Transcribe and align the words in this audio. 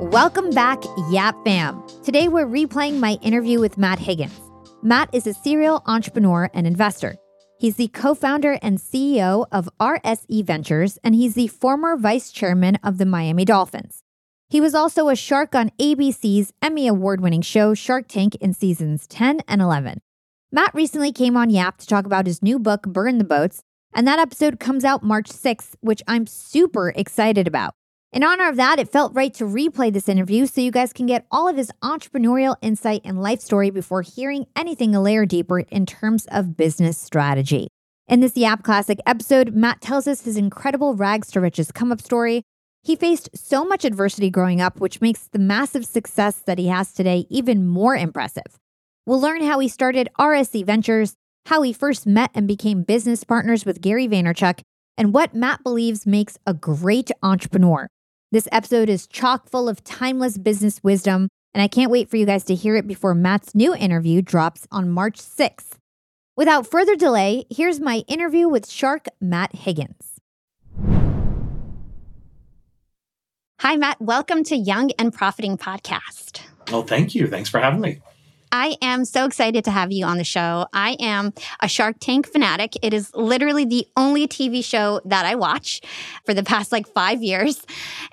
Welcome 0.00 0.50
back, 0.50 0.82
Yap 1.10 1.36
Fam. 1.44 1.84
Today 2.02 2.26
we're 2.26 2.46
replaying 2.46 2.98
my 2.98 3.12
interview 3.22 3.60
with 3.60 3.78
Matt 3.78 4.00
Higgins. 4.00 4.40
Matt 4.82 5.08
is 5.12 5.28
a 5.28 5.34
serial 5.34 5.84
entrepreneur 5.86 6.50
and 6.52 6.66
investor. 6.66 7.14
He's 7.60 7.76
the 7.76 7.86
co 7.86 8.16
founder 8.16 8.58
and 8.60 8.78
CEO 8.78 9.46
of 9.52 9.70
RSE 9.78 10.44
Ventures, 10.44 10.98
and 11.04 11.14
he's 11.14 11.34
the 11.34 11.46
former 11.46 11.96
vice 11.96 12.32
chairman 12.32 12.76
of 12.82 12.98
the 12.98 13.06
Miami 13.06 13.44
Dolphins. 13.44 14.02
He 14.50 14.62
was 14.62 14.74
also 14.74 15.10
a 15.10 15.16
shark 15.16 15.54
on 15.54 15.70
ABC's 15.78 16.54
Emmy 16.62 16.86
Award 16.86 17.20
winning 17.20 17.42
show 17.42 17.74
Shark 17.74 18.08
Tank 18.08 18.34
in 18.36 18.54
seasons 18.54 19.06
10 19.06 19.42
and 19.46 19.60
11. 19.60 20.00
Matt 20.50 20.74
recently 20.74 21.12
came 21.12 21.36
on 21.36 21.50
Yap 21.50 21.76
to 21.76 21.86
talk 21.86 22.06
about 22.06 22.24
his 22.24 22.42
new 22.42 22.58
book, 22.58 22.84
Burn 22.84 23.18
the 23.18 23.24
Boats, 23.24 23.62
and 23.94 24.08
that 24.08 24.18
episode 24.18 24.58
comes 24.58 24.86
out 24.86 25.02
March 25.02 25.28
6th, 25.28 25.74
which 25.80 26.02
I'm 26.08 26.26
super 26.26 26.94
excited 26.96 27.46
about. 27.46 27.74
In 28.10 28.24
honor 28.24 28.48
of 28.48 28.56
that, 28.56 28.78
it 28.78 28.90
felt 28.90 29.14
right 29.14 29.34
to 29.34 29.44
replay 29.44 29.92
this 29.92 30.08
interview 30.08 30.46
so 30.46 30.62
you 30.62 30.70
guys 30.70 30.94
can 30.94 31.04
get 31.04 31.26
all 31.30 31.46
of 31.46 31.58
his 31.58 31.70
entrepreneurial 31.82 32.56
insight 32.62 33.02
and 33.04 33.20
life 33.20 33.40
story 33.40 33.68
before 33.68 34.00
hearing 34.00 34.46
anything 34.56 34.94
a 34.94 35.02
layer 35.02 35.26
deeper 35.26 35.58
in 35.60 35.84
terms 35.84 36.26
of 36.30 36.56
business 36.56 36.96
strategy. 36.96 37.68
In 38.06 38.20
this 38.20 38.34
Yap 38.34 38.62
Classic 38.62 38.98
episode, 39.04 39.52
Matt 39.52 39.82
tells 39.82 40.08
us 40.08 40.22
his 40.22 40.38
incredible 40.38 40.94
rags 40.94 41.30
to 41.32 41.40
riches 41.42 41.70
come 41.70 41.92
up 41.92 42.00
story. 42.00 42.44
He 42.82 42.96
faced 42.96 43.30
so 43.34 43.64
much 43.64 43.84
adversity 43.84 44.30
growing 44.30 44.60
up, 44.60 44.80
which 44.80 45.00
makes 45.00 45.26
the 45.28 45.38
massive 45.38 45.84
success 45.84 46.36
that 46.46 46.58
he 46.58 46.68
has 46.68 46.92
today 46.92 47.26
even 47.28 47.66
more 47.66 47.96
impressive. 47.96 48.58
We'll 49.06 49.20
learn 49.20 49.42
how 49.42 49.58
he 49.58 49.68
started 49.68 50.08
RSE 50.18 50.64
Ventures, 50.64 51.14
how 51.46 51.62
he 51.62 51.72
first 51.72 52.06
met 52.06 52.30
and 52.34 52.46
became 52.46 52.82
business 52.82 53.24
partners 53.24 53.64
with 53.64 53.80
Gary 53.80 54.06
Vaynerchuk, 54.06 54.60
and 54.96 55.14
what 55.14 55.34
Matt 55.34 55.62
believes 55.62 56.06
makes 56.06 56.38
a 56.46 56.54
great 56.54 57.10
entrepreneur. 57.22 57.88
This 58.30 58.48
episode 58.52 58.90
is 58.90 59.06
chock 59.06 59.48
full 59.48 59.68
of 59.68 59.82
timeless 59.84 60.36
business 60.36 60.82
wisdom, 60.82 61.28
and 61.54 61.62
I 61.62 61.68
can't 61.68 61.90
wait 61.90 62.10
for 62.10 62.16
you 62.16 62.26
guys 62.26 62.44
to 62.44 62.54
hear 62.54 62.76
it 62.76 62.86
before 62.86 63.14
Matt's 63.14 63.54
new 63.54 63.74
interview 63.74 64.20
drops 64.20 64.66
on 64.70 64.90
March 64.90 65.18
6th. 65.18 65.78
Without 66.36 66.66
further 66.66 66.94
delay, 66.94 67.44
here's 67.50 67.80
my 67.80 68.04
interview 68.08 68.48
with 68.48 68.68
Shark 68.68 69.06
Matt 69.20 69.54
Higgins. 69.54 70.07
Hi, 73.60 73.74
Matt. 73.74 74.00
Welcome 74.00 74.44
to 74.44 74.56
Young 74.56 74.92
and 75.00 75.12
Profiting 75.12 75.58
Podcast. 75.58 76.42
Well, 76.70 76.84
thank 76.84 77.16
you. 77.16 77.26
Thanks 77.26 77.48
for 77.48 77.58
having 77.58 77.80
me. 77.80 78.00
I 78.52 78.76
am 78.80 79.04
so 79.04 79.26
excited 79.26 79.64
to 79.64 79.70
have 79.70 79.92
you 79.92 80.06
on 80.06 80.16
the 80.16 80.24
show. 80.24 80.66
I 80.72 80.96
am 81.00 81.34
a 81.60 81.68
Shark 81.68 81.96
Tank 82.00 82.26
fanatic. 82.28 82.76
It 82.82 82.94
is 82.94 83.14
literally 83.14 83.64
the 83.64 83.86
only 83.96 84.26
TV 84.26 84.64
show 84.64 85.00
that 85.04 85.26
I 85.26 85.34
watch 85.34 85.80
for 86.24 86.34
the 86.34 86.42
past 86.42 86.72
like 86.72 86.86
five 86.86 87.22
years. 87.22 87.60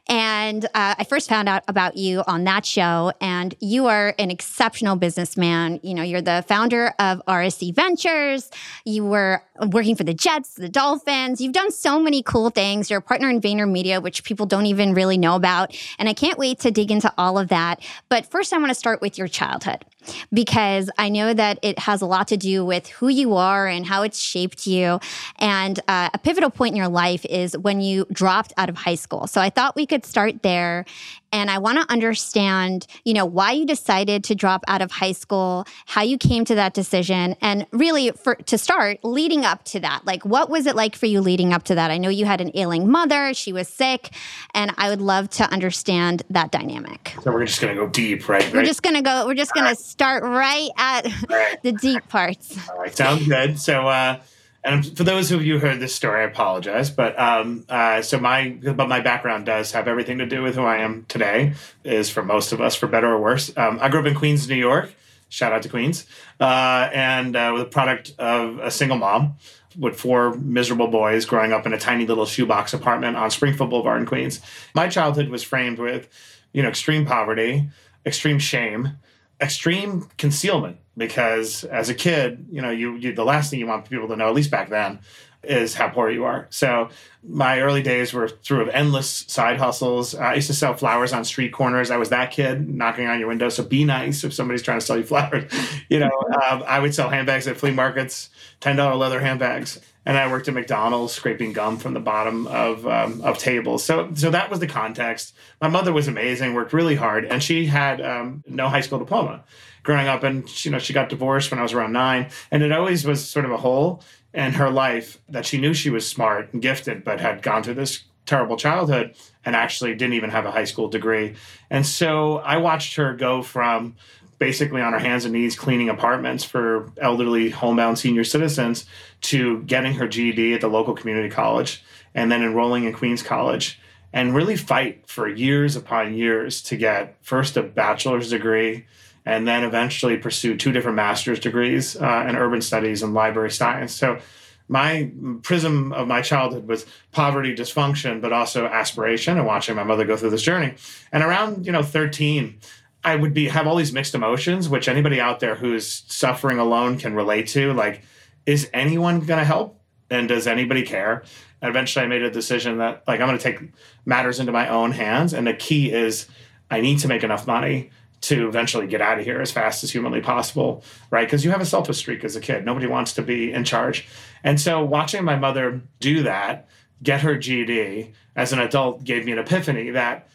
And 0.07 0.65
uh, 0.65 0.95
I 0.97 1.03
first 1.03 1.29
found 1.29 1.47
out 1.47 1.63
about 1.67 1.95
you 1.95 2.23
on 2.27 2.43
that 2.45 2.65
show, 2.65 3.11
and 3.21 3.55
you 3.59 3.85
are 3.85 4.13
an 4.19 4.31
exceptional 4.31 4.95
businessman. 4.95 5.80
You 5.83 5.93
know, 5.93 6.03
you're 6.03 6.21
the 6.21 6.43
founder 6.47 6.93
of 6.99 7.21
RSE 7.27 7.73
Ventures. 7.73 8.49
You 8.83 9.05
were 9.05 9.41
working 9.59 9.95
for 9.95 10.03
the 10.03 10.14
Jets, 10.14 10.53
the 10.53 10.70
Dolphins. 10.70 11.39
You've 11.42 11.53
done 11.53 11.72
so 11.72 12.00
many 12.00 12.22
cool 12.23 12.50
things. 12.50 12.89
You're 12.89 13.00
a 13.00 13.02
partner 13.02 13.30
in 13.30 13.42
VaynerMedia, 13.42 14.02
which 14.02 14.23
people 14.23 14.45
don't 14.45 14.66
even 14.66 14.94
really 14.94 15.17
know 15.17 15.36
about. 15.36 15.75
And 15.98 16.09
I 16.09 16.14
can't 16.14 16.38
wait 16.38 16.59
to 16.59 16.72
dig 16.72 16.92
into 16.92 17.11
all 17.17 17.38
of 17.38 17.50
that. 17.50 17.81
But 18.09 18.26
first, 18.26 18.53
I 18.53 18.58
want 18.58 18.70
to 18.70 18.76
start 18.76 19.02
with 19.02 19.17
your 19.17 19.28
childhood 19.28 19.86
because 20.31 20.89
I 20.98 21.09
know 21.09 21.33
that 21.33 21.59
it 21.61 21.80
has 21.80 22.02
a 22.02 22.06
lot 22.06 22.28
to 22.30 22.38
do 22.38 22.66
with 22.66 22.88
who 22.88 23.08
you 23.08 23.36
are 23.36 23.67
and 23.67 23.86
how 23.86 24.03
it's 24.03 24.20
shaped 24.20 24.67
you. 24.67 25.00
And 25.38 25.80
uh, 25.88 26.09
a 26.14 26.20
pivotal 26.20 26.50
point 26.50 26.73
in 26.73 26.78
your 26.78 26.88
life 26.88 27.26
is 27.26 27.58
when 27.58 27.82
you 27.82 28.05
dropped 28.11 28.54
out 28.58 28.70
of 28.70 28.77
high 28.77 28.95
school. 28.95 29.27
So 29.27 29.42
I 29.42 29.49
thought 29.49 29.76
we 29.76 29.86
could 29.86 30.05
start 30.05 30.44
there 30.44 30.86
and 31.32 31.52
I 31.52 31.58
want 31.58 31.80
to 31.80 31.92
understand, 31.92 32.88
you 33.04 33.14
know, 33.14 33.26
why 33.26 33.52
you 33.52 33.65
decided 33.65 34.23
to 34.26 34.36
drop 34.36 34.64
out 34.67 34.82
of 34.82 34.89
high 34.89 35.11
school, 35.11 35.65
how 35.86 36.02
you 36.02 36.17
came 36.17 36.45
to 36.45 36.55
that 36.55 36.73
decision, 36.73 37.36
and 37.42 37.67
really 37.71 38.11
for 38.11 38.36
to 38.36 38.58
start 38.58 39.04
leading 39.04 39.44
up 39.45 39.64
to 39.66 39.80
that. 39.80 40.06
Like 40.06 40.26
what 40.26 40.50
was 40.50 40.66
it 40.66 40.76
like 40.76 40.95
for 40.95 41.06
you 41.06 41.22
leading 41.22 41.54
up 41.54 41.64
to 41.64 41.76
that? 41.76 41.92
I 41.92 41.98
know 41.98 42.10
you 42.10 42.26
had 42.26 42.42
an 42.42 42.52
ailing 42.54 42.89
mother, 42.89 43.33
she 43.33 43.54
was 43.54 43.70
sick, 43.70 44.10
and 44.54 44.73
I 44.78 44.89
would 44.89 45.02
love 45.02 45.30
to 45.32 45.50
understand 45.50 46.23
that 46.30 46.52
dynamic. 46.52 47.14
So 47.23 47.32
we're 47.32 47.45
just 47.45 47.61
going 47.61 47.73
to 47.73 47.82
go 47.82 47.88
deep, 47.88 48.28
right? 48.28 48.52
We're 48.54 48.66
just 48.66 48.83
going 48.83 48.95
to 48.95 49.02
go 49.02 49.26
we're 49.26 49.36
just 49.36 49.54
going 49.54 49.66
right. 49.66 49.78
to 49.78 49.83
start 49.83 50.23
right 50.23 50.70
at 50.78 51.30
right. 51.30 51.64
the 51.64 51.72
deep 51.72 52.10
parts. 52.10 52.58
All 52.70 52.78
right, 52.78 52.95
sounds 52.95 53.28
good. 53.28 53.58
So 53.60 53.88
uh 53.88 54.20
and 54.66 54.98
for 54.98 55.04
those 55.04 55.32
of 55.32 55.45
you 55.45 55.60
who 55.60 55.67
heard 55.67 55.80
this 55.80 55.94
story, 55.94 56.22
I 56.22 56.23
apologize. 56.23 56.89
But 56.89 57.17
um, 57.20 57.66
uh, 57.70 58.02
so 58.02 58.20
my 58.20 58.50
but 58.50 58.89
my 58.89 59.00
background 59.00 59.45
does 59.45 59.72
have 59.73 59.88
everything 59.88 60.17
to 60.17 60.26
do 60.26 60.42
with 60.42 60.56
who 60.56 60.64
I 60.64 60.77
am 60.77 61.06
today. 61.08 61.54
Is 61.83 62.10
for 62.10 62.23
most 62.23 62.52
of 62.52 62.60
us, 62.60 62.76
for 62.76 62.88
better 62.88 63.08
or 63.08 63.22
worse. 63.22 63.56
Um, 63.56 63.77
I 63.80 63.89
grew 63.89 64.00
up 64.00 64.08
in 64.08 64.16
Queens, 64.16 64.50
New 64.50 64.56
York. 64.56 64.92
Shout 65.35 65.51
out 65.51 65.63
to 65.63 65.69
Queens, 65.69 66.05
uh, 66.39 66.89
and 66.93 67.35
uh, 67.35 67.51
with 67.53 67.63
a 67.63 67.65
product 67.65 68.13
of 68.17 68.57
a 68.59 68.71
single 68.71 68.97
mom 68.97 69.35
with 69.77 69.99
four 69.99 70.33
miserable 70.35 70.87
boys 70.87 71.25
growing 71.25 71.51
up 71.51 71.65
in 71.65 71.73
a 71.73 71.77
tiny 71.77 72.05
little 72.05 72.25
shoebox 72.25 72.73
apartment 72.73 73.17
on 73.17 73.29
Springfield 73.29 73.69
Boulevard 73.69 73.99
in 73.99 74.05
Queens. 74.07 74.39
My 74.73 74.87
childhood 74.87 75.27
was 75.27 75.43
framed 75.43 75.77
with, 75.77 76.07
you 76.53 76.63
know, 76.63 76.69
extreme 76.69 77.05
poverty, 77.05 77.69
extreme 78.05 78.39
shame, 78.39 78.97
extreme 79.41 80.07
concealment 80.17 80.77
because 80.95 81.65
as 81.65 81.89
a 81.89 81.93
kid, 81.93 82.47
you 82.49 82.61
know, 82.61 82.71
you, 82.71 82.95
you 82.95 83.13
the 83.13 83.25
last 83.25 83.49
thing 83.49 83.59
you 83.59 83.67
want 83.67 83.89
people 83.89 84.07
to 84.07 84.15
know, 84.15 84.29
at 84.29 84.33
least 84.35 84.52
back 84.52 84.69
then, 84.69 84.99
is 85.48 85.73
how 85.73 85.89
poor 85.89 86.10
you 86.10 86.26
are. 86.26 86.48
So 86.50 86.89
my 87.28 87.61
early 87.61 87.82
days 87.82 88.14
were 88.14 88.28
through 88.28 88.61
of 88.61 88.70
endless 88.70 89.26
side 89.28 89.58
hustles. 89.58 90.14
I 90.14 90.36
used 90.36 90.48
to 90.48 90.54
sell 90.54 90.73
flowers 90.73 91.14
on 91.14 91.26
street 91.26 91.52
corners. 91.52 91.92
I 91.92 91.98
was 91.98 92.10
that 92.10 92.32
kid 92.32 92.70
knocking 92.70 93.08
on 93.08 93.20
your 93.20 93.28
window. 93.28 93.50
So 93.50 93.64
be 93.64 93.83
nice 93.83 94.23
if 94.23 94.33
somebody's 94.33 94.61
trying 94.61 94.80
to 94.80 94.86
sell 94.86 94.98
you 94.98 95.04
flowers. 95.06 95.52
you 95.89 96.00
know, 96.00 96.11
um, 96.50 96.64
I 96.67 96.80
would 96.80 96.94
sell 96.94 97.10
handbags 97.10 97.48
at 97.48 97.58
flea 97.58 97.72
markets, 97.72 98.30
ten 98.60 98.76
dollar 98.76 98.95
leather 98.95 99.20
handbags. 99.20 99.80
And 100.08 100.17
I 100.17 100.30
worked 100.32 100.48
at 100.48 100.54
McDonald's 100.54 101.14
scraping 101.14 101.52
gum 101.52 101.77
from 101.77 101.95
the 101.95 102.00
bottom 102.00 102.45
of 102.48 102.86
um, 102.86 103.22
of 103.22 103.39
tables. 103.39 103.83
So 103.83 104.12
so 104.14 104.30
that 104.30 104.52
was 104.52 104.60
the 104.60 104.67
context. 104.67 105.36
My 105.62 105.67
mother 105.67 105.92
was 105.92 106.08
amazing, 106.08 106.54
worked 106.54 106.73
really 106.73 106.95
hard, 106.95 107.26
and 107.26 107.42
she 107.42 107.66
had 107.66 108.02
um, 108.02 108.44
no 108.48 108.70
high 108.70 108.82
school 108.82 109.00
diploma 109.00 109.44
growing 109.86 110.08
up 110.08 110.23
and 110.23 110.66
you 110.66 110.72
know 110.72 110.80
she 110.80 110.92
got 110.94 111.10
divorced 111.10 111.52
when 111.52 111.60
i 111.60 111.64
was 111.64 111.72
around 111.72 111.94
nine 111.94 112.27
and 112.52 112.64
it 112.64 112.72
always 112.72 113.06
was 113.06 113.26
sort 113.26 113.45
of 113.45 113.52
a 113.52 113.58
hole 113.58 114.04
in 114.35 114.53
her 114.53 114.69
life 114.69 115.19
that 115.29 115.45
she 115.45 115.57
knew 115.57 115.73
she 115.73 115.89
was 115.89 116.07
smart 116.07 116.51
and 116.53 116.61
gifted 116.61 117.03
but 117.03 117.21
had 117.21 117.41
gone 117.41 117.63
through 117.63 117.73
this 117.73 118.03
terrible 118.25 118.57
childhood 118.57 119.15
and 119.45 119.55
actually 119.55 119.95
didn't 119.95 120.13
even 120.13 120.29
have 120.29 120.45
a 120.45 120.51
high 120.51 120.65
school 120.65 120.87
degree. 120.87 121.35
And 121.69 121.85
so 121.85 122.37
i 122.39 122.57
watched 122.57 122.95
her 122.95 123.13
go 123.15 123.41
from 123.41 123.95
basically 124.37 124.81
on 124.81 124.91
her 124.91 124.99
hands 124.99 125.23
and 125.23 125.33
knees 125.33 125.55
cleaning 125.55 125.89
apartments 125.89 126.43
for 126.43 126.91
elderly 126.97 127.49
homebound 127.49 127.97
senior 127.97 128.25
citizens 128.25 128.85
to 129.21 129.63
getting 129.63 129.94
her 129.94 130.07
GED 130.07 130.53
at 130.53 130.62
the 130.62 130.67
local 130.67 130.94
community 130.94 131.29
college 131.29 131.83
and 132.13 132.29
then 132.29 132.44
enrolling 132.44 132.83
in 132.83 132.94
Queens 132.94 133.23
College 133.23 133.79
and 134.12 134.35
really 134.35 134.57
fight 134.57 135.07
for 135.07 135.27
years 135.27 135.75
upon 135.75 136.13
years 136.13 136.62
to 136.63 136.75
get 136.75 137.15
first 137.21 137.56
a 137.56 137.63
bachelor's 137.63 138.29
degree 138.29 138.85
and 139.25 139.47
then 139.47 139.63
eventually 139.63 140.18
pursued 140.18 140.59
two 140.59 140.71
different 140.71 140.95
master's 140.95 141.39
degrees 141.39 141.95
uh, 141.95 142.25
in 142.27 142.36
urban 142.36 142.62
studies 142.62 143.01
and 143.01 143.13
library 143.13 143.51
science. 143.51 143.94
So 143.94 144.19
my 144.68 145.12
prism 145.44 145.94
of 145.94 146.07
my 146.07 146.21
childhood 146.21 146.68
was 146.68 146.86
poverty, 147.12 147.56
dysfunction, 147.56 148.21
but 148.21 148.33
also 148.33 148.65
aspiration 148.65 149.38
and 149.38 149.45
watching 149.45 149.75
my 149.75 149.83
mother 149.83 150.06
go 150.06 150.18
through 150.18 150.31
this 150.31 150.41
journey. 150.41 150.75
And 151.12 151.24
around, 151.24 151.65
you 151.65 151.71
know, 151.71 151.83
13, 151.83 152.59
I 153.03 153.15
would 153.15 153.33
be 153.33 153.47
have 153.47 153.68
all 153.68 153.75
these 153.75 153.94
mixed 153.94 154.15
emotions, 154.15 154.68
which 154.68 154.88
anybody 154.88 155.19
out 155.19 155.39
there 155.39 155.56
who's 155.56 156.03
suffering 156.07 156.57
alone 156.57 156.97
can 156.97 157.13
relate 157.13 157.47
to. 157.50 157.73
Like, 157.73 158.03
is 158.45 158.69
anyone 158.73 159.19
going 159.19 159.39
to 159.39 159.45
help? 159.45 159.81
And 160.09 160.27
does 160.27 160.45
anybody 160.45 160.83
care? 160.83 161.23
And 161.61 161.69
eventually 161.69 162.05
I 162.05 162.07
made 162.07 162.21
a 162.21 162.29
decision 162.29 162.77
that 162.77 163.03
like 163.07 163.21
I'm 163.21 163.27
going 163.27 163.39
to 163.39 163.44
take 163.44 163.59
matters 164.05 164.39
into 164.39 164.51
my 164.51 164.67
own 164.67 164.91
hands. 164.91 165.33
And 165.33 165.47
the 165.47 165.53
key 165.53 165.91
is 165.91 166.27
I 166.69 166.81
need 166.81 167.00
to 167.00 167.07
make 167.07 167.23
enough 167.23 167.47
money 167.47 167.91
to 168.21 168.47
eventually 168.47 168.88
get 168.88 169.01
out 169.01 169.19
of 169.19 169.25
here 169.25 169.41
as 169.41 169.51
fast 169.51 169.83
as 169.83 169.91
humanly 169.91 170.21
possible, 170.21 170.83
right? 171.12 171.27
Because 171.27 171.45
you 171.45 171.51
have 171.51 171.62
a 171.62 171.65
selfish 171.65 171.97
streak 171.97 172.23
as 172.23 172.35
a 172.35 172.41
kid. 172.41 172.65
Nobody 172.65 172.88
wants 172.88 173.13
to 173.13 173.21
be 173.21 173.51
in 173.51 173.63
charge. 173.63 174.07
And 174.44 174.59
so 174.59 174.83
watching 174.83 175.23
my 175.23 175.35
mother 175.35 175.81
do 176.00 176.23
that, 176.23 176.67
get 177.03 177.21
her 177.21 177.38
GED 177.38 178.13
as 178.35 178.51
an 178.51 178.59
adult 178.59 179.03
gave 179.03 179.25
me 179.25 179.31
an 179.31 179.39
epiphany 179.39 179.91
that 179.91 180.27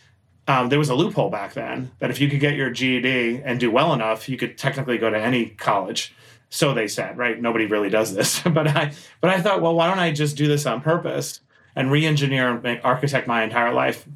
um, 0.47 0.69
there 0.69 0.79
was 0.79 0.89
a 0.89 0.95
loophole 0.95 1.31
back 1.31 1.55
then 1.55 1.91
that 1.99 2.11
if 2.11 2.21
you 2.21 2.29
could 2.29 2.41
get 2.41 2.55
your 2.55 2.71
GED 2.71 3.43
and 3.45 3.61
do 3.61 3.71
well 3.71 3.93
enough, 3.93 4.29
you 4.29 4.37
could 4.37 4.59
technically 4.59 4.99
go 4.99 5.11
to 5.11 5.19
any 5.19 5.51
college. 5.51 6.15
So 6.49 6.75
they 6.75 6.89
said, 6.89 7.17
right? 7.17 7.41
Nobody 7.41 7.67
really 7.67 7.91
does 7.91 8.15
this, 8.15 8.41
but 8.45 8.67
I, 8.69 8.93
but 9.21 9.31
I 9.31 9.41
thought, 9.41 9.63
well, 9.63 9.75
why 9.75 9.87
don't 9.89 9.99
I 10.01 10.13
just 10.13 10.37
do 10.37 10.49
this 10.49 10.67
on 10.67 10.81
purpose 10.81 11.41
and 11.77 11.91
re-engineer 11.91 12.61
and 12.65 12.81
architect 12.83 13.29
my 13.29 13.45
entire 13.45 13.73
life 13.73 14.07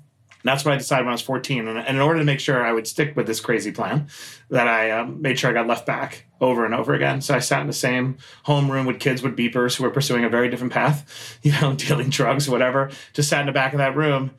And 0.44 0.50
that's 0.50 0.62
what 0.62 0.75
I 0.75 0.76
decided 0.76 1.06
when 1.06 1.12
I 1.12 1.14
was 1.14 1.23
14. 1.23 1.67
And, 1.69 1.88
in 1.88 2.00
order 2.02 2.19
to 2.19 2.25
make 2.25 2.38
sure 2.38 2.62
I 2.62 2.70
would 2.70 2.87
stick 2.87 3.17
with 3.17 3.26
this 3.26 3.41
crazy 3.41 3.73
plan, 3.73 4.08
that 4.50 4.69
I 4.69 4.91
um, 4.91 5.23
made 5.23 5.38
sure 5.38 5.49
I 5.49 5.55
got 5.55 5.67
left 5.67 5.87
back 5.87 6.26
over 6.38 6.67
and 6.67 6.75
over 6.75 6.93
again. 6.93 7.23
So 7.23 7.35
I 7.35 7.38
sat 7.38 7.62
in 7.62 7.67
the 7.67 7.73
same 7.73 8.19
homeroom 8.46 8.87
with 8.87 9.00
kids 9.00 9.23
with 9.23 9.38
beepers 9.38 9.76
who 9.76 9.85
were 9.85 9.91
pursuing 9.91 10.23
a 10.23 10.29
very 10.29 10.50
different 10.50 10.75
path, 10.75 11.38
you 11.43 11.52
know, 11.52 11.73
dealing 11.73 12.11
drugs, 12.11 12.46
whatever. 12.46 12.91
Just 13.14 13.31
sat 13.31 13.41
in 13.41 13.46
the 13.46 13.52
back 13.52 13.73
of 13.73 13.79
that 13.79 13.96
room, 13.96 14.32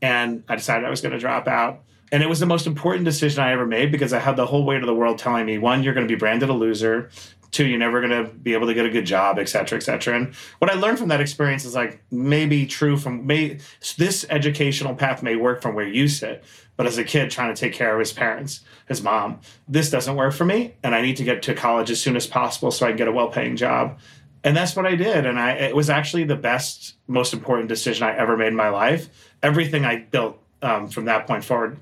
and 0.00 0.42
I 0.48 0.56
decided 0.56 0.84
I 0.84 0.90
was 0.90 1.00
going 1.00 1.12
to 1.12 1.20
drop 1.20 1.46
out. 1.46 1.84
And 2.10 2.24
it 2.24 2.28
was 2.28 2.40
the 2.40 2.46
most 2.46 2.66
important 2.66 3.04
decision 3.04 3.40
I 3.40 3.52
ever 3.52 3.64
made 3.64 3.92
because 3.92 4.12
I 4.12 4.18
had 4.18 4.34
the 4.34 4.46
whole 4.46 4.64
weight 4.66 4.82
of 4.82 4.86
the 4.86 4.94
world 4.94 5.18
telling 5.18 5.46
me 5.46 5.58
one, 5.58 5.84
you're 5.84 5.94
going 5.94 6.06
to 6.06 6.12
be 6.12 6.18
branded 6.18 6.48
a 6.48 6.52
loser 6.52 7.08
two 7.52 7.66
you're 7.66 7.78
never 7.78 8.00
going 8.00 8.10
to 8.10 8.32
be 8.32 8.54
able 8.54 8.66
to 8.66 8.74
get 8.74 8.86
a 8.86 8.90
good 8.90 9.04
job 9.04 9.38
et 9.38 9.48
cetera 9.48 9.76
et 9.76 9.82
cetera. 9.82 10.16
And 10.16 10.34
what 10.58 10.70
i 10.70 10.74
learned 10.74 10.98
from 10.98 11.08
that 11.08 11.20
experience 11.20 11.64
is 11.64 11.74
like 11.74 12.02
maybe 12.10 12.66
true 12.66 12.96
from 12.96 13.26
may 13.26 13.58
this 13.96 14.26
educational 14.28 14.94
path 14.94 15.22
may 15.22 15.36
work 15.36 15.62
from 15.62 15.74
where 15.74 15.86
you 15.86 16.08
sit 16.08 16.42
but 16.76 16.86
as 16.86 16.98
a 16.98 17.04
kid 17.04 17.30
trying 17.30 17.54
to 17.54 17.60
take 17.60 17.74
care 17.74 17.92
of 17.94 18.00
his 18.00 18.12
parents 18.12 18.62
his 18.88 19.02
mom 19.02 19.38
this 19.68 19.90
doesn't 19.90 20.16
work 20.16 20.34
for 20.34 20.44
me 20.44 20.74
and 20.82 20.94
i 20.94 21.02
need 21.02 21.16
to 21.16 21.24
get 21.24 21.42
to 21.42 21.54
college 21.54 21.90
as 21.90 22.00
soon 22.00 22.16
as 22.16 22.26
possible 22.26 22.70
so 22.70 22.86
i 22.86 22.88
can 22.88 22.96
get 22.96 23.08
a 23.08 23.12
well-paying 23.12 23.56
job. 23.56 23.98
And 24.44 24.56
that's 24.56 24.74
what 24.74 24.86
i 24.86 24.96
did 24.96 25.24
and 25.26 25.38
i 25.38 25.52
it 25.52 25.76
was 25.76 25.88
actually 25.90 26.24
the 26.24 26.36
best 26.36 26.94
most 27.06 27.32
important 27.32 27.68
decision 27.68 28.04
i 28.04 28.16
ever 28.16 28.36
made 28.36 28.48
in 28.48 28.56
my 28.56 28.70
life. 28.70 29.08
Everything 29.42 29.84
i 29.84 29.96
built 29.96 30.38
um, 30.62 30.88
from 30.88 31.04
that 31.04 31.26
point 31.26 31.44
forward 31.44 31.78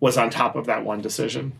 was 0.00 0.18
on 0.18 0.28
top 0.28 0.54
of 0.54 0.66
that 0.66 0.84
one 0.84 1.00
decision 1.00 1.58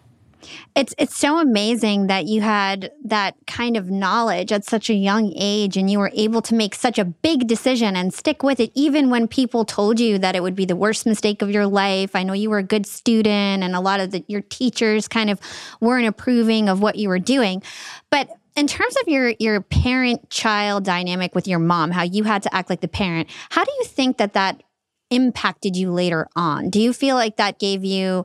it's 0.74 0.94
it's 0.98 1.16
so 1.16 1.38
amazing 1.38 2.06
that 2.08 2.26
you 2.26 2.40
had 2.40 2.90
that 3.04 3.34
kind 3.46 3.76
of 3.76 3.90
knowledge 3.90 4.52
at 4.52 4.64
such 4.64 4.90
a 4.90 4.94
young 4.94 5.32
age 5.36 5.76
and 5.76 5.90
you 5.90 5.98
were 5.98 6.10
able 6.14 6.42
to 6.42 6.54
make 6.54 6.74
such 6.74 6.98
a 6.98 7.04
big 7.04 7.46
decision 7.46 7.96
and 7.96 8.12
stick 8.12 8.42
with 8.42 8.60
it 8.60 8.70
even 8.74 9.10
when 9.10 9.28
people 9.28 9.64
told 9.64 10.00
you 10.00 10.18
that 10.18 10.34
it 10.34 10.42
would 10.42 10.54
be 10.54 10.64
the 10.64 10.76
worst 10.76 11.06
mistake 11.06 11.42
of 11.42 11.50
your 11.50 11.66
life. 11.66 12.14
I 12.14 12.22
know 12.22 12.32
you 12.32 12.50
were 12.50 12.58
a 12.58 12.62
good 12.62 12.86
student 12.86 13.62
and 13.62 13.74
a 13.74 13.80
lot 13.80 14.00
of 14.00 14.10
the, 14.10 14.24
your 14.26 14.42
teachers 14.42 15.08
kind 15.08 15.30
of 15.30 15.40
weren't 15.80 16.06
approving 16.06 16.68
of 16.68 16.80
what 16.80 16.96
you 16.96 17.08
were 17.08 17.18
doing. 17.18 17.62
But 18.10 18.28
in 18.56 18.66
terms 18.66 18.94
of 19.02 19.08
your 19.08 19.34
your 19.38 19.60
parent 19.60 20.30
child 20.30 20.84
dynamic 20.84 21.34
with 21.34 21.48
your 21.48 21.58
mom, 21.58 21.90
how 21.90 22.02
you 22.02 22.24
had 22.24 22.42
to 22.44 22.54
act 22.54 22.70
like 22.70 22.80
the 22.80 22.88
parent, 22.88 23.28
how 23.50 23.64
do 23.64 23.72
you 23.78 23.84
think 23.84 24.18
that 24.18 24.34
that 24.34 24.62
impacted 25.10 25.76
you 25.76 25.90
later 25.92 26.28
on? 26.36 26.70
Do 26.70 26.80
you 26.80 26.92
feel 26.92 27.16
like 27.16 27.36
that 27.36 27.58
gave 27.58 27.84
you 27.84 28.24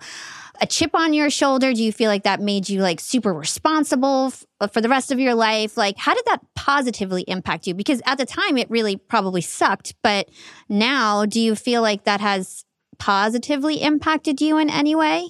a 0.62 0.68
chip 0.68 0.92
on 0.94 1.14
your 1.14 1.30
shoulder? 1.30 1.74
Do 1.74 1.84
you 1.84 1.92
feel 1.92 2.10
like 2.10 2.24
that 2.24 2.42
made 2.42 2.70
you 2.70 2.82
like 2.82 3.00
super 3.00 3.34
responsible 3.34 4.28
f- 4.28 4.46
uh, 4.62 4.68
for 4.68 4.82
the 4.82 4.90
rest 4.90 5.12
of 5.12 5.20
your 5.20 5.36
life? 5.36 5.78
Like, 5.78 5.98
how 5.98 6.14
did 6.14 6.26
that 6.26 6.42
positively 6.56 7.24
impact 7.28 7.68
you? 7.68 7.74
Because 7.74 8.02
at 8.06 8.18
the 8.18 8.26
time, 8.26 8.58
it 8.58 8.70
really 8.70 8.96
probably 8.96 9.42
sucked. 9.42 9.96
But 10.02 10.30
now, 10.68 11.26
do 11.26 11.40
you 11.40 11.56
feel 11.56 11.82
like 11.82 12.04
that 12.04 12.22
has 12.22 12.66
positively 12.98 13.82
impacted 13.82 14.42
you 14.42 14.58
in 14.58 14.70
any 14.70 14.96
way? 14.96 15.30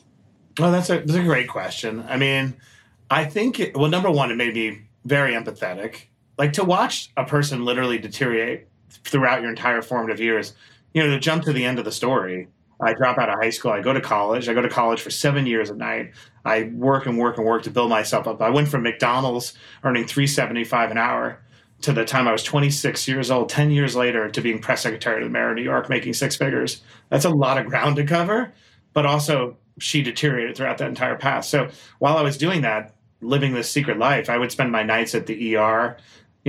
Well, 0.58 0.72
that's 0.72 0.90
a, 0.90 1.00
that's 1.00 1.14
a 1.14 1.24
great 1.24 1.48
question. 1.48 2.06
I 2.08 2.18
mean, 2.18 2.56
I 3.10 3.26
think, 3.26 3.60
it, 3.60 3.78
well, 3.78 3.90
number 3.90 4.12
one, 4.12 4.32
it 4.32 4.36
made 4.36 4.56
me 4.56 4.82
very 5.06 5.34
empathetic. 5.34 6.08
Like 6.38 6.54
to 6.54 6.64
watch 6.64 7.12
a 7.16 7.26
person 7.26 7.66
literally 7.66 7.98
deteriorate 7.98 8.68
throughout 8.90 9.42
your 9.42 9.50
entire 9.50 9.82
formative 9.82 10.20
years, 10.20 10.54
you 10.94 11.04
know, 11.04 11.10
to 11.10 11.20
jump 11.20 11.44
to 11.44 11.54
the 11.54 11.66
end 11.66 11.80
of 11.80 11.86
the 11.86 11.92
story 11.92 12.48
I 12.82 12.94
drop 12.94 13.18
out 13.18 13.30
of 13.30 13.36
high 13.36 13.50
school. 13.50 13.72
I 13.72 13.82
go 13.82 13.94
to 13.94 14.02
college. 14.02 14.48
I 14.48 14.54
go 14.54 14.62
to 14.62 14.70
college 14.70 15.02
for 15.02 15.10
seven 15.10 15.46
years 15.46 15.70
at 15.70 15.78
night. 15.78 16.14
I 16.46 16.72
work 16.74 17.06
and 17.06 17.18
work 17.18 17.38
and 17.38 17.46
work 17.46 17.64
to 17.64 17.72
build 17.72 17.90
myself 17.90 18.28
up. 18.28 18.42
I 18.42 18.50
went 18.50 18.70
from 18.70 18.84
McDonald's 18.84 19.54
earning 19.84 20.06
three 20.08 20.28
seventy 20.28 20.64
five 20.64 20.92
an 20.92 20.98
hour 20.98 21.42
to 21.82 21.94
the 21.94 22.04
time 22.06 22.28
I 22.28 22.32
was 22.32 22.44
26 22.44 23.08
years 23.08 23.32
old, 23.32 23.48
10 23.50 23.72
years 23.72 23.96
later, 23.96 24.30
to 24.30 24.42
being 24.42 24.60
press 24.60 24.82
secretary 24.82 25.22
to 25.22 25.26
the 25.26 25.32
mayor 25.32 25.52
of 25.52 25.56
New 25.56 25.64
York, 25.64 25.90
making 25.90 26.14
six 26.14 26.36
figures. 26.36 26.82
That's 27.10 27.26
a 27.26 27.30
lot 27.30 27.58
of 27.58 27.68
ground 27.68 27.96
to 27.98 28.06
cover, 28.06 28.52
but 28.94 29.06
also 29.06 29.58
she 29.80 30.02
deteriorated 30.02 30.58
throughout 30.58 30.78
that 30.80 30.90
entire 30.90 31.16
path. 31.16 31.46
So 31.46 31.70
while 32.00 32.18
I 32.18 32.22
was 32.22 32.38
doing 32.38 32.62
that, 32.62 32.96
living 33.22 33.54
this 33.54 33.70
secret 33.70 33.98
life, 33.98 34.30
I 34.30 34.38
would 34.38 34.52
spend 34.52 34.72
my 34.72 34.84
nights 34.84 35.16
at 35.16 35.26
the 35.26 35.56
ER 35.56 35.98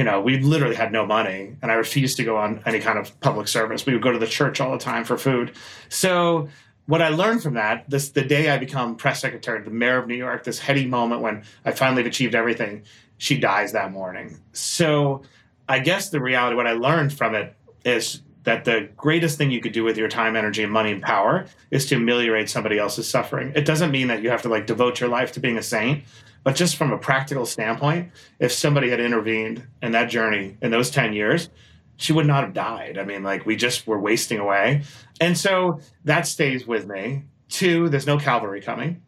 you 0.00 0.05
know, 0.05 0.19
we 0.19 0.38
literally 0.38 0.76
had 0.76 0.93
no 0.93 1.05
money 1.05 1.55
and 1.61 1.70
I 1.70 1.75
refused 1.75 2.17
to 2.17 2.25
go 2.25 2.38
on 2.38 2.62
any 2.64 2.81
kind 2.81 2.99
of 2.99 3.20
public 3.20 3.49
service. 3.49 3.85
We 3.85 3.93
would 3.93 4.00
go 4.00 4.11
to 4.11 4.19
the 4.19 4.26
church 4.26 4.58
all 4.58 4.73
the 4.73 4.79
time 4.79 5.05
for 5.05 5.19
food. 5.19 5.52
So 5.91 6.49
what 6.87 7.02
I 7.02 7.11
learned 7.11 7.43
from 7.43 7.52
that, 7.52 7.85
this 7.91 8.08
the 8.08 8.25
day 8.25 8.49
I 8.49 8.56
become 8.56 8.97
press 8.97 9.20
secretary, 9.20 9.62
the 9.62 9.70
mayor 9.70 9.99
of 9.99 10.06
New 10.06 10.14
York, 10.14 10.44
this 10.44 10.58
heady 10.58 10.87
moment 10.87 11.20
when 11.20 11.43
I 11.67 11.73
finally 11.73 12.06
achieved 12.06 12.35
everything, 12.35 12.85
she 13.19 13.38
dies 13.38 13.73
that 13.73 13.93
morning. 13.93 14.41
So 14.55 15.20
I 15.69 15.81
guess 15.81 16.08
the 16.08 16.19
reality, 16.19 16.56
what 16.56 16.67
I 16.67 16.73
learned 16.73 17.12
from 17.12 17.35
it 17.35 17.55
is 17.85 18.23
that 18.44 18.64
the 18.64 18.88
greatest 18.97 19.37
thing 19.37 19.50
you 19.50 19.61
could 19.61 19.73
do 19.73 19.85
with 19.85 19.99
your 19.99 20.08
time, 20.08 20.35
energy, 20.35 20.62
and 20.62 20.73
money 20.73 20.93
and 20.93 21.02
power 21.02 21.44
is 21.70 21.85
to 21.88 21.97
ameliorate 21.97 22.49
somebody 22.49 22.79
else's 22.79 23.06
suffering. 23.06 23.52
It 23.55 23.67
doesn't 23.67 23.91
mean 23.91 24.08
that 24.08 24.23
you 24.23 24.31
have 24.31 24.41
to 24.43 24.49
like 24.49 24.67
devote 24.67 24.99
your 24.99 25.11
life 25.11 25.32
to 25.32 25.41
being 25.41 25.58
a 25.58 25.62
saint, 25.62 26.05
but 26.42 26.56
just 26.56 26.76
from 26.76 26.92
a 26.92 26.98
practical 26.98 27.44
standpoint, 27.44 28.12
if 28.38 28.52
somebody 28.52 28.90
had 28.90 29.00
intervened 29.00 29.66
in 29.82 29.92
that 29.92 30.10
journey 30.10 30.56
in 30.62 30.70
those 30.70 30.90
10 30.90 31.12
years, 31.12 31.50
she 31.96 32.12
would 32.12 32.26
not 32.26 32.44
have 32.44 32.54
died. 32.54 32.96
I 32.98 33.04
mean, 33.04 33.22
like 33.22 33.44
we 33.44 33.56
just 33.56 33.87
were 33.87 34.00
wasting 34.00 34.38
away. 34.38 34.82
And 35.20 35.37
so 35.37 35.81
that 36.04 36.26
stays 36.26 36.66
with 36.66 36.87
me. 36.87 37.25
Two, 37.48 37.88
there's 37.88 38.06
no 38.06 38.16
cavalry 38.16 38.62
coming. 38.62 39.02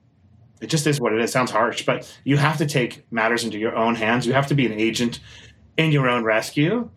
It 0.61 0.67
just 0.67 0.87
is 0.87 1.00
what 1.00 1.12
it 1.12 1.20
is. 1.20 1.32
Sounds 1.32 1.50
harsh, 1.50 1.84
but 1.87 2.12
you 2.25 2.37
have 2.37 2.58
to 2.58 2.67
take 2.67 3.11
matters 3.11 3.44
into 3.44 3.58
your 3.58 3.75
own 3.75 3.94
hands. 3.94 4.26
You 4.26 4.34
have 4.34 4.49
to 4.49 4.55
be 4.55 4.67
an 4.67 4.73
agent 4.73 5.20
in 5.76 5.90
your 5.90 6.08
own 6.08 6.23
rescue. 6.23 6.90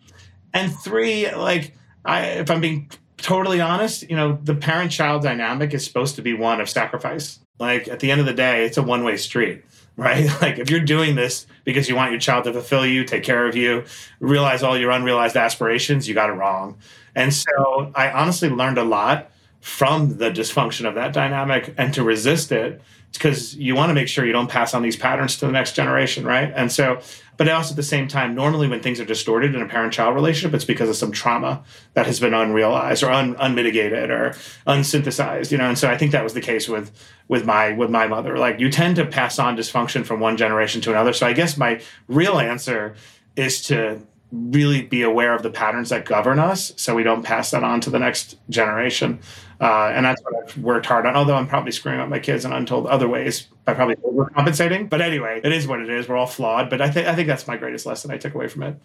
And 0.52 0.72
three, 0.84 1.30
like 1.32 1.74
I 2.04 2.22
if 2.26 2.50
I'm 2.50 2.60
being 2.60 2.90
totally 3.18 3.60
honest, 3.60 4.08
you 4.08 4.16
know, 4.16 4.38
the 4.42 4.54
parent 4.54 4.90
child 4.90 5.22
dynamic 5.22 5.74
is 5.74 5.84
supposed 5.84 6.16
to 6.16 6.22
be 6.22 6.34
one 6.34 6.60
of 6.60 6.68
sacrifice. 6.68 7.38
Like 7.58 7.88
at 7.88 8.00
the 8.00 8.10
end 8.10 8.20
of 8.20 8.26
the 8.26 8.34
day, 8.34 8.64
it's 8.64 8.76
a 8.76 8.82
one 8.82 9.04
way 9.04 9.16
street 9.16 9.64
right? 9.96 10.28
Like 10.42 10.58
if 10.58 10.70
you're 10.70 10.80
doing 10.80 11.16
this 11.16 11.46
because 11.64 11.88
you 11.88 11.96
want 11.96 12.10
your 12.12 12.20
child 12.20 12.44
to 12.44 12.52
fulfill 12.52 12.86
you, 12.86 13.04
take 13.04 13.22
care 13.22 13.46
of 13.46 13.56
you, 13.56 13.84
realize 14.20 14.62
all 14.62 14.76
your 14.78 14.90
unrealized 14.90 15.36
aspirations, 15.36 16.06
you 16.06 16.14
got 16.14 16.28
it 16.28 16.34
wrong. 16.34 16.76
And 17.14 17.32
so 17.32 17.92
I 17.94 18.10
honestly 18.10 18.50
learned 18.50 18.78
a 18.78 18.84
lot 18.84 19.30
from 19.60 20.18
the 20.18 20.30
dysfunction 20.30 20.86
of 20.86 20.94
that 20.94 21.12
dynamic 21.12 21.74
and 21.76 21.92
to 21.94 22.02
resist 22.02 22.52
it 22.52 22.80
because 23.12 23.56
you 23.56 23.74
want 23.74 23.90
to 23.90 23.94
make 23.94 24.08
sure 24.08 24.24
you 24.24 24.32
don't 24.32 24.50
pass 24.50 24.74
on 24.74 24.82
these 24.82 24.96
patterns 24.96 25.36
to 25.38 25.46
the 25.46 25.52
next 25.52 25.74
generation, 25.74 26.24
right? 26.24 26.52
And 26.54 26.70
so, 26.70 27.00
but 27.36 27.48
also 27.48 27.72
at 27.72 27.76
the 27.76 27.82
same 27.82 28.08
time, 28.08 28.34
normally 28.34 28.68
when 28.68 28.80
things 28.80 29.00
are 29.00 29.04
distorted 29.04 29.54
in 29.54 29.62
a 29.62 29.66
parent 29.66 29.92
child 29.92 30.14
relationship, 30.14 30.54
it's 30.54 30.64
because 30.64 30.88
of 30.88 30.96
some 30.96 31.12
trauma 31.12 31.62
that 31.94 32.06
has 32.06 32.20
been 32.20 32.34
unrealized 32.34 33.02
or 33.02 33.10
un, 33.10 33.36
unmitigated 33.38 34.10
or 34.10 34.34
unsynthesized, 34.66 35.50
you 35.50 35.58
know. 35.58 35.68
And 35.68 35.78
so 35.78 35.90
I 35.90 35.96
think 35.96 36.12
that 36.12 36.24
was 36.24 36.34
the 36.34 36.40
case 36.40 36.68
with 36.68 36.90
with 37.28 37.44
my 37.44 37.72
with 37.72 37.90
my 37.90 38.06
mother. 38.06 38.38
Like 38.38 38.60
you 38.60 38.70
tend 38.70 38.96
to 38.96 39.06
pass 39.06 39.38
on 39.38 39.56
dysfunction 39.56 40.04
from 40.04 40.20
one 40.20 40.36
generation 40.36 40.80
to 40.82 40.90
another. 40.90 41.12
So 41.12 41.26
I 41.26 41.32
guess 41.32 41.56
my 41.56 41.80
real 42.08 42.38
answer 42.38 42.94
is 43.36 43.62
to 43.62 44.00
really 44.32 44.82
be 44.82 45.02
aware 45.02 45.34
of 45.34 45.42
the 45.42 45.50
patterns 45.50 45.90
that 45.90 46.04
govern 46.04 46.38
us 46.38 46.72
so 46.76 46.94
we 46.94 47.02
don't 47.02 47.22
pass 47.22 47.50
that 47.52 47.62
on 47.62 47.80
to 47.80 47.90
the 47.90 47.98
next 47.98 48.36
generation. 48.50 49.20
Uh, 49.60 49.90
and 49.94 50.04
that's 50.04 50.22
what 50.22 50.34
I've 50.42 50.58
worked 50.58 50.86
hard 50.86 51.06
on, 51.06 51.16
although 51.16 51.34
I'm 51.34 51.46
probably 51.46 51.72
screwing 51.72 52.00
up 52.00 52.08
my 52.08 52.18
kids 52.18 52.44
in 52.44 52.52
untold 52.52 52.86
other 52.86 53.08
ways 53.08 53.48
by 53.64 53.74
probably 53.74 53.96
overcompensating. 53.96 54.90
But 54.90 55.00
anyway, 55.00 55.40
it 55.42 55.52
is 55.52 55.66
what 55.66 55.80
it 55.80 55.88
is. 55.88 56.08
We're 56.08 56.16
all 56.16 56.26
flawed. 56.26 56.68
But 56.68 56.80
I, 56.80 56.90
think 56.90 57.06
I 57.06 57.14
think 57.14 57.26
that's 57.28 57.46
my 57.46 57.56
greatest 57.56 57.86
lesson 57.86 58.10
I 58.10 58.18
took 58.18 58.34
away 58.34 58.48
from 58.48 58.64
it. 58.64 58.76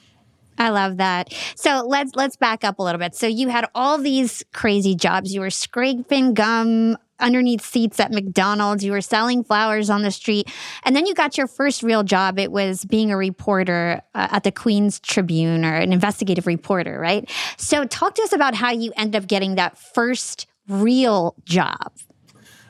I 0.58 0.70
love 0.70 0.98
that. 0.98 1.34
So 1.56 1.84
let's 1.88 2.16
let's 2.16 2.36
back 2.36 2.64
up 2.64 2.78
a 2.80 2.84
little 2.84 3.00
bit. 3.00 3.16
So 3.16 3.26
you 3.26 3.48
had 3.48 3.66
all 3.74 3.98
these 3.98 4.44
crazy 4.54 4.96
jobs. 4.96 5.34
You 5.34 5.42
were 5.42 5.50
scraping 5.50 6.34
gum 6.34 6.98
underneath 7.22 7.64
seats 7.64 8.00
at 8.00 8.12
McDonald's. 8.12 8.84
You 8.84 8.92
were 8.92 9.02
selling 9.02 9.44
flowers 9.44 9.90
on 9.90 10.02
the 10.02 10.12
street. 10.12 10.50
And 10.84 10.96
then 10.96 11.06
you 11.06 11.14
got 11.14 11.38
your 11.38 11.48
first 11.48 11.84
real 11.84 12.04
job. 12.04 12.40
It 12.40 12.52
was 12.52 12.84
being 12.86 13.12
a 13.12 13.18
reporter 13.18 14.02
uh, 14.16 14.28
at 14.32 14.44
the 14.44 14.52
Queens 14.52 15.00
Tribune 15.00 15.64
or 15.64 15.76
an 15.76 15.94
investigative 15.94 16.48
reporter, 16.48 17.00
right? 17.00 17.30
So 17.58 17.86
talk 17.86 18.16
to 18.16 18.24
us 18.24 18.34
about 18.34 18.56
how 18.56 18.72
you 18.72 18.92
end 18.98 19.16
up 19.16 19.28
getting 19.28 19.56
that 19.56 19.78
first 19.78 20.48
real 20.72 21.36
job. 21.46 21.92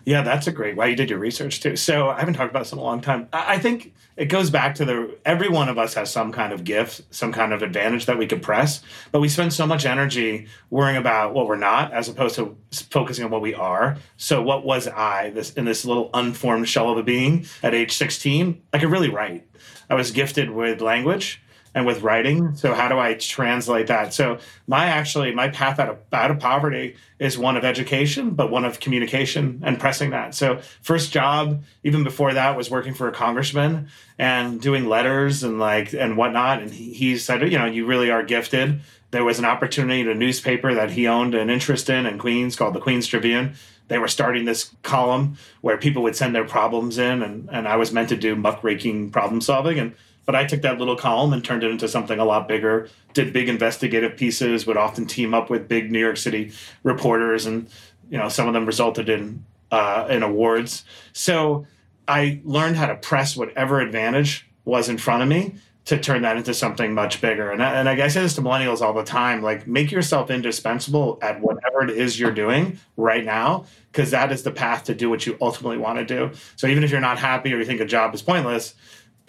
Yeah, 0.05 0.24
that's 0.24 0.48
a 0.48 0.51
great. 0.51 0.75
Why 0.75 0.88
you 0.88 0.96
did 0.96 1.10
your 1.10 1.20
research 1.20 1.60
too. 1.60 1.75
So 1.75 2.10
I 2.10 2.20
haven't 2.20 2.34
talked 2.34 2.50
about 2.50 2.62
this 2.62 2.72
in 2.72 2.79
a 2.79 2.84
long 2.84 3.01
time. 3.01 3.27
I 3.31 3.60
think 3.60 3.93
it 4.17 4.25
goes 4.25 4.50
back 4.50 4.75
to 4.75 4.86
the 4.86 5.17
every 5.25 5.48
one 5.48 5.70
of 5.70 5.77
us 5.77 5.93
has 5.93 6.12
some 6.12 6.31
kind 6.31 6.53
of 6.53 6.63
gift, 6.63 7.01
some 7.12 7.31
kind 7.31 7.53
of 7.53 7.62
advantage 7.62 8.08
that 8.08 8.17
we 8.17 8.25
could 8.25 8.41
press, 8.41 8.81
but 9.12 9.20
we 9.20 9.29
spend 9.29 9.53
so 9.53 9.67
much 9.67 9.86
energy 9.86 10.48
worrying 10.70 10.98
about 10.98 11.34
what 11.34 11.48
we're 11.48 11.55
not 11.55 11.93
as 11.93 12.10
opposed 12.10 12.36
to 12.36 12.58
focusing 12.72 13.25
on 13.25 13.31
what 13.31 13.41
we 13.41 13.53
are. 13.53 13.98
So 14.17 14.41
what 14.41 14.65
was 14.65 14.88
I 14.88 15.29
this 15.29 15.53
in 15.53 15.65
this 15.65 15.86
little 15.86 16.10
unformed 16.13 16.67
shell 16.67 16.89
of 16.89 16.98
a 16.98 17.03
being 17.03 17.46
at 17.62 17.75
age 17.75 17.93
16? 17.93 18.62
I 18.74 18.79
could 18.79 18.89
really 18.89 19.10
write. 19.10 19.48
I 19.89 19.93
was 19.96 20.12
gifted 20.12 20.50
with 20.50 20.81
language 20.81 21.41
and 21.73 21.85
with 21.85 22.01
writing. 22.01 22.55
So 22.55 22.73
how 22.73 22.89
do 22.89 22.99
I 22.99 23.13
translate 23.13 23.87
that? 23.87 24.13
So 24.13 24.39
my 24.67 24.85
actually 24.85 25.33
my 25.33 25.49
path 25.49 25.79
out 25.79 25.89
of 25.89 25.97
out 26.11 26.31
of 26.31 26.39
poverty 26.39 26.95
is 27.17 27.37
one 27.37 27.55
of 27.55 27.63
education, 27.63 28.31
but 28.31 28.51
one 28.51 28.65
of 28.65 28.79
communication 28.79 29.61
and 29.63 29.79
pressing 29.79 30.09
that. 30.09 30.35
So 30.35 30.59
first 30.81 31.13
job, 31.13 31.63
even 31.83 32.03
before 32.03 32.33
that, 32.33 32.57
was 32.57 32.69
working 32.69 32.93
for 32.93 33.07
a 33.07 33.11
congressman 33.11 33.87
and 34.19 34.59
doing 34.59 34.85
letters 34.87 35.43
and 35.43 35.59
like 35.59 35.93
and 35.93 36.17
whatnot. 36.17 36.61
And 36.61 36.71
he, 36.71 36.93
he 36.93 37.17
said, 37.17 37.49
you 37.49 37.57
know, 37.57 37.65
you 37.65 37.85
really 37.85 38.11
are 38.11 38.23
gifted 38.23 38.81
There 39.11 39.25
was 39.25 39.39
an 39.39 39.45
opportunity 39.45 40.01
in 40.01 40.07
a 40.07 40.15
newspaper 40.15 40.73
that 40.73 40.91
he 40.91 41.07
owned 41.07 41.35
an 41.35 41.49
interest 41.49 41.89
in 41.89 42.05
in 42.05 42.17
Queens 42.17 42.55
called 42.55 42.73
the 42.73 42.79
Queens 42.79 43.07
Tribune. 43.07 43.53
They 43.89 43.97
were 43.97 44.07
starting 44.07 44.45
this 44.45 44.71
column 44.83 45.37
where 45.59 45.77
people 45.77 46.01
would 46.03 46.15
send 46.15 46.33
their 46.33 46.45
problems 46.45 46.97
in, 46.97 47.21
and, 47.21 47.49
and 47.51 47.67
I 47.67 47.75
was 47.75 47.91
meant 47.91 48.07
to 48.09 48.15
do 48.15 48.37
muckraking 48.37 49.11
problem 49.11 49.41
solving. 49.41 49.79
And 49.79 49.95
but 50.25 50.35
I 50.35 50.45
took 50.45 50.61
that 50.61 50.77
little 50.77 50.95
column 50.95 51.33
and 51.33 51.43
turned 51.43 51.63
it 51.63 51.71
into 51.71 51.87
something 51.87 52.19
a 52.19 52.25
lot 52.25 52.47
bigger. 52.47 52.89
Did 53.13 53.33
big 53.33 53.49
investigative 53.49 54.17
pieces. 54.17 54.65
Would 54.65 54.77
often 54.77 55.05
team 55.05 55.33
up 55.33 55.49
with 55.49 55.67
big 55.67 55.91
New 55.91 55.99
York 55.99 56.17
City 56.17 56.51
reporters, 56.83 57.45
and 57.45 57.67
you 58.09 58.17
know 58.17 58.29
some 58.29 58.47
of 58.47 58.53
them 58.53 58.65
resulted 58.65 59.09
in 59.09 59.43
uh, 59.71 60.07
in 60.09 60.23
awards. 60.23 60.85
So 61.13 61.65
I 62.07 62.41
learned 62.43 62.77
how 62.77 62.87
to 62.87 62.95
press 62.95 63.35
whatever 63.35 63.79
advantage 63.79 64.47
was 64.65 64.89
in 64.89 64.97
front 64.97 65.23
of 65.23 65.29
me 65.29 65.55
to 65.83 65.97
turn 65.97 66.21
that 66.21 66.37
into 66.37 66.53
something 66.53 66.93
much 66.93 67.19
bigger. 67.21 67.51
And 67.51 67.63
I, 67.63 67.79
and 67.79 67.89
I 67.89 68.07
say 68.07 68.21
this 68.21 68.35
to 68.35 68.41
millennials 68.41 68.81
all 68.81 68.93
the 68.93 69.03
time: 69.03 69.41
like, 69.41 69.65
make 69.65 69.91
yourself 69.91 70.29
indispensable 70.29 71.17
at 71.21 71.41
whatever 71.41 71.83
it 71.83 71.89
is 71.89 72.19
you're 72.19 72.31
doing 72.31 72.79
right 72.97 73.25
now, 73.25 73.65
because 73.91 74.11
that 74.11 74.31
is 74.31 74.43
the 74.43 74.51
path 74.51 74.83
to 74.85 74.93
do 74.93 75.09
what 75.09 75.25
you 75.25 75.37
ultimately 75.41 75.77
want 75.77 75.97
to 75.99 76.05
do. 76.05 76.35
So 76.55 76.67
even 76.67 76.83
if 76.83 76.91
you're 76.91 77.01
not 77.01 77.17
happy 77.17 77.53
or 77.53 77.57
you 77.57 77.65
think 77.65 77.81
a 77.81 77.85
job 77.85 78.13
is 78.13 78.21
pointless, 78.21 78.75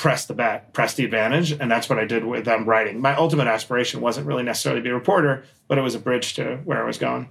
press 0.03 0.25
the 0.25 0.35
bet, 0.35 0.73
press 0.73 0.95
the 0.95 1.05
advantage, 1.05 1.53
and 1.53 1.71
that's 1.71 1.89
what 1.89 1.97
I 1.97 2.05
did 2.05 2.25
with 2.25 2.45
them 2.45 2.65
writing. 2.65 3.01
My 3.01 3.15
ultimate 3.15 3.47
aspiration 3.47 4.01
wasn't 4.01 4.27
really 4.27 4.43
necessarily 4.43 4.81
to 4.81 4.83
be 4.83 4.91
a 4.91 4.95
reporter, 4.95 5.45
but 5.69 5.79
it 5.79 5.83
was 5.83 5.95
a 5.95 6.01
bridge 6.01 6.35
to 6.35 6.57
where 6.65 6.83
I 6.83 6.85
was 6.85 6.99
going 6.99 7.29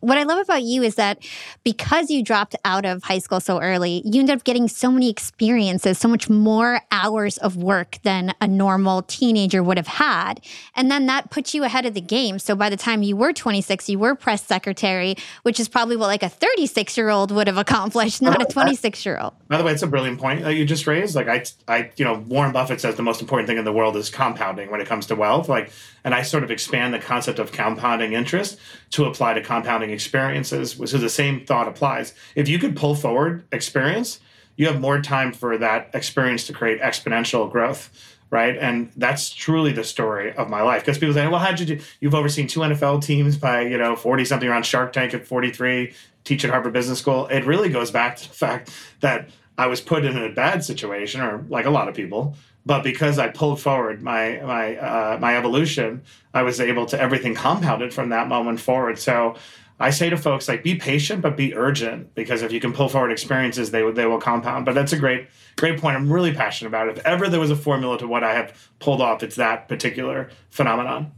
what 0.00 0.18
I 0.18 0.22
love 0.22 0.38
about 0.38 0.62
you 0.62 0.82
is 0.82 0.94
that 0.96 1.18
because 1.64 2.10
you 2.10 2.22
dropped 2.22 2.54
out 2.64 2.84
of 2.84 3.02
high 3.02 3.18
school 3.18 3.40
so 3.40 3.60
early, 3.60 4.02
you 4.04 4.20
ended 4.20 4.36
up 4.36 4.44
getting 4.44 4.68
so 4.68 4.90
many 4.90 5.10
experiences, 5.10 5.98
so 5.98 6.08
much 6.08 6.28
more 6.28 6.80
hours 6.90 7.38
of 7.38 7.56
work 7.56 7.98
than 8.02 8.34
a 8.40 8.46
normal 8.46 9.02
teenager 9.02 9.62
would 9.62 9.76
have 9.76 9.86
had. 9.86 10.40
And 10.76 10.90
then 10.90 11.06
that 11.06 11.30
puts 11.30 11.54
you 11.54 11.64
ahead 11.64 11.86
of 11.86 11.94
the 11.94 12.00
game. 12.00 12.38
So 12.38 12.54
by 12.54 12.70
the 12.70 12.76
time 12.76 13.02
you 13.02 13.16
were 13.16 13.32
26, 13.32 13.88
you 13.88 13.98
were 13.98 14.14
press 14.14 14.44
secretary, 14.44 15.16
which 15.42 15.58
is 15.58 15.68
probably 15.68 15.96
what 15.96 16.06
like 16.06 16.22
a 16.22 16.28
36 16.28 16.96
year 16.96 17.08
old 17.08 17.30
would 17.32 17.46
have 17.46 17.58
accomplished, 17.58 18.22
not 18.22 18.40
a 18.40 18.44
26 18.44 19.04
year 19.04 19.18
old. 19.18 19.34
By 19.48 19.58
the 19.58 19.64
way, 19.64 19.72
it's 19.72 19.82
a 19.82 19.86
brilliant 19.86 20.20
point 20.20 20.42
that 20.42 20.54
you 20.54 20.64
just 20.64 20.86
raised. 20.86 21.14
Like 21.14 21.28
I, 21.28 21.44
I, 21.66 21.90
you 21.96 22.04
know, 22.04 22.14
Warren 22.28 22.52
Buffett 22.52 22.80
says 22.80 22.94
the 22.96 23.02
most 23.02 23.20
important 23.20 23.48
thing 23.48 23.58
in 23.58 23.64
the 23.64 23.72
world 23.72 23.96
is 23.96 24.10
compounding 24.10 24.70
when 24.70 24.80
it 24.80 24.86
comes 24.86 25.06
to 25.06 25.16
wealth. 25.16 25.48
Like, 25.48 25.70
and 26.04 26.14
I 26.14 26.22
sort 26.22 26.44
of 26.44 26.50
expand 26.50 26.94
the 26.94 26.98
concept 26.98 27.38
of 27.38 27.52
compounding 27.52 28.12
interest 28.12 28.58
to 28.90 29.04
apply 29.04 29.34
to 29.34 29.42
compounding 29.42 29.90
experiences. 29.90 30.80
So 30.90 30.98
the 30.98 31.08
same 31.08 31.44
thought 31.44 31.68
applies. 31.68 32.14
If 32.34 32.48
you 32.48 32.58
could 32.58 32.76
pull 32.76 32.94
forward 32.94 33.44
experience, 33.52 34.20
you 34.56 34.66
have 34.66 34.80
more 34.80 35.00
time 35.00 35.32
for 35.32 35.56
that 35.58 35.90
experience 35.94 36.46
to 36.48 36.52
create 36.52 36.80
exponential 36.80 37.50
growth 37.50 37.90
right? 38.30 38.56
And 38.58 38.90
that's 38.96 39.30
truly 39.30 39.72
the 39.72 39.84
story 39.84 40.34
of 40.34 40.50
my 40.50 40.62
life. 40.62 40.82
Because 40.82 40.98
people 40.98 41.14
say, 41.14 41.26
well, 41.26 41.40
how'd 41.40 41.60
you 41.60 41.66
do? 41.66 41.80
You've 42.00 42.14
overseen 42.14 42.46
two 42.46 42.60
NFL 42.60 43.02
teams 43.02 43.36
by, 43.36 43.62
you 43.62 43.78
know, 43.78 43.96
40 43.96 44.24
something 44.24 44.48
around 44.48 44.66
Shark 44.66 44.92
Tank 44.92 45.14
at 45.14 45.26
43, 45.26 45.92
teach 46.24 46.44
at 46.44 46.50
Harvard 46.50 46.72
Business 46.72 46.98
School. 46.98 47.26
It 47.28 47.46
really 47.46 47.70
goes 47.70 47.90
back 47.90 48.16
to 48.18 48.28
the 48.28 48.34
fact 48.34 48.70
that 49.00 49.30
I 49.56 49.66
was 49.66 49.80
put 49.80 50.04
in 50.04 50.16
a 50.16 50.30
bad 50.30 50.62
situation, 50.62 51.20
or 51.20 51.44
like 51.48 51.64
a 51.64 51.70
lot 51.70 51.88
of 51.88 51.94
people, 51.94 52.36
but 52.68 52.84
because 52.84 53.18
I 53.18 53.28
pulled 53.28 53.60
forward 53.62 54.02
my 54.02 54.40
my 54.44 54.76
uh, 54.76 55.18
my 55.18 55.36
evolution, 55.38 56.02
I 56.34 56.42
was 56.42 56.60
able 56.60 56.84
to 56.86 57.00
everything 57.00 57.34
compounded 57.34 57.94
from 57.94 58.10
that 58.10 58.28
moment 58.28 58.60
forward. 58.60 58.98
So 58.98 59.36
I 59.80 59.88
say 59.88 60.10
to 60.10 60.18
folks 60.18 60.48
like 60.48 60.62
be 60.62 60.74
patient 60.74 61.22
but 61.22 61.34
be 61.34 61.56
urgent 61.56 62.14
because 62.14 62.42
if 62.42 62.52
you 62.52 62.60
can 62.60 62.74
pull 62.74 62.90
forward 62.90 63.10
experiences, 63.10 63.70
they 63.70 63.90
they 63.92 64.04
will 64.04 64.20
compound. 64.20 64.66
But 64.66 64.74
that's 64.74 64.92
a 64.92 64.98
great 64.98 65.28
great 65.56 65.80
point. 65.80 65.96
I'm 65.96 66.12
really 66.12 66.34
passionate 66.34 66.68
about 66.68 66.88
it. 66.88 66.98
If 66.98 67.06
ever 67.06 67.26
there 67.30 67.40
was 67.40 67.50
a 67.50 67.56
formula 67.56 67.96
to 68.00 68.06
what 68.06 68.22
I 68.22 68.34
have 68.34 68.70
pulled 68.80 69.00
off, 69.00 69.22
it's 69.22 69.36
that 69.36 69.66
particular 69.66 70.28
phenomenon. 70.50 71.12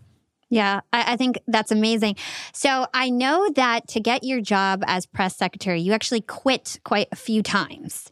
Yeah, 0.51 0.81
I, 0.93 1.13
I, 1.13 1.17
think 1.17 1.39
that's 1.47 1.71
amazing. 1.71 2.17
So 2.53 2.87
I 2.93 3.09
know 3.09 3.51
that 3.55 3.87
to 3.89 4.01
get 4.01 4.25
your 4.25 4.41
job 4.41 4.83
as 4.89 5.07
press 5.07 5.37
secretary, 5.37 5.81
you 5.81 5.93
actually 5.93 6.23
quit 6.23 6.81
quite 6.83 7.07
a 7.13 7.17
few 7.17 7.41
times. 7.41 8.11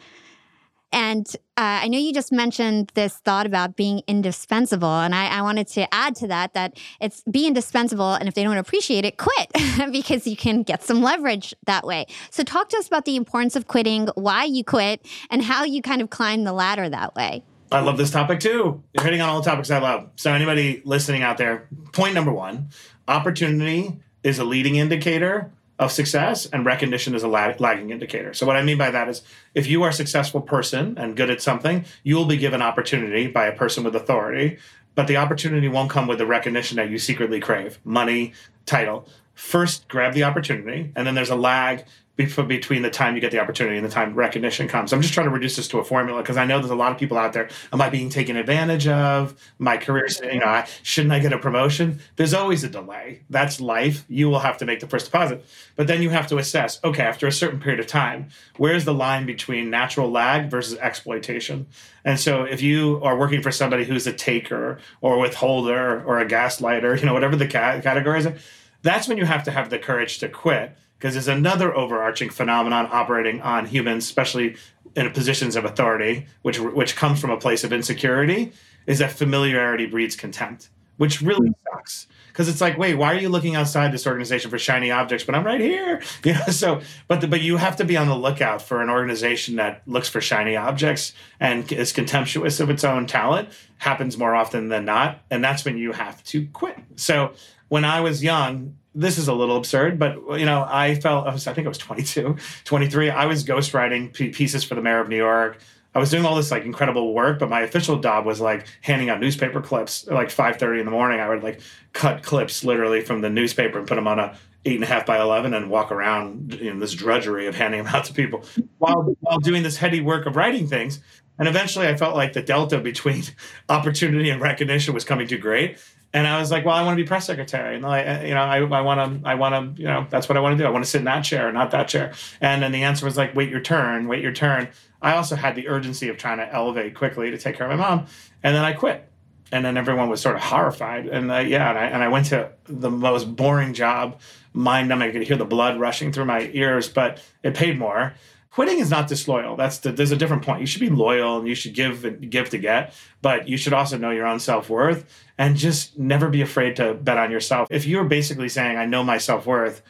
And 0.93 1.27
uh, 1.57 1.85
I 1.85 1.89
know 1.89 1.99
you 1.99 2.15
just 2.15 2.33
mentioned 2.33 2.93
this 2.95 3.17
thought 3.17 3.45
about 3.45 3.77
being 3.77 4.03
indispensable, 4.07 5.01
and 5.01 5.15
I, 5.15 5.27
I, 5.39 5.43
wanted 5.43 5.67
to 5.69 5.93
add 5.93 6.15
to 6.17 6.29
that 6.29 6.55
that 6.55 6.79
it's 7.01 7.23
be 7.31 7.47
indispensable, 7.47 8.15
and 8.15 8.27
if 8.27 8.35
they 8.35 8.43
don't 8.43 8.57
appreciate 8.57 9.05
it, 9.05 9.19
quit 9.19 9.53
because 9.93 10.27
you 10.27 10.37
can 10.37 10.63
get 10.63 10.83
some 10.83 11.03
leverage 11.03 11.55
that 11.67 11.85
way. 11.85 12.07
So, 12.31 12.43
talk 12.43 12.71
to 12.71 12.79
us 12.79 12.87
about 12.87 13.05
the 13.05 13.17
importance 13.17 13.55
of 13.55 13.67
quitting, 13.67 14.09
why 14.15 14.45
you 14.45 14.65
quit, 14.65 15.05
and 15.31 15.43
how 15.43 15.65
you 15.65 15.83
kind 15.83 16.01
of 16.01 16.09
climb 16.09 16.45
the 16.45 16.53
ladder 16.53 16.89
that 16.89 17.15
way. 17.15 17.43
I 17.71 17.81
love 17.81 17.99
this 17.99 18.11
topic 18.11 18.41
too. 18.41 18.83
You're 18.95 19.05
hitting 19.05 19.21
on 19.21 19.29
all 19.29 19.43
the 19.43 19.51
topics 19.51 19.71
I 19.71 19.79
love. 19.79 20.09
So, 20.17 20.33
anybody 20.33 20.81
listening 20.85 21.23
out 21.23 21.37
there, 21.37 21.69
point 21.93 22.15
number 22.15 22.33
one 22.33 22.71
opportunity 23.09 24.01
is 24.23 24.39
a 24.39 24.45
leading 24.45 24.77
indicator 24.77 25.53
of 25.79 25.93
success 25.93 26.47
and 26.47 26.67
recognition 26.67 27.15
is 27.15 27.23
a 27.23 27.29
lag- 27.29 27.61
lagging 27.61 27.91
indicator. 27.91 28.35
So 28.35 28.47
what 28.47 28.57
I 28.57 28.63
mean 28.63 28.79
by 28.79 28.91
that 28.91 29.09
is 29.09 29.23
if 29.55 29.67
you 29.67 29.83
are 29.85 29.91
a 29.91 29.93
successful 29.93 30.41
person 30.41 30.99
and 30.99 31.17
good 31.17 31.31
at 31.31 31.41
something, 31.41 31.85
you 32.03 32.17
will 32.17 32.25
be 32.25 32.37
given 32.37 32.63
opportunity 32.63 33.29
by 33.29 33.47
a 33.47 33.55
person 33.55 33.85
with 33.85 33.95
authority, 33.95 34.59
but 34.95 35.07
the 35.07 35.17
opportunity 35.17 35.69
won't 35.69 35.91
come 35.91 36.09
with 36.09 36.19
the 36.19 36.27
recognition 36.27 36.77
that 36.77 36.91
you 36.91 36.99
secretly 36.99 37.39
crave, 37.39 37.79
money, 37.85 38.33
title. 38.67 39.07
First, 39.35 39.87
grab 39.87 40.15
the 40.15 40.25
opportunity, 40.25 40.93
and 40.97 41.07
then 41.07 41.15
there's 41.15 41.31
a 41.31 41.37
lag 41.37 41.85
between 42.19 42.83
the 42.83 42.91
time 42.91 43.15
you 43.15 43.21
get 43.21 43.31
the 43.31 43.39
opportunity 43.39 43.77
and 43.77 43.87
the 43.87 43.91
time 43.91 44.13
recognition 44.15 44.67
comes. 44.67 44.93
I'm 44.93 45.01
just 45.01 45.15
trying 45.15 45.29
to 45.29 45.33
reduce 45.33 45.55
this 45.55 45.69
to 45.69 45.79
a 45.79 45.85
formula 45.85 46.21
because 46.21 46.37
I 46.37 46.45
know 46.45 46.59
there's 46.59 46.71
a 46.71 46.75
lot 46.75 46.91
of 46.91 46.99
people 46.99 47.17
out 47.17 47.33
there. 47.33 47.49
Am 47.73 47.81
I 47.81 47.89
being 47.91 48.11
taken 48.11 48.37
advantage 48.37 48.89
of? 48.89 49.37
My 49.59 49.77
career, 49.77 50.09
you 50.25 50.41
know, 50.41 50.65
shouldn't 50.83 51.13
I 51.13 51.21
get 51.21 51.33
a 51.33 51.39
promotion? 51.39 52.01
There's 52.17 52.35
always 52.35 52.65
a 52.65 52.69
delay. 52.69 53.23
That's 53.31 53.61
life. 53.61 54.05
You 54.09 54.29
will 54.29 54.41
have 54.41 54.59
to 54.59 54.67
make 54.67 54.81
the 54.81 54.89
first 54.89 55.07
deposit, 55.07 55.45
but 55.77 55.87
then 55.87 56.03
you 56.03 56.11
have 56.11 56.27
to 56.29 56.39
assess. 56.39 56.81
Okay, 56.83 57.05
after 57.05 57.29
a 57.29 57.33
certain 57.33 57.61
period 57.61 57.79
of 57.79 57.87
time, 57.87 58.31
where's 58.57 58.85
the 58.85 58.95
line 58.95 59.25
between 59.25 59.71
natural 59.71 60.11
lag 60.11 60.51
versus 60.51 60.77
exploitation? 60.79 61.69
And 62.05 62.19
so, 62.19 62.43
if 62.43 62.63
you 62.63 63.01
are 63.05 63.17
working 63.17 63.43
for 63.43 63.53
somebody 63.53 63.85
who's 63.85 64.09
a 64.09 64.13
taker 64.13 64.79
or 65.01 65.15
a 65.15 65.19
withholder 65.21 66.03
or 66.05 66.19
a 66.19 66.27
gaslighter, 66.27 66.99
you 66.99 67.07
know, 67.07 67.15
whatever 67.15 67.37
the 67.37 67.47
categories 67.47 68.27
are, 68.27 68.35
that's 68.83 69.07
when 69.07 69.19
you 69.19 69.25
have 69.25 69.45
to 69.45 69.51
have 69.53 69.71
the 69.71 69.79
courage 69.79 70.19
to 70.19 70.29
quit 70.29 70.77
because 70.99 71.15
there's 71.15 71.29
another 71.29 71.75
overarching 71.77 72.29
phenomenon 72.29 72.89
operating 72.91 73.41
on 73.41 73.67
humans, 73.67 74.05
especially 74.05 74.57
in 74.97 75.11
positions 75.13 75.55
of 75.57 75.65
authority, 75.65 76.27
which 76.43 76.59
which 76.59 76.97
comes 76.97 77.21
from 77.21 77.31
a 77.31 77.37
place 77.37 77.65
of 77.65 77.73
insecurity, 77.73 78.53
is 78.87 78.99
that 78.99 79.13
familiarity 79.13 79.87
breeds 79.87 80.17
contempt, 80.17 80.71
which 80.97 81.21
really 81.23 81.49
hmm. 81.49 81.73
sucks. 81.73 82.07
Because 82.29 82.49
it's 82.49 82.61
like, 82.61 82.79
wait, 82.79 82.95
why 82.95 83.13
are 83.13 83.19
you 83.19 83.29
looking 83.29 83.57
outside 83.57 83.91
this 83.91 84.07
organization 84.07 84.49
for 84.49 84.61
shiny 84.61 84.93
objects? 84.93 85.25
But 85.25 85.35
I'm 85.35 85.45
right 85.45 85.61
here, 85.61 86.01
you 86.25 86.35
know. 86.35 86.47
So, 86.47 86.81
but 87.09 87.21
the, 87.21 87.29
but 87.29 87.41
you 87.41 87.57
have 87.57 87.77
to 87.77 87.85
be 87.85 87.97
on 87.97 88.07
the 88.07 88.17
lookout 88.17 88.63
for 88.63 88.81
an 88.81 88.91
organization 88.91 89.57
that 89.57 89.83
looks 89.87 90.09
for 90.09 90.21
shiny 90.21 90.57
objects 90.57 91.13
and 91.41 91.71
is 91.73 91.93
contemptuous 91.93 92.61
of 92.61 92.71
its 92.71 92.85
own 92.85 93.07
talent. 93.07 93.49
Happens 93.79 94.17
more 94.17 94.35
often 94.35 94.69
than 94.69 94.85
not, 94.85 95.21
and 95.31 95.43
that's 95.43 95.65
when 95.65 95.79
you 95.79 95.93
have 95.93 96.23
to 96.25 96.47
quit. 96.49 96.79
So, 96.97 97.33
when 97.69 97.85
I 97.85 98.01
was 98.01 98.23
young, 98.23 98.77
this 98.99 99.17
is 99.17 99.29
a 99.29 99.33
little 99.33 99.57
absurd, 99.57 99.99
but 99.99 100.17
you 100.39 100.45
know, 100.45 100.67
I 100.69 100.97
felt 100.97 101.27
I, 101.27 101.33
was, 101.33 101.47
I 101.47 101.55
think 101.55 101.67
I 101.67 101.69
was 101.69 101.79
22, 101.79 102.37
23. 102.65 103.11
I 103.11 103.27
was 103.27 103.45
ghostwriting 103.45 104.13
p- 104.13 104.31
pieces 104.31 104.65
for 104.65 104.75
the 104.75 104.83
mayor 104.83 105.01
of 105.01 105.09
New 105.09 105.17
York. 105.17 105.59
I 105.95 106.01
was 106.01 106.11
doing 106.11 106.25
all 106.25 106.35
this 106.35 106.51
like 106.51 106.65
incredible 106.65 107.15
work, 107.15 107.39
but 107.39 107.49
my 107.49 107.61
official 107.63 107.99
job 107.99 108.27
was 108.27 108.41
like 108.41 108.67
handing 108.83 109.09
out 109.09 109.21
newspaper 109.21 109.61
clips. 109.61 110.07
Like 110.07 110.29
5:30 110.29 110.81
in 110.81 110.85
the 110.85 110.91
morning, 110.91 111.21
I 111.21 111.29
would 111.29 111.43
like 111.43 111.61
cut 111.93 112.23
clips 112.23 112.65
literally 112.65 113.01
from 113.01 113.21
the 113.21 113.31
newspaper 113.31 113.79
and 113.79 113.87
put 113.87 113.95
them 113.95 114.07
on 114.07 114.19
a 114.19 114.37
eight 114.65 114.75
and 114.75 114.85
a 114.85 114.87
half 114.87 115.07
by 115.07 115.21
eleven 115.21 115.55
and 115.55 115.71
walk 115.71 115.91
around 115.91 116.55
in 116.55 116.79
this 116.79 116.93
drudgery 116.93 117.47
of 117.47 117.55
handing 117.55 117.83
them 117.85 117.95
out 117.95 118.05
to 118.05 118.13
people 118.13 118.45
while 118.79 119.15
while 119.21 119.39
doing 119.39 119.63
this 119.63 119.77
heady 119.77 120.01
work 120.01 120.27
of 120.27 120.37
writing 120.37 120.67
things. 120.67 121.01
And 121.39 121.47
eventually, 121.47 121.87
I 121.87 121.97
felt 121.97 122.17
like 122.17 122.33
the 122.33 122.43
delta 122.43 122.79
between 122.79 123.23
opportunity 123.69 124.31
and 124.31 124.41
recognition 124.41 124.95
was 124.95 125.05
coming 125.05 125.29
too 125.29 125.39
great, 125.39 125.79
and 126.13 126.27
I 126.27 126.41
was 126.41 126.51
like, 126.51 126.65
well, 126.65 126.75
I 126.75 126.83
want 126.83 126.97
to 126.97 127.03
be 127.03 127.07
press 127.07 127.27
secretary, 127.27 127.77
and 127.77 127.85
I, 127.85 128.25
you 128.25 128.35
know, 128.35 128.41
I, 128.41 128.59
I 128.61 128.81
want 128.81 129.23
to, 129.23 129.29
I 129.29 129.35
want 129.35 129.77
to, 129.77 129.83
you 129.83 129.87
know, 129.87 130.07
that's 130.09 130.29
what 130.29 130.39
I 130.39 130.41
want 130.41 130.57
to 130.57 130.63
do. 130.63 130.67
I 130.67 130.71
want 130.71 130.85
to 130.85 130.91
sit 130.91 130.99
in 130.99 131.05
that 131.05 131.23
chair, 131.23 131.53
not 131.53 131.71
that 131.73 131.89
chair. 131.89 132.15
And 132.41 132.63
then 132.63 132.73
the 132.73 132.85
answer 132.85 133.05
was 133.05 133.19
like, 133.19 133.35
wait 133.35 133.51
your 133.51 133.61
turn, 133.61 134.09
wait 134.09 134.23
your 134.23 134.33
turn. 134.33 134.69
I 135.03 135.17
also 135.17 135.37
had 135.37 135.55
the 135.55 135.69
urgency 135.69 136.09
of 136.09 136.17
trying 136.17 136.39
to 136.39 136.51
elevate 136.53 136.95
quickly 136.95 137.31
to 137.31 137.39
take 137.39 137.57
care 137.57 137.71
of 137.71 137.79
my 137.79 137.89
mom, 137.89 138.07
and 138.43 138.57
then 138.57 138.65
I 138.65 138.73
quit. 138.73 139.05
And 139.51 139.65
then 139.65 139.79
everyone 139.79 140.11
was 140.11 140.21
sort 140.21 140.37
of 140.37 140.43
horrified, 140.43 141.07
and 141.07 141.31
uh, 141.31 141.39
yeah, 141.39 141.71
and 141.71 141.79
I, 141.79 141.85
and 141.87 142.03
I 142.03 142.09
went 142.09 142.27
to 142.27 142.53
the 142.65 142.91
most 142.91 143.35
boring 143.37 143.75
job, 143.75 144.21
mind 144.53 144.89
numbing. 144.89 145.11
I 145.11 145.13
could 145.13 145.23
hear 145.23 145.37
the 145.39 145.45
blood 145.45 145.79
rushing 145.79 146.13
through 146.13 146.27
my 146.27 146.51
ears, 146.53 146.89
but 146.89 147.23
it 147.43 147.55
paid 147.55 147.79
more 147.79 148.15
quitting 148.51 148.79
is 148.79 148.91
not 148.91 149.09
disloyal. 149.09 149.57
That's 149.57 149.79
the, 149.79 149.93
there's 149.93 150.13
a 150.13 150.17
different 150.17 150.43
point. 150.43 150.61
You 150.61 150.67
should 150.67 150.81
be 150.81 150.91
loyal 150.91 151.39
and 151.39 151.49
you 151.49 151.55
should 151.55 151.75
give 151.75 152.05
and 152.05 152.31
give 152.31 152.51
to 152.51 152.59
get, 152.59 152.95
but 153.23 153.49
you 153.49 153.57
should 153.57 153.73
also 153.73 153.99
know 153.99 154.11
your 154.11 154.27
own 154.27 154.41
self 154.41 154.69
worth 154.69 155.05
and 155.37 155.57
just 155.57 155.99
never 155.99 156.29
be 156.29 156.43
afraid 156.43 156.77
to 156.77 156.95
bet 156.95 157.19
on 157.19 157.31
yourself. 157.31 157.69
If 157.71 157.87
you're 157.87 158.05
basically 158.05 158.49
saying, 158.49 158.77
"I 158.77 158.87
know 158.87 159.05
my 159.05 159.19
self 159.19 159.47
worth, 159.47 159.83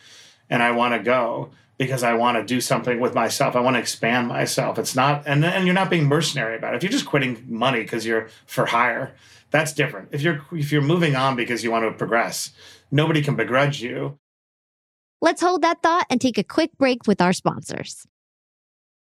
and 0.51 0.63
I 0.63 0.73
want 0.73 0.95
to 0.95 1.01
go," 1.01 1.51
because 1.79 2.03
I 2.03 2.15
want 2.15 2.37
to 2.37 2.45
do 2.45 2.61
something 2.61 3.01
with 3.01 3.15
myself. 3.15 3.57
I 3.57 3.61
want 3.61 3.77
to 3.77 3.81
expand 3.81 4.29
myself. 4.29 4.79
It's 4.79 4.95
not, 4.95 5.23
and 5.27 5.45
and 5.45 5.65
you're 5.65 5.75
not 5.75 5.91
being 5.91 6.07
mercenary 6.07 6.57
about 6.57 6.75
it. 6.75 6.79
If 6.79 6.83
you're 6.83 6.93
just 6.93 7.07
quitting 7.07 7.45
money 7.49 7.83
because 7.83 8.05
you're 8.05 8.29
for 8.47 8.67
hire, 8.67 9.15
that's 9.51 9.73
different. 9.73 10.09
If 10.13 10.21
you're 10.21 10.45
if 10.53 10.73
you're 10.73 10.83
moving 10.83 11.17
on 11.17 11.37
because 11.37 11.65
you 11.65 11.71
want 11.71 11.85
to 11.85 11.93
progress, 11.93 12.51
nobody 12.91 13.23
can 13.23 13.37
begrudge 13.37 13.81
you. 13.81 14.19
Let's 15.21 15.41
hold 15.41 15.63
that 15.63 15.83
thought 15.83 16.07
and 16.11 16.21
take 16.21 16.39
a 16.39 16.45
quick 16.45 16.77
break 16.79 17.07
with 17.07 17.21
our 17.21 17.33
sponsors. 17.33 18.07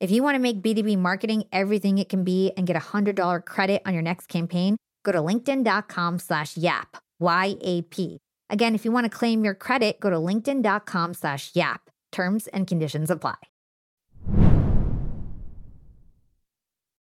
If 0.00 0.12
you 0.12 0.22
want 0.22 0.36
to 0.36 0.38
make 0.38 0.62
B2B 0.62 0.96
marketing 0.96 1.44
everything 1.52 1.98
it 1.98 2.08
can 2.08 2.22
be 2.22 2.52
and 2.56 2.68
get 2.68 2.76
a 2.76 2.80
$100 2.80 3.44
credit 3.44 3.82
on 3.84 3.94
your 3.94 4.02
next 4.02 4.28
campaign, 4.28 4.76
go 5.04 5.10
to 5.10 5.18
linkedin.com 5.18 6.20
slash 6.20 6.56
YAP, 6.56 6.98
Y-A-P. 7.18 8.18
Again, 8.48 8.74
if 8.76 8.84
you 8.84 8.92
want 8.92 9.04
to 9.04 9.10
claim 9.10 9.44
your 9.44 9.54
credit, 9.54 9.98
go 9.98 10.08
to 10.08 10.16
linkedin.com 10.16 11.14
slash 11.14 11.50
YAP. 11.54 11.90
Terms 12.12 12.46
and 12.46 12.66
conditions 12.66 13.10
apply. 13.10 13.34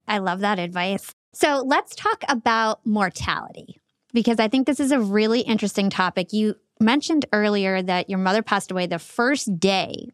I 0.07 0.17
love 0.17 0.39
that 0.39 0.57
advice. 0.57 1.13
So 1.33 1.63
let's 1.65 1.95
talk 1.95 2.23
about 2.27 2.83
mortality 2.85 3.79
because 4.11 4.39
I 4.39 4.47
think 4.47 4.65
this 4.65 4.79
is 4.79 4.91
a 4.91 4.99
really 4.99 5.41
interesting 5.41 5.91
topic. 5.91 6.33
You 6.33 6.55
mentioned 6.79 7.25
earlier 7.31 7.81
that 7.83 8.09
your 8.09 8.19
mother 8.19 8.41
passed 8.41 8.71
away 8.71 8.87
the 8.87 8.99
first 8.99 9.59
day 9.59 10.07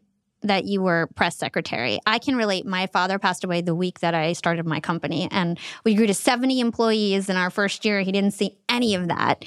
that 0.44 0.64
you 0.64 0.82
were 0.82 1.08
press 1.14 1.36
secretary. 1.36 1.98
I 2.06 2.18
can 2.18 2.36
relate. 2.36 2.66
My 2.66 2.86
father 2.86 3.18
passed 3.18 3.44
away 3.44 3.60
the 3.60 3.74
week 3.74 4.00
that 4.00 4.14
I 4.14 4.34
started 4.34 4.66
my 4.66 4.80
company, 4.80 5.28
and 5.30 5.58
we 5.84 5.94
grew 5.94 6.06
to 6.06 6.14
70 6.14 6.60
employees 6.60 7.28
in 7.28 7.36
our 7.36 7.50
first 7.50 7.84
year. 7.84 8.00
He 8.02 8.12
didn't 8.12 8.32
see 8.32 8.56
any 8.68 8.94
of 8.94 9.08
that. 9.08 9.44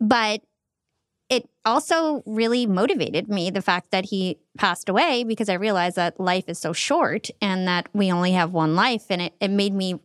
But 0.00 0.40
it 1.28 1.48
also 1.64 2.22
really 2.26 2.66
motivated 2.66 3.28
me 3.28 3.50
the 3.50 3.62
fact 3.62 3.92
that 3.92 4.06
he 4.06 4.38
passed 4.58 4.88
away 4.88 5.22
because 5.24 5.48
I 5.48 5.54
realized 5.54 5.96
that 5.96 6.18
life 6.18 6.44
is 6.48 6.58
so 6.58 6.72
short 6.72 7.28
and 7.40 7.68
that 7.68 7.88
we 7.92 8.10
only 8.10 8.32
have 8.32 8.52
one 8.52 8.74
life. 8.74 9.04
And 9.10 9.22
it, 9.22 9.34
it 9.40 9.50
made 9.50 9.72
me 9.72 10.00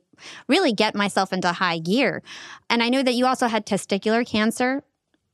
really 0.47 0.71
get 0.71 0.95
myself 0.95 1.33
into 1.33 1.51
high 1.51 1.79
gear. 1.79 2.21
And 2.69 2.83
I 2.83 2.89
know 2.89 3.01
that 3.01 3.15
you 3.15 3.25
also 3.25 3.47
had 3.47 3.65
testicular 3.65 4.25
cancer, 4.25 4.83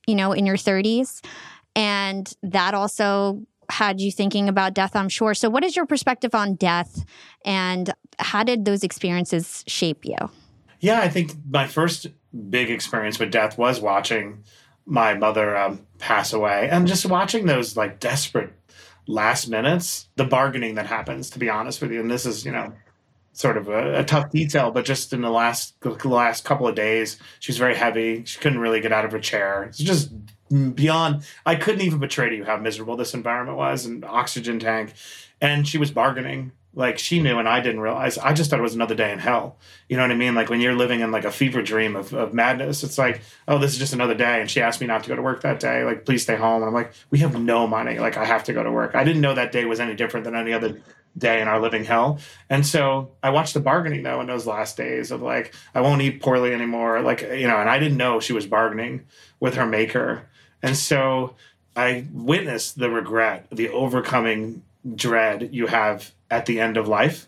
you 0.08 0.16
know, 0.16 0.32
in 0.32 0.46
your 0.46 0.56
30s. 0.56 1.24
And 1.76 2.32
that 2.44 2.74
also 2.74 3.46
had 3.72 4.00
you 4.00 4.12
thinking 4.12 4.48
about 4.48 4.74
death, 4.74 4.96
I'm 4.96 5.10
sure. 5.10 5.34
So, 5.34 5.50
what 5.50 5.64
is 5.64 5.76
your 5.76 5.86
perspective 5.86 6.36
on 6.36 6.56
death 6.56 7.06
and 7.44 7.92
how 8.20 8.44
did 8.44 8.66
those 8.66 8.84
experiences 8.84 9.64
shape 9.68 10.06
you? 10.06 10.18
Yeah, 10.80 11.00
I 11.00 11.10
think 11.10 11.34
my 11.50 11.68
first 11.68 12.08
big 12.50 12.70
experience 12.70 13.20
with 13.20 13.32
death 13.32 13.58
was 13.58 13.80
watching 13.80 14.44
my 14.86 15.14
mother 15.14 15.56
um, 15.56 15.86
pass 16.00 16.34
away 16.34 16.68
and 16.72 16.88
just 16.88 17.06
watching 17.06 17.46
those 17.46 17.78
like 17.78 18.00
desperate 18.00 18.52
last 19.08 19.48
minutes, 19.48 20.10
the 20.16 20.26
bargaining 20.26 20.76
that 20.76 20.88
happens, 20.88 21.30
to 21.32 21.40
be 21.40 21.50
honest 21.50 21.82
with 21.82 21.92
you. 21.92 22.00
And 22.00 22.10
this 22.10 22.26
is, 22.26 22.46
you 22.46 22.52
know, 22.52 22.74
sort 23.34 23.58
of 23.58 23.70
a, 23.70 24.00
a, 24.00 24.04
tough 24.04 24.30
detail, 24.32 24.72
but 24.72 24.86
just 24.86 25.14
in 25.14 25.22
the 25.22 25.30
last 25.30 25.80
the 25.82 26.08
last 26.08 26.44
couple 26.44 26.68
of 26.68 26.76
days, 26.76 27.18
she 27.40 27.52
was 27.52 27.58
very 27.58 27.76
heavy. 27.76 28.24
She 28.26 28.40
couldn't 28.40 28.60
really 28.60 28.82
get 28.82 28.92
out 28.92 29.06
of 29.06 29.12
her 29.12 29.20
chair. 29.20 29.64
It's 29.64 29.78
just 29.78 30.12
beyond. 30.52 31.24
I 31.46 31.56
couldn't 31.56 31.82
even 31.82 32.00
betray 32.00 32.30
to 32.30 32.36
you 32.36 32.46
how 32.46 32.58
miserable 32.58 32.98
this 32.98 33.14
environment 33.14 33.58
was, 33.58 33.86
and 33.86 34.06
oxygen 34.06 34.60
tank, 34.60 34.94
and 35.40 35.68
she 35.68 35.78
was 35.78 35.92
bargaining 35.92 36.52
like 36.74 36.98
she 36.98 37.22
knew 37.22 37.38
and 37.38 37.50
I 37.50 37.60
didn't 37.60 37.82
realize. 37.82 38.18
I 38.18 38.34
just 38.34 38.50
thought 38.50 38.60
it 38.60 38.64
was 38.64 38.76
another 38.76 38.96
day 38.96 39.12
in 39.12 39.20
hell. 39.20 39.58
You 39.90 39.98
know 39.98 40.04
what 40.04 40.12
I 40.12 40.16
mean? 40.16 40.36
Like 40.36 40.50
when 40.50 40.62
you're 40.62 40.76
living 40.76 41.02
in 41.02 41.12
like 41.12 41.26
a 41.26 41.32
fever 41.32 41.62
dream 41.62 41.96
of, 41.96 42.14
of 42.14 42.34
madness, 42.34 42.84
it's 42.84 42.98
like, 42.98 43.22
oh, 43.48 43.58
this 43.58 43.74
is 43.74 43.80
just 43.80 43.94
another 43.94 44.16
day. 44.16 44.40
And 44.40 44.50
she 44.50 44.62
asked 44.62 44.80
me 44.80 44.88
not 44.88 45.04
to 45.04 45.10
go 45.10 45.16
to 45.16 45.22
work 45.22 45.42
that 45.42 45.60
day. 45.60 45.84
Like, 45.84 46.06
please 46.06 46.24
stay 46.24 46.38
home. 46.38 46.62
And 46.62 46.70
I'm 46.70 46.74
like, 46.74 46.94
we 47.10 47.20
have 47.20 47.38
no 47.40 47.68
money. 47.68 48.00
Like 48.00 48.16
I 48.16 48.24
have 48.24 48.46
to 48.46 48.54
go 48.54 48.64
to 48.64 48.72
work. 48.72 48.96
I 48.96 49.04
didn't 49.04 49.22
know 49.22 49.34
that 49.34 49.52
day 49.52 49.66
was 49.66 49.82
any 49.82 49.96
different 49.96 50.24
than 50.24 50.36
any 50.36 50.54
other 50.54 50.82
day 51.18 51.42
in 51.42 51.50
our 51.50 51.60
living 51.60 51.84
hell. 51.84 52.20
And 52.50 52.66
so 52.66 53.12
I 53.22 53.32
watched 53.32 53.54
the 53.54 53.60
bargaining 53.60 54.04
though 54.04 54.22
in 54.22 54.28
those 54.28 54.48
last 54.48 54.78
days 54.78 55.12
of 55.12 55.22
like, 55.22 55.54
I 55.76 55.82
won't 55.82 56.02
eat 56.02 56.22
poorly 56.22 56.54
anymore. 56.54 57.02
Like, 57.02 57.22
you 57.22 57.48
know, 57.48 57.58
and 57.58 57.70
I 57.70 57.80
didn't 57.80 57.98
know 57.98 58.22
she 58.22 58.32
was 58.32 58.48
bargaining 58.48 59.08
with 59.42 59.56
her 59.56 59.66
maker. 59.66 60.30
And 60.62 60.78
so 60.78 61.36
I 61.76 62.06
witnessed 62.12 62.78
the 62.78 62.90
regret, 62.90 63.48
the 63.52 63.70
overcoming 63.70 64.64
dread 64.96 65.50
you 65.52 65.68
have 65.68 66.12
at 66.30 66.46
the 66.46 66.60
end 66.60 66.78
of 66.78 66.88
life 66.88 67.28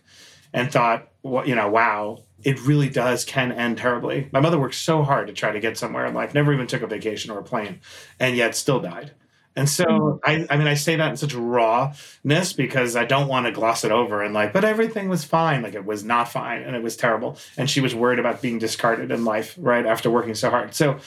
and 0.54 0.72
thought, 0.72 1.08
well, 1.22 1.48
you 1.48 1.56
know, 1.56 1.69
wow, 1.69 2.24
it 2.43 2.62
really 2.62 2.89
does 2.89 3.26
can 3.26 3.52
end 3.52 3.78
terribly. 3.78 4.30
My 4.32 4.39
mother 4.39 4.60
worked 4.60 4.76
so 4.76 5.04
hard 5.04 5.28
to 5.28 5.34
try 5.34 5.52
to 5.52 5.60
get 5.60 5.78
somewhere 5.78 6.06
in 6.06 6.13
life, 6.13 6.34
never 6.34 6.54
even 6.54 6.67
took 6.67 6.82
a 6.82 6.88
vacation 6.88 7.32
or 7.32 7.39
a 7.39 7.43
plane, 7.43 7.80
and 8.19 8.36
yet 8.36 8.56
still 8.56 8.80
died. 8.80 9.12
And 9.56 9.69
so, 9.69 9.86
mm-hmm. 9.86 10.17
I, 10.24 10.48
I 10.50 10.58
mean, 10.58 10.67
I 10.67 10.74
say 10.74 10.96
that 10.96 11.12
in 11.12 11.17
such 11.17 11.36
rawness 11.36 12.54
because 12.54 12.96
I 12.96 13.06
don't 13.06 13.28
want 13.28 13.46
to 13.46 13.52
gloss 13.52 13.84
it 13.84 13.91
over 13.91 14.24
and 14.24 14.34
like, 14.34 14.52
but 14.52 14.63
everything 14.63 15.10
was 15.10 15.24
fine. 15.24 15.62
Like 15.62 15.76
it 15.76 15.86
was 15.86 16.04
not 16.04 16.32
fine 16.32 16.63
and 16.63 16.76
it 16.76 16.82
was 16.82 16.98
terrible. 16.98 17.38
And 17.56 17.69
she 17.69 17.80
was 17.80 17.93
worried 17.93 18.19
about 18.19 18.41
being 18.41 18.58
discarded 18.58 19.12
in 19.12 19.26
life, 19.26 19.56
right? 19.58 19.86
After 19.86 20.10
working 20.10 20.34
so 20.34 20.50
hard. 20.50 20.74
So, 20.74 21.00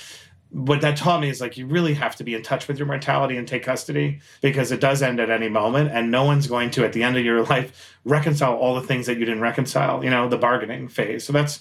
what 0.50 0.80
that 0.80 0.96
taught 0.96 1.20
me 1.20 1.28
is 1.28 1.40
like 1.40 1.56
you 1.56 1.66
really 1.66 1.94
have 1.94 2.16
to 2.16 2.24
be 2.24 2.34
in 2.34 2.42
touch 2.42 2.68
with 2.68 2.78
your 2.78 2.86
mortality 2.86 3.36
and 3.36 3.48
take 3.48 3.64
custody 3.64 4.20
because 4.40 4.70
it 4.70 4.80
does 4.80 5.02
end 5.02 5.20
at 5.20 5.28
any 5.28 5.48
moment 5.48 5.90
and 5.90 6.10
no 6.10 6.24
one's 6.24 6.46
going 6.46 6.70
to 6.70 6.84
at 6.84 6.92
the 6.92 7.02
end 7.02 7.16
of 7.16 7.24
your 7.24 7.42
life 7.46 7.96
reconcile 8.04 8.54
all 8.54 8.74
the 8.74 8.86
things 8.86 9.06
that 9.06 9.18
you 9.18 9.24
didn't 9.24 9.40
reconcile 9.40 10.04
you 10.04 10.10
know 10.10 10.28
the 10.28 10.38
bargaining 10.38 10.88
phase. 10.88 11.24
So 11.24 11.32
that's 11.32 11.60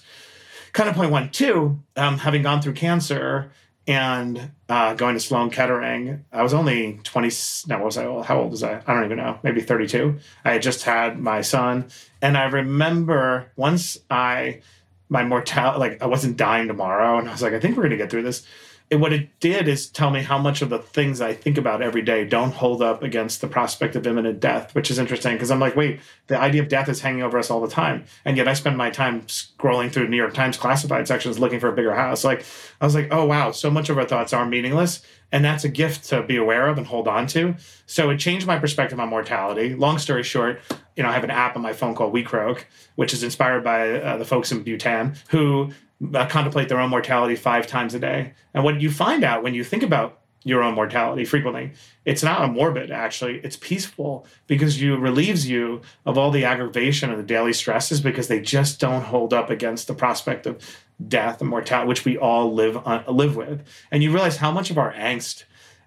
kind 0.72 0.88
of 0.88 0.94
point 0.94 1.10
one. 1.10 1.30
Two 1.30 1.80
um, 1.96 2.18
having 2.18 2.42
gone 2.42 2.62
through 2.62 2.74
cancer 2.74 3.50
and 3.88 4.50
uh, 4.68 4.94
going 4.94 5.14
to 5.14 5.20
sloan 5.20 5.48
kettering 5.50 6.24
i 6.32 6.42
was 6.42 6.52
only 6.52 6.98
20 7.04 7.30
no 7.68 7.84
was 7.84 7.96
i 7.96 8.04
old? 8.04 8.26
how 8.26 8.40
old 8.40 8.50
was 8.50 8.62
i? 8.62 8.82
I 8.84 8.94
don't 8.94 9.04
even 9.04 9.18
know. 9.18 9.38
Maybe 9.42 9.60
32 9.60 10.18
i 10.44 10.52
had 10.52 10.62
just 10.62 10.82
had 10.82 11.18
my 11.18 11.40
son 11.40 11.86
and 12.20 12.36
i 12.36 12.44
remember 12.44 13.52
once 13.56 13.98
i 14.10 14.60
my 15.08 15.22
mortality 15.22 15.78
like 15.78 16.02
i 16.02 16.06
wasn't 16.06 16.36
dying 16.36 16.66
tomorrow 16.66 17.18
and 17.18 17.28
i 17.28 17.32
was 17.32 17.42
like 17.42 17.52
i 17.52 17.60
think 17.60 17.76
we're 17.76 17.84
going 17.84 17.90
to 17.90 17.96
get 17.96 18.10
through 18.10 18.24
this 18.24 18.44
it, 18.88 18.96
what 18.96 19.12
it 19.12 19.40
did 19.40 19.66
is 19.66 19.88
tell 19.88 20.10
me 20.10 20.22
how 20.22 20.38
much 20.38 20.62
of 20.62 20.70
the 20.70 20.78
things 20.78 21.20
I 21.20 21.34
think 21.34 21.58
about 21.58 21.82
every 21.82 22.02
day 22.02 22.24
don't 22.24 22.52
hold 22.52 22.82
up 22.82 23.02
against 23.02 23.40
the 23.40 23.48
prospect 23.48 23.96
of 23.96 24.06
imminent 24.06 24.38
death, 24.38 24.74
which 24.76 24.90
is 24.90 24.98
interesting 24.98 25.32
because 25.32 25.50
I'm 25.50 25.58
like, 25.58 25.74
wait, 25.74 26.00
the 26.28 26.38
idea 26.38 26.62
of 26.62 26.68
death 26.68 26.88
is 26.88 27.00
hanging 27.00 27.22
over 27.22 27.36
us 27.36 27.50
all 27.50 27.60
the 27.60 27.68
time. 27.68 28.04
And 28.24 28.36
yet 28.36 28.46
I 28.46 28.54
spend 28.54 28.76
my 28.76 28.90
time 28.90 29.22
scrolling 29.22 29.90
through 29.90 30.08
New 30.08 30.16
York 30.16 30.34
Times 30.34 30.56
classified 30.56 31.08
sections 31.08 31.38
looking 31.38 31.58
for 31.58 31.68
a 31.68 31.74
bigger 31.74 31.94
house. 31.94 32.22
Like, 32.22 32.44
I 32.80 32.84
was 32.84 32.94
like, 32.94 33.08
oh, 33.10 33.24
wow, 33.24 33.50
so 33.50 33.70
much 33.70 33.88
of 33.88 33.98
our 33.98 34.06
thoughts 34.06 34.32
are 34.32 34.46
meaningless. 34.46 35.02
And 35.32 35.44
that's 35.44 35.64
a 35.64 35.68
gift 35.68 36.08
to 36.10 36.22
be 36.22 36.36
aware 36.36 36.68
of 36.68 36.78
and 36.78 36.86
hold 36.86 37.08
on 37.08 37.26
to. 37.28 37.56
So 37.86 38.10
it 38.10 38.18
changed 38.18 38.46
my 38.46 38.60
perspective 38.60 39.00
on 39.00 39.08
mortality. 39.08 39.74
Long 39.74 39.98
story 39.98 40.22
short, 40.22 40.60
you 40.94 41.02
know, 41.02 41.08
I 41.08 41.12
have 41.12 41.24
an 41.24 41.30
app 41.30 41.56
on 41.56 41.62
my 41.62 41.72
phone 41.72 41.96
called 41.96 42.14
WeCroak, 42.14 42.62
which 42.94 43.12
is 43.12 43.24
inspired 43.24 43.64
by 43.64 44.00
uh, 44.00 44.16
the 44.16 44.24
folks 44.24 44.52
in 44.52 44.62
Bhutan 44.62 45.16
who 45.30 45.72
uh, 46.14 46.26
contemplate 46.26 46.68
their 46.68 46.80
own 46.80 46.90
mortality 46.90 47.36
five 47.36 47.66
times 47.66 47.94
a 47.94 47.98
day. 47.98 48.34
And 48.54 48.64
what 48.64 48.80
you 48.80 48.90
find 48.90 49.24
out 49.24 49.42
when 49.42 49.54
you 49.54 49.64
think 49.64 49.82
about 49.82 50.20
your 50.44 50.62
own 50.62 50.74
mortality 50.74 51.24
frequently, 51.24 51.72
it's 52.04 52.22
not 52.22 52.44
a 52.44 52.48
morbid, 52.48 52.90
actually. 52.90 53.40
It's 53.42 53.56
peaceful 53.56 54.26
because 54.46 54.80
you 54.80 54.96
relieves 54.96 55.48
you 55.48 55.80
of 56.04 56.16
all 56.16 56.30
the 56.30 56.44
aggravation 56.44 57.10
of 57.10 57.16
the 57.16 57.24
daily 57.24 57.52
stresses 57.52 58.00
because 58.00 58.28
they 58.28 58.40
just 58.40 58.78
don't 58.78 59.02
hold 59.02 59.34
up 59.34 59.50
against 59.50 59.88
the 59.88 59.94
prospect 59.94 60.46
of 60.46 60.62
death 61.08 61.40
and 61.40 61.50
mortality, 61.50 61.88
which 61.88 62.04
we 62.04 62.16
all 62.16 62.54
live 62.54 62.76
on, 62.86 63.04
live 63.08 63.34
with. 63.34 63.66
And 63.90 64.02
you 64.02 64.12
realize 64.12 64.36
how 64.36 64.52
much 64.52 64.70
of 64.70 64.78
our 64.78 64.92
angst 64.92 65.44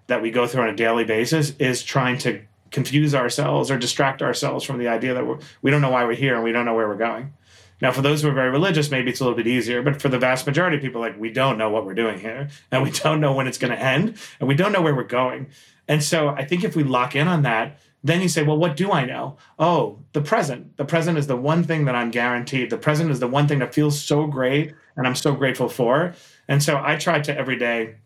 that 0.08 0.20
we 0.20 0.30
go 0.30 0.46
through 0.46 0.62
on 0.62 0.68
a 0.68 0.76
daily 0.76 1.04
basis 1.04 1.54
is 1.58 1.82
trying 1.82 2.18
to 2.18 2.42
confuse 2.70 3.14
ourselves 3.14 3.70
or 3.70 3.78
distract 3.78 4.22
ourselves 4.22 4.64
from 4.64 4.78
the 4.78 4.88
idea 4.88 5.14
that 5.14 5.26
we're, 5.26 5.38
we 5.62 5.70
don't 5.70 5.80
know 5.80 5.90
why 5.90 6.04
we're 6.04 6.14
here 6.14 6.34
and 6.34 6.44
we 6.44 6.52
don't 6.52 6.64
know 6.64 6.74
where 6.74 6.88
we're 6.88 6.96
going. 6.96 7.32
Now, 7.80 7.92
for 7.92 8.02
those 8.02 8.22
who 8.22 8.28
are 8.28 8.34
very 8.34 8.50
religious, 8.50 8.90
maybe 8.90 9.10
it's 9.10 9.20
a 9.20 9.24
little 9.24 9.36
bit 9.36 9.46
easier, 9.46 9.82
but 9.82 10.00
for 10.00 10.08
the 10.08 10.18
vast 10.18 10.46
majority 10.46 10.76
of 10.76 10.82
people, 10.82 11.00
like 11.00 11.18
we 11.18 11.30
don't 11.30 11.58
know 11.58 11.70
what 11.70 11.86
we're 11.86 11.94
doing 11.94 12.18
here, 12.18 12.48
and 12.70 12.82
we 12.82 12.90
don't 13.02 13.20
know 13.20 13.32
when 13.32 13.46
it's 13.46 13.58
going 13.58 13.72
to 13.72 13.80
end, 13.80 14.18
and 14.38 14.48
we 14.48 14.54
don't 14.54 14.72
know 14.72 14.82
where 14.82 14.94
we're 14.94 15.04
going. 15.04 15.48
And 15.88 16.02
so, 16.02 16.28
I 16.28 16.44
think 16.44 16.64
if 16.64 16.76
we 16.76 16.84
lock 16.84 17.16
in 17.16 17.26
on 17.26 17.42
that, 17.42 17.78
then 18.02 18.20
you 18.20 18.28
say, 18.28 18.42
well, 18.42 18.56
what 18.56 18.76
do 18.76 18.92
I 18.92 19.04
know? 19.04 19.36
Oh, 19.58 19.98
the 20.12 20.22
present. 20.22 20.76
The 20.76 20.84
present 20.84 21.18
is 21.18 21.26
the 21.26 21.36
one 21.36 21.64
thing 21.64 21.84
that 21.84 21.94
I'm 21.94 22.10
guaranteed. 22.10 22.70
The 22.70 22.78
present 22.78 23.10
is 23.10 23.20
the 23.20 23.28
one 23.28 23.46
thing 23.46 23.58
that 23.58 23.74
feels 23.74 24.00
so 24.00 24.26
great 24.26 24.74
and 24.96 25.06
I'm 25.06 25.14
so 25.14 25.34
grateful 25.34 25.68
for. 25.68 26.14
And 26.48 26.62
so 26.62 26.80
I 26.82 26.96
try 26.96 27.20
to 27.20 27.36
every 27.36 27.56
day 27.56 27.96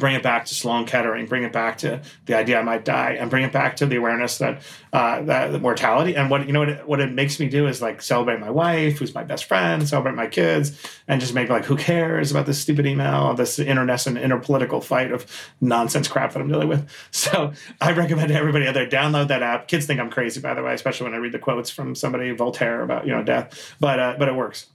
bring 0.00 0.16
it 0.16 0.22
back 0.22 0.46
to 0.46 0.54
Sloan 0.54 0.86
Kettering, 0.86 1.26
bring 1.26 1.44
it 1.44 1.52
back 1.52 1.78
to 1.78 2.02
the 2.26 2.34
idea 2.34 2.58
I 2.58 2.62
might 2.62 2.84
die, 2.84 3.12
and 3.12 3.30
bring 3.30 3.44
it 3.44 3.52
back 3.52 3.76
to 3.76 3.86
the 3.86 3.96
awareness 3.96 4.38
that 4.38 4.62
uh, 4.92 5.22
that 5.22 5.62
mortality. 5.62 6.16
And 6.16 6.30
what 6.30 6.46
you 6.46 6.52
know 6.52 6.60
what 6.60 6.68
it, 6.68 6.88
what 6.88 7.00
it 7.00 7.12
makes 7.12 7.38
me 7.38 7.48
do 7.48 7.68
is 7.68 7.80
like 7.80 8.02
celebrate 8.02 8.40
my 8.40 8.50
wife, 8.50 8.98
who's 8.98 9.14
my 9.14 9.22
best 9.22 9.44
friend, 9.44 9.88
celebrate 9.88 10.16
my 10.16 10.26
kids, 10.26 10.76
and 11.06 11.20
just 11.20 11.34
make 11.34 11.48
like 11.48 11.64
who 11.64 11.76
cares 11.76 12.32
about 12.32 12.46
this 12.46 12.60
stupid 12.60 12.86
email, 12.86 13.34
this 13.34 13.58
internecine 13.60 14.16
interpolitical 14.16 14.82
fight 14.82 15.12
of 15.12 15.26
nonsense 15.60 16.08
crap 16.08 16.32
that 16.32 16.40
I'm 16.40 16.48
dealing 16.48 16.68
with. 16.68 16.88
So 17.12 17.52
I 17.80 17.92
recommend 17.92 18.30
everybody 18.30 18.66
out 18.66 18.74
there 18.74 18.88
download 18.88 19.28
that 19.28 19.42
app. 19.42 19.68
Kids 19.68 19.84
think 19.84 20.00
I'm 20.00 20.10
crazy, 20.10 20.40
by 20.40 20.54
the 20.54 20.62
way, 20.62 20.72
especially 20.72 21.04
when 21.04 21.14
I 21.14 21.18
read 21.18 21.32
the 21.32 21.38
quotes 21.38 21.68
from 21.68 21.94
somebody 21.94 22.30
Voltaire 22.30 22.82
about 22.82 23.06
you 23.06 23.12
know 23.12 23.22
death, 23.22 23.74
but 23.78 23.98
uh, 23.98 24.16
but 24.18 24.28
it 24.28 24.34
works. 24.34 24.66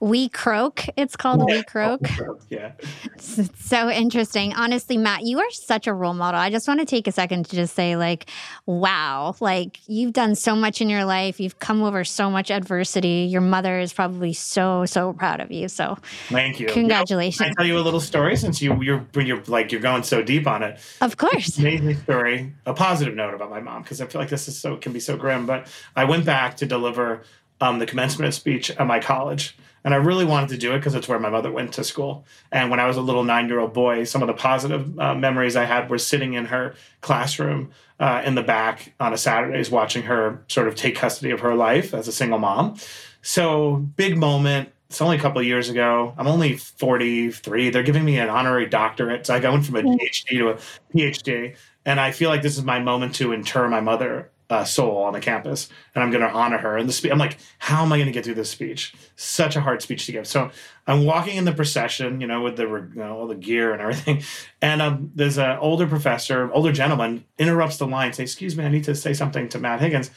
We 0.00 0.28
Croak. 0.28 0.86
It's 0.96 1.16
called 1.16 1.44
yeah. 1.48 1.56
We 1.56 1.62
Croak. 1.64 2.00
Yeah. 2.48 2.72
It's 3.14 3.64
so 3.64 3.90
interesting. 3.90 4.54
Honestly, 4.54 4.96
Matt, 4.96 5.22
you 5.22 5.38
are 5.38 5.50
such 5.50 5.86
a 5.86 5.94
role 5.94 6.14
model. 6.14 6.40
I 6.40 6.50
just 6.50 6.68
want 6.68 6.80
to 6.80 6.86
take 6.86 7.06
a 7.06 7.12
second 7.12 7.46
to 7.46 7.56
just 7.56 7.74
say, 7.74 7.96
like, 7.96 8.28
wow, 8.66 9.34
like 9.40 9.80
you've 9.86 10.12
done 10.12 10.34
so 10.34 10.54
much 10.54 10.80
in 10.80 10.88
your 10.88 11.04
life. 11.04 11.40
You've 11.40 11.58
come 11.58 11.82
over 11.82 12.04
so 12.04 12.30
much 12.30 12.50
adversity. 12.50 13.28
Your 13.30 13.40
mother 13.40 13.78
is 13.78 13.92
probably 13.92 14.32
so, 14.32 14.84
so 14.86 15.12
proud 15.12 15.40
of 15.40 15.50
you. 15.50 15.68
So 15.68 15.98
thank 16.28 16.60
you. 16.60 16.66
Congratulations. 16.68 17.38
Can 17.38 17.50
I 17.50 17.54
tell 17.54 17.66
you 17.66 17.78
a 17.78 17.80
little 17.80 18.00
story 18.00 18.36
since 18.36 18.62
you 18.62 18.80
you're 18.82 19.06
you're 19.16 19.42
like 19.46 19.72
you're 19.72 19.80
going 19.80 20.02
so 20.02 20.22
deep 20.22 20.46
on 20.46 20.62
it. 20.62 20.78
Of 21.00 21.16
course. 21.16 21.58
Amazing 21.58 21.96
story. 21.98 22.52
A 22.66 22.74
positive 22.74 23.14
note 23.14 23.34
about 23.34 23.50
my 23.50 23.60
mom, 23.60 23.82
because 23.82 24.00
I 24.00 24.06
feel 24.06 24.20
like 24.20 24.30
this 24.30 24.48
is 24.48 24.58
so 24.58 24.76
can 24.76 24.92
be 24.92 25.00
so 25.00 25.16
grim. 25.16 25.46
But 25.46 25.68
I 25.94 26.04
went 26.04 26.24
back 26.24 26.56
to 26.58 26.66
deliver 26.66 27.22
um, 27.60 27.78
the 27.78 27.86
commencement 27.86 28.34
speech 28.34 28.70
at 28.70 28.86
my 28.86 29.00
college 29.00 29.56
and 29.86 29.94
I 29.94 29.98
really 29.98 30.24
wanted 30.24 30.48
to 30.48 30.58
do 30.58 30.74
it 30.74 30.78
because 30.78 30.96
it's 30.96 31.06
where 31.06 31.20
my 31.20 31.30
mother 31.30 31.52
went 31.52 31.74
to 31.74 31.84
school. 31.84 32.24
And 32.50 32.72
when 32.72 32.80
I 32.80 32.88
was 32.88 32.96
a 32.96 33.00
little 33.00 33.22
nine 33.22 33.46
year 33.46 33.60
old 33.60 33.72
boy, 33.72 34.02
some 34.02 34.20
of 34.20 34.26
the 34.26 34.34
positive 34.34 34.98
uh, 34.98 35.14
memories 35.14 35.54
I 35.54 35.64
had 35.64 35.88
were 35.88 35.96
sitting 35.96 36.34
in 36.34 36.46
her 36.46 36.74
classroom 37.02 37.70
uh, 38.00 38.20
in 38.24 38.34
the 38.34 38.42
back 38.42 38.92
on 38.98 39.12
a 39.12 39.16
Saturdays, 39.16 39.70
watching 39.70 40.02
her 40.02 40.42
sort 40.48 40.66
of 40.66 40.74
take 40.74 40.96
custody 40.96 41.30
of 41.30 41.38
her 41.38 41.54
life 41.54 41.94
as 41.94 42.08
a 42.08 42.12
single 42.12 42.40
mom. 42.40 42.76
So, 43.22 43.76
big 43.76 44.18
moment. 44.18 44.72
It's 44.88 45.00
only 45.00 45.18
a 45.18 45.20
couple 45.20 45.40
of 45.40 45.46
years 45.46 45.68
ago. 45.68 46.14
I'm 46.18 46.26
only 46.26 46.56
43. 46.56 47.70
They're 47.70 47.84
giving 47.84 48.04
me 48.04 48.18
an 48.18 48.28
honorary 48.28 48.66
doctorate. 48.66 49.26
So 49.26 49.34
I 49.34 49.38
went 49.38 49.66
from 49.66 49.76
a 49.76 49.82
GED 49.82 50.38
to 50.38 50.48
a 50.48 50.54
PhD. 50.94 51.56
And 51.84 52.00
I 52.00 52.10
feel 52.10 52.28
like 52.28 52.42
this 52.42 52.56
is 52.58 52.64
my 52.64 52.80
moment 52.80 53.14
to 53.16 53.32
inter 53.32 53.68
my 53.68 53.80
mother 53.80 54.30
uh, 54.48 54.64
soul 54.64 54.98
on 54.98 55.12
the 55.12 55.20
campus, 55.20 55.68
and 55.94 56.04
I'm 56.04 56.10
going 56.10 56.22
to 56.22 56.30
honor 56.30 56.58
her. 56.58 56.76
And 56.76 56.88
the 56.88 56.92
spe- 56.92 57.10
I'm 57.10 57.18
like, 57.18 57.38
how 57.58 57.84
am 57.84 57.92
I 57.92 57.96
going 57.96 58.06
to 58.06 58.12
get 58.12 58.24
through 58.24 58.34
this 58.34 58.50
speech? 58.50 58.94
Such 59.16 59.56
a 59.56 59.60
hard 59.60 59.82
speech 59.82 60.06
to 60.06 60.12
give. 60.12 60.26
So 60.26 60.50
I'm 60.86 61.04
walking 61.04 61.36
in 61.36 61.44
the 61.44 61.52
procession, 61.52 62.20
you 62.20 62.26
know, 62.26 62.42
with 62.42 62.56
the 62.56 62.64
you 62.64 62.90
know, 62.94 63.18
all 63.18 63.26
the 63.26 63.34
gear 63.34 63.72
and 63.72 63.82
everything, 63.82 64.22
and 64.62 64.80
um, 64.80 65.10
there's 65.14 65.38
an 65.38 65.58
older 65.58 65.86
professor, 65.86 66.50
older 66.52 66.72
gentleman, 66.72 67.24
interrupts 67.38 67.78
the 67.78 67.86
line, 67.86 68.12
say, 68.12 68.22
"Excuse 68.22 68.56
me, 68.56 68.64
I 68.64 68.68
need 68.68 68.84
to 68.84 68.94
say 68.94 69.12
something 69.12 69.48
to 69.50 69.58
Matt 69.58 69.80
Higgins." 69.80 70.10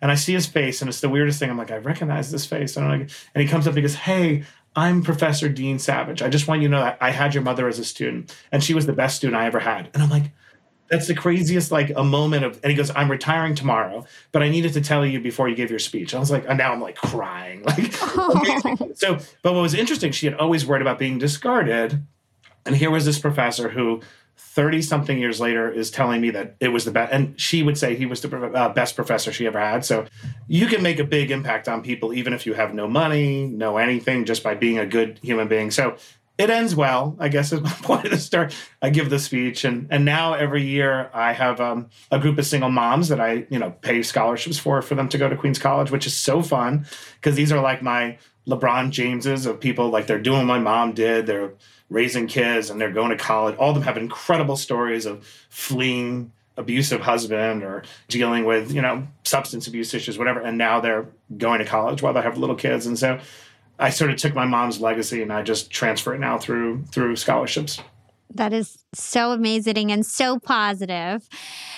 And 0.00 0.10
I 0.10 0.16
see 0.16 0.34
his 0.34 0.46
face, 0.46 0.82
and 0.82 0.88
it's 0.88 1.00
the 1.00 1.08
weirdest 1.08 1.38
thing. 1.38 1.48
I'm 1.48 1.56
like, 1.56 1.70
I 1.70 1.78
recognize 1.78 2.30
this 2.30 2.44
face. 2.44 2.76
And, 2.76 2.84
and 2.92 3.42
he 3.42 3.46
comes 3.46 3.66
up 3.66 3.70
and 3.70 3.78
he 3.78 3.82
goes, 3.82 3.94
Hey, 3.94 4.44
I'm 4.76 5.02
Professor 5.02 5.48
Dean 5.48 5.78
Savage. 5.78 6.20
I 6.20 6.28
just 6.28 6.48
want 6.48 6.60
you 6.60 6.68
to 6.68 6.72
know 6.72 6.80
that 6.80 6.98
I 7.00 7.10
had 7.10 7.32
your 7.32 7.42
mother 7.42 7.68
as 7.68 7.78
a 7.78 7.84
student, 7.84 8.36
and 8.50 8.62
she 8.62 8.74
was 8.74 8.86
the 8.86 8.92
best 8.92 9.16
student 9.16 9.40
I 9.40 9.46
ever 9.46 9.60
had. 9.60 9.88
And 9.94 10.02
I'm 10.02 10.10
like, 10.10 10.32
that's 10.88 11.06
the 11.06 11.14
craziest 11.14 11.70
like 11.70 11.90
a 11.96 12.04
moment 12.04 12.44
of 12.44 12.60
and 12.62 12.70
he 12.70 12.76
goes 12.76 12.90
i'm 12.94 13.10
retiring 13.10 13.54
tomorrow 13.54 14.04
but 14.32 14.42
i 14.42 14.48
needed 14.48 14.72
to 14.72 14.80
tell 14.80 15.04
you 15.04 15.20
before 15.20 15.48
you 15.48 15.54
gave 15.54 15.70
your 15.70 15.78
speech. 15.78 16.14
I 16.14 16.18
was 16.18 16.30
like 16.30 16.44
and 16.48 16.58
now 16.58 16.72
i'm 16.72 16.80
like 16.80 16.96
crying. 16.96 17.62
Like 17.64 17.94
oh. 18.02 18.92
so 18.94 19.18
but 19.42 19.54
what 19.54 19.62
was 19.62 19.74
interesting 19.74 20.12
she 20.12 20.26
had 20.26 20.34
always 20.34 20.66
worried 20.66 20.82
about 20.82 20.98
being 20.98 21.18
discarded 21.18 22.02
and 22.66 22.76
here 22.76 22.90
was 22.90 23.04
this 23.04 23.18
professor 23.18 23.68
who 23.70 24.00
30 24.36 24.82
something 24.82 25.18
years 25.18 25.40
later 25.40 25.70
is 25.70 25.90
telling 25.90 26.20
me 26.20 26.30
that 26.30 26.56
it 26.60 26.68
was 26.68 26.84
the 26.84 26.90
best 26.90 27.12
and 27.12 27.38
she 27.40 27.62
would 27.62 27.78
say 27.78 27.94
he 27.96 28.06
was 28.06 28.20
the 28.20 28.36
uh, 28.36 28.68
best 28.70 28.96
professor 28.96 29.32
she 29.32 29.46
ever 29.46 29.58
had. 29.58 29.84
So 29.84 30.06
you 30.48 30.66
can 30.66 30.82
make 30.82 30.98
a 30.98 31.04
big 31.04 31.30
impact 31.30 31.68
on 31.68 31.82
people 31.82 32.12
even 32.12 32.32
if 32.32 32.46
you 32.46 32.54
have 32.54 32.74
no 32.74 32.86
money 32.86 33.46
no 33.46 33.78
anything 33.78 34.24
just 34.24 34.42
by 34.42 34.54
being 34.54 34.78
a 34.78 34.86
good 34.86 35.18
human 35.22 35.48
being. 35.48 35.70
So 35.70 35.96
it 36.36 36.50
ends 36.50 36.74
well, 36.74 37.16
I 37.18 37.28
guess 37.28 37.52
is 37.52 37.60
my 37.62 37.70
point 37.70 38.06
of 38.06 38.10
the 38.10 38.18
story. 38.18 38.50
I 38.82 38.90
give 38.90 39.10
the 39.10 39.18
speech 39.18 39.64
and 39.64 39.86
and 39.90 40.04
now 40.04 40.34
every 40.34 40.62
year 40.62 41.10
I 41.12 41.32
have 41.32 41.60
um, 41.60 41.90
a 42.10 42.18
group 42.18 42.38
of 42.38 42.46
single 42.46 42.70
moms 42.70 43.08
that 43.08 43.20
I, 43.20 43.46
you 43.50 43.58
know, 43.58 43.70
pay 43.70 44.02
scholarships 44.02 44.58
for 44.58 44.82
for 44.82 44.94
them 44.94 45.08
to 45.10 45.18
go 45.18 45.28
to 45.28 45.36
Queens 45.36 45.58
College, 45.58 45.90
which 45.90 46.06
is 46.06 46.14
so 46.14 46.42
fun 46.42 46.86
because 47.16 47.36
these 47.36 47.52
are 47.52 47.60
like 47.60 47.82
my 47.82 48.18
LeBron 48.46 48.90
Jameses 48.90 49.46
of 49.46 49.60
people 49.60 49.88
like 49.88 50.06
they're 50.06 50.20
doing 50.20 50.46
what 50.46 50.46
my 50.46 50.58
mom 50.58 50.92
did, 50.92 51.26
they're 51.26 51.54
raising 51.88 52.26
kids 52.26 52.70
and 52.70 52.80
they're 52.80 52.92
going 52.92 53.10
to 53.10 53.16
college. 53.16 53.56
All 53.56 53.70
of 53.70 53.74
them 53.74 53.84
have 53.84 53.96
incredible 53.96 54.56
stories 54.56 55.06
of 55.06 55.26
fleeing 55.48 56.32
abusive 56.56 57.00
husband 57.00 57.62
or 57.62 57.82
dealing 58.08 58.44
with, 58.44 58.72
you 58.72 58.80
know, 58.80 59.06
substance 59.24 59.66
abuse 59.66 59.92
issues, 59.92 60.18
whatever, 60.18 60.40
and 60.40 60.56
now 60.56 60.80
they're 60.80 61.06
going 61.36 61.58
to 61.58 61.64
college 61.64 62.02
while 62.02 62.12
they 62.12 62.22
have 62.22 62.38
little 62.38 62.54
kids. 62.54 62.86
And 62.86 62.98
so 62.98 63.18
I 63.78 63.90
sort 63.90 64.10
of 64.10 64.16
took 64.16 64.34
my 64.34 64.46
mom's 64.46 64.80
legacy 64.80 65.22
and 65.22 65.32
I 65.32 65.42
just 65.42 65.70
transfer 65.70 66.14
it 66.14 66.20
now 66.20 66.38
through 66.38 66.84
through 66.84 67.16
scholarships. 67.16 67.80
That 68.34 68.52
is 68.52 68.78
so 68.94 69.30
amazing 69.30 69.92
and 69.92 70.04
so 70.04 70.40
positive. 70.40 71.28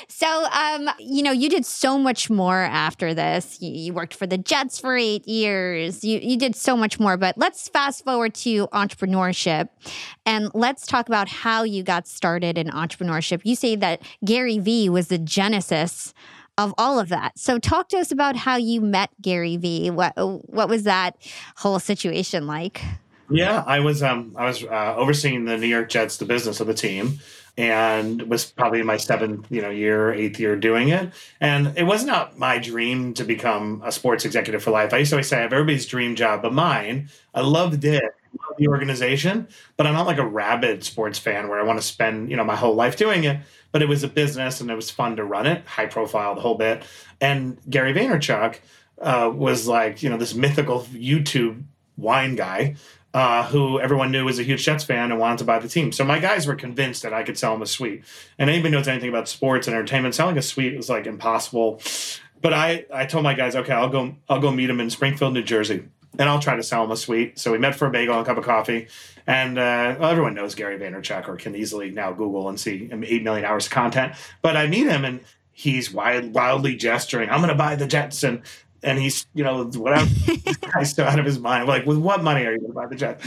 So, 0.08 0.46
um, 0.52 0.88
you 0.98 1.22
know, 1.22 1.32
you 1.32 1.50
did 1.50 1.66
so 1.66 1.98
much 1.98 2.30
more 2.30 2.60
after 2.62 3.12
this. 3.12 3.60
You, 3.60 3.70
you, 3.70 3.92
worked 3.92 4.14
for 4.14 4.26
the 4.26 4.38
Jets 4.38 4.78
for 4.78 4.96
eight 4.96 5.28
years. 5.28 6.02
You 6.02 6.18
you 6.18 6.38
did 6.38 6.56
so 6.56 6.74
much 6.74 6.98
more. 6.98 7.18
But 7.18 7.36
let's 7.36 7.68
fast 7.68 8.04
forward 8.04 8.34
to 8.36 8.68
entrepreneurship, 8.68 9.68
and 10.24 10.50
let's 10.54 10.86
talk 10.86 11.08
about 11.08 11.28
how 11.28 11.64
you 11.64 11.82
got 11.82 12.08
started 12.08 12.56
in 12.56 12.68
entrepreneurship. 12.68 13.42
You 13.44 13.54
say 13.54 13.76
that 13.76 14.00
Gary 14.24 14.58
Vee 14.58 14.88
was 14.88 15.08
the 15.08 15.18
genesis 15.18 16.14
of 16.58 16.74
all 16.78 16.98
of 16.98 17.08
that. 17.08 17.38
So 17.38 17.58
talk 17.58 17.88
to 17.90 17.98
us 17.98 18.10
about 18.10 18.36
how 18.36 18.56
you 18.56 18.80
met 18.80 19.10
Gary 19.20 19.56
Vee. 19.56 19.90
What 19.90 20.14
what 20.16 20.68
was 20.68 20.84
that 20.84 21.16
whole 21.56 21.78
situation 21.78 22.46
like? 22.46 22.82
Yeah, 23.30 23.64
I 23.66 23.80
was 23.80 24.02
um 24.02 24.34
I 24.36 24.46
was 24.46 24.64
uh, 24.64 24.94
overseeing 24.96 25.44
the 25.44 25.58
New 25.58 25.66
York 25.66 25.88
Jets, 25.88 26.16
the 26.16 26.24
business 26.24 26.60
of 26.60 26.66
the 26.66 26.74
team, 26.74 27.18
and 27.58 28.22
was 28.22 28.44
probably 28.46 28.82
my 28.82 28.96
seventh 28.96 29.46
you 29.50 29.60
know 29.60 29.70
year, 29.70 30.12
eighth 30.12 30.38
year 30.38 30.56
doing 30.56 30.88
it. 30.88 31.12
And 31.40 31.76
it 31.76 31.84
was 31.84 32.04
not 32.04 32.38
my 32.38 32.58
dream 32.58 33.14
to 33.14 33.24
become 33.24 33.82
a 33.84 33.90
sports 33.90 34.24
executive 34.24 34.62
for 34.62 34.70
life. 34.70 34.94
I 34.94 34.98
used 34.98 35.10
to 35.10 35.16
always 35.16 35.28
say 35.28 35.38
I 35.38 35.42
have 35.42 35.52
everybody's 35.52 35.86
dream 35.86 36.14
job, 36.14 36.42
but 36.42 36.52
mine. 36.52 37.08
I 37.34 37.40
loved 37.40 37.84
it 37.84 38.04
the 38.58 38.68
organization, 38.68 39.48
but 39.76 39.86
I'm 39.86 39.94
not 39.94 40.06
like 40.06 40.18
a 40.18 40.26
rabid 40.26 40.84
sports 40.84 41.18
fan 41.18 41.48
where 41.48 41.60
I 41.60 41.62
want 41.62 41.80
to 41.80 41.86
spend, 41.86 42.30
you 42.30 42.36
know, 42.36 42.44
my 42.44 42.56
whole 42.56 42.74
life 42.74 42.96
doing 42.96 43.24
it. 43.24 43.40
But 43.72 43.82
it 43.82 43.88
was 43.88 44.02
a 44.02 44.08
business 44.08 44.60
and 44.60 44.70
it 44.70 44.74
was 44.74 44.90
fun 44.90 45.16
to 45.16 45.24
run 45.24 45.46
it, 45.46 45.66
high 45.66 45.86
profile, 45.86 46.34
the 46.34 46.40
whole 46.40 46.54
bit. 46.54 46.82
And 47.20 47.58
Gary 47.68 47.92
Vaynerchuk 47.92 48.58
uh, 49.00 49.30
was 49.34 49.66
like, 49.66 50.02
you 50.02 50.08
know, 50.08 50.16
this 50.16 50.34
mythical 50.34 50.82
YouTube 50.92 51.62
wine 51.96 52.36
guy 52.36 52.76
uh, 53.12 53.46
who 53.48 53.80
everyone 53.80 54.12
knew 54.12 54.24
was 54.24 54.38
a 54.38 54.42
huge 54.42 54.64
Jets 54.64 54.84
fan 54.84 55.10
and 55.10 55.18
wanted 55.18 55.38
to 55.38 55.44
buy 55.44 55.58
the 55.58 55.68
team. 55.68 55.92
So 55.92 56.04
my 56.04 56.18
guys 56.18 56.46
were 56.46 56.54
convinced 56.54 57.02
that 57.02 57.14
I 57.14 57.22
could 57.22 57.38
sell 57.38 57.54
him 57.54 57.62
a 57.62 57.66
suite. 57.66 58.04
And 58.38 58.50
anybody 58.50 58.72
knows 58.72 58.88
anything 58.88 59.08
about 59.08 59.28
sports 59.28 59.66
and 59.66 59.74
entertainment, 59.74 60.14
selling 60.14 60.36
a 60.36 60.42
suite 60.42 60.74
is 60.74 60.88
like 60.88 61.06
impossible. 61.06 61.80
But 62.42 62.52
I, 62.52 62.84
I 62.92 63.06
told 63.06 63.24
my 63.24 63.34
guys, 63.34 63.56
okay, 63.56 63.72
I'll 63.72 63.88
go, 63.88 64.14
I'll 64.28 64.40
go 64.40 64.50
meet 64.50 64.68
him 64.68 64.80
in 64.80 64.90
Springfield, 64.90 65.32
New 65.32 65.42
Jersey 65.42 65.84
and 66.18 66.28
I'll 66.28 66.40
try 66.40 66.56
to 66.56 66.62
sell 66.62 66.84
him 66.84 66.90
a 66.90 66.96
suite. 66.96 67.38
So 67.38 67.52
we 67.52 67.58
met 67.58 67.74
for 67.74 67.86
a 67.86 67.90
bagel 67.90 68.14
and 68.14 68.22
a 68.22 68.24
cup 68.26 68.38
of 68.38 68.44
coffee. 68.44 68.88
And 69.26 69.58
uh, 69.58 69.96
well, 69.98 70.10
everyone 70.10 70.34
knows 70.34 70.54
Gary 70.54 70.78
Vaynerchuk 70.78 71.28
or 71.28 71.36
can 71.36 71.54
easily 71.54 71.90
now 71.90 72.12
Google 72.12 72.48
and 72.48 72.58
see 72.58 72.88
8 72.92 73.22
million 73.22 73.44
hours 73.44 73.66
of 73.66 73.72
content. 73.72 74.14
But 74.42 74.56
I 74.56 74.66
meet 74.66 74.86
him 74.86 75.04
and 75.04 75.20
he's 75.52 75.92
wild, 75.92 76.34
wildly 76.34 76.76
gesturing, 76.76 77.30
I'm 77.30 77.38
going 77.38 77.48
to 77.48 77.54
buy 77.54 77.76
the 77.76 77.86
Jets. 77.86 78.22
And 78.22 78.42
And 78.82 78.98
he's, 78.98 79.26
you 79.34 79.42
know, 79.42 79.64
whatever, 79.64 80.08
guy's 80.72 80.94
so 80.94 81.04
out 81.04 81.18
of 81.18 81.24
his 81.24 81.38
mind. 81.38 81.66
Like, 81.66 81.86
with 81.86 81.98
what 81.98 82.22
money 82.22 82.44
are 82.44 82.52
you 82.52 82.58
going 82.58 82.72
to 82.72 82.74
buy 82.74 82.86
the 82.86 82.96
jet? 82.96 83.20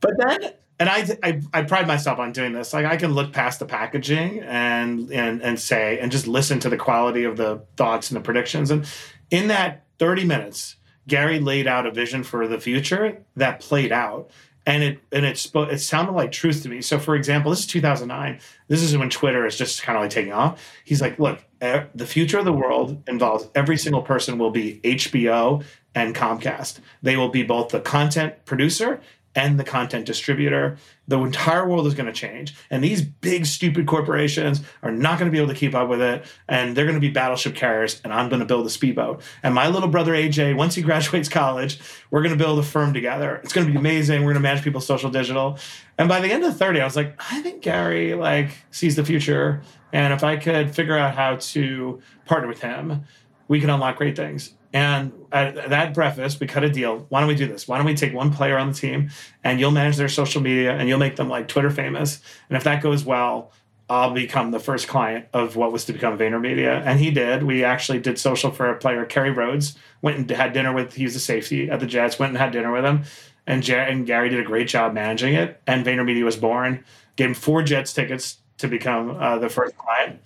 But 0.00 0.12
then, 0.18 0.52
and 0.78 0.88
I, 0.88 1.16
I, 1.22 1.40
I 1.54 1.62
pride 1.62 1.86
myself 1.86 2.18
on 2.18 2.32
doing 2.32 2.52
this. 2.52 2.72
Like, 2.72 2.86
I 2.86 2.96
can 2.96 3.14
look 3.14 3.32
past 3.32 3.58
the 3.58 3.66
packaging 3.66 4.40
and 4.40 5.10
and 5.12 5.40
and 5.40 5.58
say 5.58 5.98
and 5.98 6.10
just 6.10 6.26
listen 6.26 6.58
to 6.60 6.68
the 6.68 6.76
quality 6.76 7.24
of 7.24 7.36
the 7.36 7.62
thoughts 7.76 8.10
and 8.10 8.16
the 8.16 8.20
predictions. 8.20 8.70
And 8.70 8.84
in 9.30 9.48
that 9.48 9.86
30 9.98 10.24
minutes, 10.24 10.76
Gary 11.08 11.40
laid 11.40 11.66
out 11.66 11.86
a 11.86 11.90
vision 11.90 12.22
for 12.22 12.46
the 12.46 12.60
future 12.60 13.22
that 13.36 13.60
played 13.60 13.92
out 13.92 14.30
and 14.66 14.82
it 14.82 15.00
and 15.10 15.24
it 15.24 15.50
it 15.54 15.78
sounded 15.80 16.12
like 16.12 16.30
truth 16.30 16.62
to 16.62 16.68
me. 16.68 16.80
So 16.80 16.98
for 16.98 17.16
example 17.16 17.50
this 17.50 17.60
is 17.60 17.66
2009 17.66 18.40
this 18.68 18.82
is 18.82 18.96
when 18.96 19.10
twitter 19.10 19.44
is 19.44 19.58
just 19.58 19.82
kind 19.82 19.96
of 19.96 20.02
like 20.02 20.10
taking 20.10 20.32
off. 20.32 20.62
He's 20.84 21.00
like 21.00 21.18
look 21.18 21.40
the 21.60 22.06
future 22.06 22.38
of 22.38 22.44
the 22.44 22.52
world 22.52 23.02
involves 23.08 23.48
every 23.54 23.76
single 23.76 24.02
person 24.02 24.38
will 24.38 24.50
be 24.50 24.80
hbo 24.84 25.64
and 25.94 26.14
comcast. 26.14 26.80
They 27.02 27.16
will 27.16 27.28
be 27.28 27.42
both 27.42 27.70
the 27.70 27.80
content 27.80 28.44
producer 28.44 29.00
and 29.34 29.58
the 29.58 29.64
content 29.64 30.06
distributor. 30.06 30.76
The 31.08 31.18
entire 31.18 31.66
world 31.66 31.86
is 31.86 31.94
going 31.94 32.06
to 32.06 32.12
change. 32.12 32.54
And 32.70 32.84
these 32.84 33.02
big, 33.02 33.46
stupid 33.46 33.86
corporations 33.86 34.62
are 34.82 34.92
not 34.92 35.18
going 35.18 35.30
to 35.30 35.32
be 35.32 35.38
able 35.38 35.52
to 35.52 35.58
keep 35.58 35.74
up 35.74 35.88
with 35.88 36.00
it. 36.00 36.24
And 36.48 36.76
they're 36.76 36.84
going 36.84 36.96
to 36.96 37.00
be 37.00 37.10
battleship 37.10 37.54
carriers. 37.54 38.00
And 38.04 38.12
I'm 38.12 38.28
going 38.28 38.40
to 38.40 38.46
build 38.46 38.66
a 38.66 38.70
speedboat. 38.70 39.22
And 39.42 39.54
my 39.54 39.68
little 39.68 39.88
brother, 39.88 40.12
AJ, 40.12 40.56
once 40.56 40.74
he 40.74 40.82
graduates 40.92 41.28
college, 41.28 41.80
we're 42.10 42.22
going 42.22 42.36
to 42.36 42.42
build 42.42 42.58
a 42.58 42.62
firm 42.62 42.92
together. 42.92 43.40
It's 43.42 43.52
going 43.52 43.66
to 43.66 43.72
be 43.72 43.78
amazing. 43.78 44.20
We're 44.20 44.32
going 44.32 44.42
to 44.42 44.48
manage 44.48 44.62
people's 44.62 44.86
social 44.86 45.10
digital. 45.10 45.58
And 45.98 46.08
by 46.08 46.20
the 46.20 46.30
end 46.30 46.44
of 46.44 46.56
30, 46.56 46.80
I 46.80 46.84
was 46.84 46.96
like, 46.96 47.14
I 47.30 47.40
think 47.42 47.62
Gary 47.62 48.14
like 48.14 48.50
sees 48.70 48.96
the 48.96 49.04
future. 49.04 49.62
And 49.92 50.12
if 50.12 50.24
I 50.24 50.36
could 50.36 50.74
figure 50.74 50.96
out 50.96 51.14
how 51.14 51.36
to 51.36 52.00
partner 52.24 52.48
with 52.48 52.60
him, 52.60 53.04
we 53.48 53.60
can 53.60 53.70
unlock 53.70 53.96
great 53.96 54.16
things. 54.16 54.54
And 54.72 55.12
at 55.30 55.68
that 55.70 55.94
preface, 55.94 56.40
we 56.40 56.46
cut 56.46 56.64
a 56.64 56.70
deal. 56.70 57.06
Why 57.08 57.20
don't 57.20 57.28
we 57.28 57.34
do 57.34 57.46
this? 57.46 57.68
Why 57.68 57.76
don't 57.76 57.86
we 57.86 57.94
take 57.94 58.14
one 58.14 58.32
player 58.32 58.56
on 58.56 58.68
the 58.68 58.74
team 58.74 59.10
and 59.44 59.60
you'll 59.60 59.70
manage 59.70 59.96
their 59.96 60.08
social 60.08 60.40
media 60.40 60.72
and 60.72 60.88
you'll 60.88 60.98
make 60.98 61.16
them 61.16 61.28
like 61.28 61.48
Twitter 61.48 61.70
famous? 61.70 62.22
And 62.48 62.56
if 62.56 62.64
that 62.64 62.82
goes 62.82 63.04
well, 63.04 63.52
I'll 63.90 64.12
become 64.12 64.50
the 64.50 64.60
first 64.60 64.88
client 64.88 65.26
of 65.34 65.56
what 65.56 65.72
was 65.72 65.84
to 65.84 65.92
become 65.92 66.16
VaynerMedia. 66.16 66.82
And 66.86 66.98
he 66.98 67.10
did. 67.10 67.42
We 67.42 67.64
actually 67.64 67.98
did 67.98 68.18
social 68.18 68.50
for 68.50 68.70
a 68.70 68.78
player, 68.78 69.04
Kerry 69.04 69.30
Rhodes, 69.30 69.76
went 70.00 70.16
and 70.16 70.30
had 70.30 70.54
dinner 70.54 70.72
with, 70.72 70.94
he 70.94 71.04
was 71.04 71.14
a 71.14 71.20
safety 71.20 71.68
at 71.68 71.80
the 71.80 71.86
Jets, 71.86 72.18
went 72.18 72.30
and 72.30 72.38
had 72.38 72.52
dinner 72.52 72.72
with 72.72 72.84
him. 72.84 73.04
And, 73.46 73.62
Jer- 73.62 73.82
and 73.82 74.06
Gary 74.06 74.30
did 74.30 74.40
a 74.40 74.44
great 74.44 74.68
job 74.68 74.94
managing 74.94 75.34
it. 75.34 75.60
And 75.66 75.84
VaynerMedia 75.84 76.24
was 76.24 76.36
born. 76.36 76.84
Gave 77.16 77.28
him 77.28 77.34
four 77.34 77.62
Jets 77.62 77.92
tickets 77.92 78.38
to 78.58 78.68
become 78.68 79.10
uh, 79.20 79.38
the 79.38 79.50
first 79.50 79.76
client. 79.76 80.20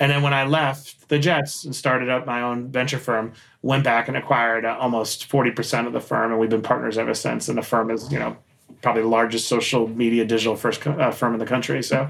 And 0.00 0.10
then 0.10 0.22
when 0.22 0.32
I 0.32 0.44
left 0.44 1.08
the 1.10 1.18
Jets 1.18 1.64
and 1.64 1.76
started 1.76 2.08
up 2.08 2.26
my 2.26 2.40
own 2.40 2.72
venture 2.72 2.98
firm, 2.98 3.34
went 3.60 3.84
back 3.84 4.08
and 4.08 4.16
acquired 4.16 4.64
uh, 4.64 4.76
almost 4.80 5.28
40% 5.28 5.86
of 5.86 5.92
the 5.92 6.00
firm. 6.00 6.32
And 6.32 6.40
we've 6.40 6.48
been 6.48 6.62
partners 6.62 6.96
ever 6.96 7.12
since. 7.12 7.48
And 7.48 7.58
the 7.58 7.62
firm 7.62 7.90
is, 7.90 8.10
you 8.10 8.18
know, 8.18 8.36
probably 8.80 9.02
the 9.02 9.08
largest 9.08 9.46
social 9.46 9.86
media 9.86 10.24
digital 10.24 10.56
first 10.56 10.84
uh, 10.86 11.10
firm 11.10 11.34
in 11.34 11.38
the 11.38 11.46
country. 11.46 11.82
So, 11.82 12.08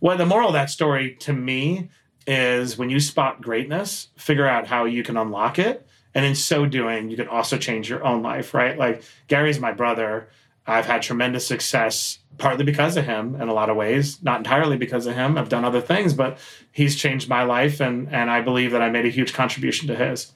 well, 0.00 0.16
the 0.16 0.24
moral 0.24 0.48
of 0.48 0.54
that 0.54 0.70
story 0.70 1.16
to 1.20 1.34
me 1.34 1.90
is 2.26 2.78
when 2.78 2.88
you 2.88 2.98
spot 2.98 3.42
greatness, 3.42 4.08
figure 4.16 4.46
out 4.46 4.66
how 4.66 4.86
you 4.86 5.02
can 5.02 5.18
unlock 5.18 5.58
it. 5.58 5.86
And 6.14 6.24
in 6.24 6.34
so 6.34 6.64
doing, 6.64 7.10
you 7.10 7.16
can 7.16 7.28
also 7.28 7.58
change 7.58 7.90
your 7.90 8.04
own 8.04 8.22
life, 8.22 8.54
right? 8.54 8.78
Like 8.78 9.02
Gary's 9.28 9.60
my 9.60 9.72
brother. 9.72 10.28
I've 10.68 10.86
had 10.86 11.02
tremendous 11.02 11.46
success 11.46 12.18
partly 12.36 12.64
because 12.64 12.96
of 12.96 13.04
him 13.04 13.34
in 13.40 13.48
a 13.48 13.54
lot 13.54 13.68
of 13.68 13.76
ways, 13.76 14.22
not 14.22 14.38
entirely 14.38 14.76
because 14.76 15.06
of 15.06 15.14
him. 15.14 15.36
I've 15.36 15.48
done 15.48 15.64
other 15.64 15.80
things, 15.80 16.14
but 16.14 16.38
he's 16.70 16.94
changed 16.94 17.28
my 17.28 17.42
life 17.42 17.80
and 17.80 18.08
and 18.12 18.30
I 18.30 18.40
believe 18.40 18.70
that 18.72 18.82
I 18.82 18.90
made 18.90 19.06
a 19.06 19.10
huge 19.10 19.32
contribution 19.32 19.88
to 19.88 19.96
his. 19.96 20.32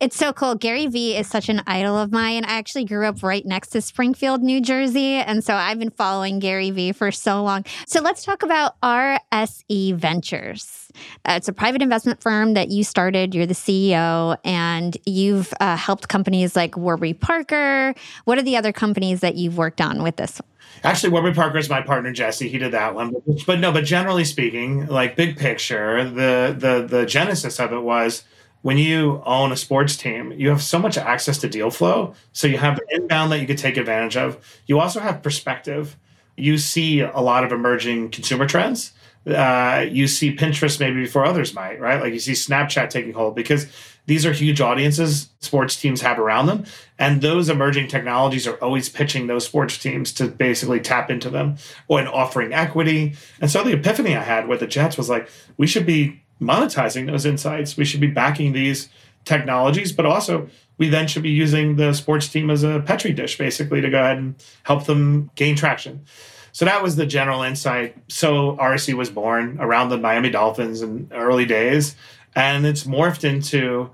It's 0.00 0.16
so 0.16 0.32
cool. 0.32 0.54
Gary 0.54 0.86
Vee 0.86 1.16
is 1.16 1.28
such 1.28 1.48
an 1.48 1.62
idol 1.66 1.96
of 1.96 2.12
mine. 2.12 2.44
I 2.44 2.58
actually 2.58 2.84
grew 2.84 3.06
up 3.06 3.22
right 3.22 3.44
next 3.44 3.68
to 3.70 3.80
Springfield, 3.80 4.42
New 4.42 4.60
Jersey. 4.60 5.14
And 5.14 5.44
so 5.44 5.54
I've 5.54 5.78
been 5.78 5.90
following 5.90 6.38
Gary 6.38 6.70
Vee 6.70 6.92
for 6.92 7.12
so 7.12 7.42
long. 7.42 7.64
So 7.86 8.00
let's 8.00 8.24
talk 8.24 8.42
about 8.42 8.80
RSE 8.80 9.94
Ventures. 9.94 10.90
Uh, 11.24 11.34
it's 11.36 11.48
a 11.48 11.52
private 11.52 11.82
investment 11.82 12.20
firm 12.22 12.54
that 12.54 12.68
you 12.68 12.84
started. 12.84 13.34
You're 13.34 13.46
the 13.46 13.54
CEO, 13.54 14.36
and 14.44 14.96
you've 15.06 15.52
uh, 15.60 15.76
helped 15.76 16.08
companies 16.08 16.54
like 16.54 16.76
Warby 16.76 17.14
Parker. 17.14 17.94
What 18.24 18.38
are 18.38 18.42
the 18.42 18.56
other 18.56 18.72
companies 18.72 19.20
that 19.20 19.36
you've 19.36 19.56
worked 19.56 19.80
on 19.80 20.02
with 20.02 20.16
this? 20.16 20.40
Actually, 20.84 21.10
Warby 21.10 21.34
Parker 21.34 21.58
is 21.58 21.70
my 21.70 21.80
partner, 21.80 22.12
Jesse. 22.12 22.48
He 22.48 22.58
did 22.58 22.72
that 22.72 22.94
one. 22.94 23.14
But, 23.26 23.46
but 23.46 23.58
no, 23.60 23.72
but 23.72 23.84
generally 23.84 24.24
speaking, 24.24 24.86
like 24.86 25.16
big 25.16 25.36
picture, 25.36 26.04
the 26.04 26.54
the 26.58 26.86
the 26.86 27.06
genesis 27.06 27.60
of 27.60 27.72
it 27.72 27.80
was 27.80 28.24
when 28.62 28.78
you 28.78 29.22
own 29.26 29.52
a 29.52 29.56
sports 29.56 29.96
team, 29.96 30.32
you 30.32 30.48
have 30.48 30.62
so 30.62 30.78
much 30.78 30.96
access 30.96 31.38
to 31.38 31.48
deal 31.48 31.70
flow. 31.70 32.14
So 32.32 32.46
you 32.46 32.58
have 32.58 32.80
inbound 32.90 33.32
that 33.32 33.40
you 33.40 33.46
could 33.46 33.58
take 33.58 33.76
advantage 33.76 34.16
of. 34.16 34.38
You 34.66 34.78
also 34.78 35.00
have 35.00 35.22
perspective. 35.22 35.96
You 36.36 36.58
see 36.58 37.00
a 37.00 37.20
lot 37.20 37.44
of 37.44 37.52
emerging 37.52 38.10
consumer 38.10 38.46
trends. 38.46 38.92
Uh, 39.26 39.84
you 39.88 40.08
see 40.08 40.34
Pinterest 40.34 40.80
maybe 40.80 41.02
before 41.02 41.24
others 41.24 41.54
might, 41.54 41.80
right? 41.80 42.00
Like 42.00 42.12
you 42.12 42.18
see 42.18 42.32
Snapchat 42.32 42.90
taking 42.90 43.12
hold 43.12 43.36
because 43.36 43.66
these 44.06 44.26
are 44.26 44.32
huge 44.32 44.60
audiences 44.60 45.28
sports 45.40 45.76
teams 45.76 46.00
have 46.00 46.18
around 46.18 46.46
them. 46.46 46.64
And 46.98 47.20
those 47.20 47.48
emerging 47.48 47.88
technologies 47.88 48.46
are 48.46 48.56
always 48.56 48.88
pitching 48.88 49.26
those 49.26 49.44
sports 49.44 49.78
teams 49.78 50.12
to 50.14 50.26
basically 50.28 50.80
tap 50.80 51.10
into 51.10 51.30
them 51.30 51.56
in 51.88 52.06
offering 52.06 52.52
equity. 52.52 53.14
And 53.40 53.50
so 53.50 53.62
the 53.62 53.74
epiphany 53.74 54.16
I 54.16 54.22
had 54.22 54.48
with 54.48 54.60
the 54.60 54.66
Jets 54.66 54.96
was 54.96 55.08
like, 55.08 55.28
we 55.56 55.66
should 55.66 55.86
be 55.86 56.21
monetizing 56.42 57.06
those 57.06 57.24
insights. 57.24 57.76
We 57.76 57.84
should 57.84 58.00
be 58.00 58.08
backing 58.08 58.52
these 58.52 58.88
technologies, 59.24 59.92
but 59.92 60.04
also 60.04 60.48
we 60.78 60.88
then 60.88 61.06
should 61.06 61.22
be 61.22 61.30
using 61.30 61.76
the 61.76 61.92
sports 61.92 62.28
team 62.28 62.50
as 62.50 62.62
a 62.62 62.80
petri 62.80 63.12
dish, 63.12 63.38
basically, 63.38 63.80
to 63.80 63.88
go 63.88 63.98
ahead 64.00 64.18
and 64.18 64.34
help 64.64 64.86
them 64.86 65.30
gain 65.34 65.56
traction. 65.56 66.04
So 66.52 66.64
that 66.64 66.82
was 66.82 66.96
the 66.96 67.06
general 67.06 67.42
insight. 67.42 67.96
So 68.08 68.56
RSE 68.56 68.94
was 68.94 69.08
born 69.08 69.56
around 69.60 69.88
the 69.88 69.98
Miami 69.98 70.30
Dolphins 70.30 70.82
in 70.82 71.08
early 71.12 71.46
days, 71.46 71.96
and 72.34 72.66
it's 72.66 72.84
morphed 72.84 73.24
into 73.24 73.90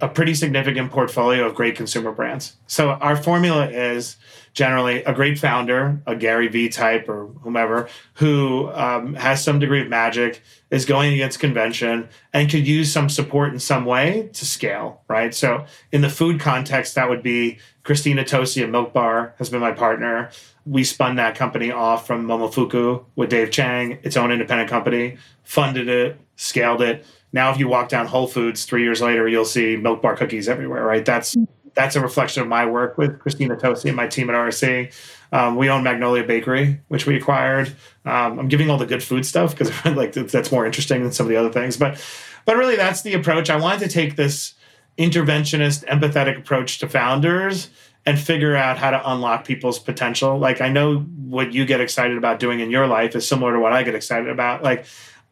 a 0.00 0.08
pretty 0.08 0.34
significant 0.34 0.90
portfolio 0.90 1.46
of 1.46 1.54
great 1.54 1.76
consumer 1.76 2.12
brands. 2.12 2.56
So 2.66 2.90
our 2.90 3.16
formula 3.16 3.68
is 3.68 4.16
generally 4.52 5.04
a 5.04 5.12
great 5.12 5.38
founder, 5.38 6.00
a 6.06 6.16
Gary 6.16 6.48
Vee 6.48 6.68
type 6.70 7.08
or 7.08 7.26
whomever, 7.42 7.88
who 8.14 8.70
um, 8.72 9.14
has 9.14 9.44
some 9.44 9.58
degree 9.58 9.82
of 9.82 9.88
magic, 9.88 10.42
is 10.70 10.86
going 10.86 11.12
against 11.12 11.38
convention, 11.38 12.08
and 12.32 12.50
could 12.50 12.66
use 12.66 12.90
some 12.90 13.08
support 13.08 13.52
in 13.52 13.60
some 13.60 13.84
way 13.84 14.30
to 14.32 14.46
scale, 14.46 15.02
right? 15.08 15.34
So 15.34 15.66
in 15.92 16.00
the 16.00 16.08
food 16.08 16.40
context, 16.40 16.94
that 16.94 17.08
would 17.08 17.22
be 17.22 17.58
Christina 17.84 18.24
Tosi 18.24 18.62
at 18.62 18.70
Milk 18.70 18.92
Bar 18.92 19.34
has 19.38 19.50
been 19.50 19.60
my 19.60 19.72
partner. 19.72 20.30
We 20.64 20.82
spun 20.82 21.16
that 21.16 21.36
company 21.36 21.70
off 21.70 22.06
from 22.06 22.26
Momofuku 22.26 23.04
with 23.14 23.30
Dave 23.30 23.50
Chang, 23.50 23.98
its 24.02 24.16
own 24.16 24.32
independent 24.32 24.68
company, 24.70 25.18
funded 25.44 25.88
it, 25.88 26.18
scaled 26.34 26.82
it. 26.82 27.04
Now, 27.32 27.50
if 27.50 27.58
you 27.58 27.68
walk 27.68 27.88
down 27.88 28.06
Whole 28.06 28.26
Foods 28.26 28.64
three 28.64 28.82
years 28.82 29.00
later, 29.00 29.28
you'll 29.28 29.44
see 29.44 29.76
Milk 29.76 30.02
Bar 30.02 30.16
cookies 30.16 30.48
everywhere, 30.48 30.84
right? 30.84 31.04
That's 31.04 31.36
that's 31.74 31.94
a 31.94 32.00
reflection 32.00 32.42
of 32.42 32.48
my 32.48 32.64
work 32.64 32.96
with 32.96 33.18
Christina 33.18 33.54
Tosi 33.54 33.86
and 33.86 33.96
my 33.96 34.06
team 34.06 34.30
at 34.30 34.34
RSE. 34.34 34.92
Um, 35.30 35.56
we 35.56 35.68
own 35.68 35.82
Magnolia 35.82 36.24
Bakery, 36.24 36.80
which 36.88 37.06
we 37.06 37.16
acquired. 37.16 37.68
Um, 38.06 38.38
I'm 38.38 38.48
giving 38.48 38.70
all 38.70 38.78
the 38.78 38.86
good 38.86 39.02
food 39.02 39.26
stuff 39.26 39.56
because 39.56 39.70
like 39.96 40.12
that's 40.12 40.50
more 40.50 40.64
interesting 40.64 41.02
than 41.02 41.12
some 41.12 41.26
of 41.26 41.30
the 41.30 41.36
other 41.36 41.52
things. 41.52 41.76
But 41.76 42.02
but 42.46 42.56
really, 42.56 42.76
that's 42.76 43.02
the 43.02 43.14
approach. 43.14 43.50
I 43.50 43.56
wanted 43.56 43.80
to 43.80 43.88
take 43.88 44.16
this 44.16 44.54
interventionist, 44.98 45.84
empathetic 45.86 46.38
approach 46.38 46.78
to 46.78 46.88
founders 46.88 47.68
and 48.06 48.18
figure 48.18 48.54
out 48.54 48.78
how 48.78 48.90
to 48.90 49.10
unlock 49.10 49.44
people's 49.44 49.78
potential. 49.78 50.38
Like 50.38 50.60
I 50.60 50.68
know 50.68 51.00
what 51.00 51.52
you 51.52 51.66
get 51.66 51.80
excited 51.80 52.16
about 52.16 52.38
doing 52.38 52.60
in 52.60 52.70
your 52.70 52.86
life 52.86 53.14
is 53.16 53.26
similar 53.28 53.52
to 53.52 53.60
what 53.60 53.72
I 53.72 53.82
get 53.82 53.94
excited 53.94 54.28
about. 54.28 54.62
Like 54.62 54.86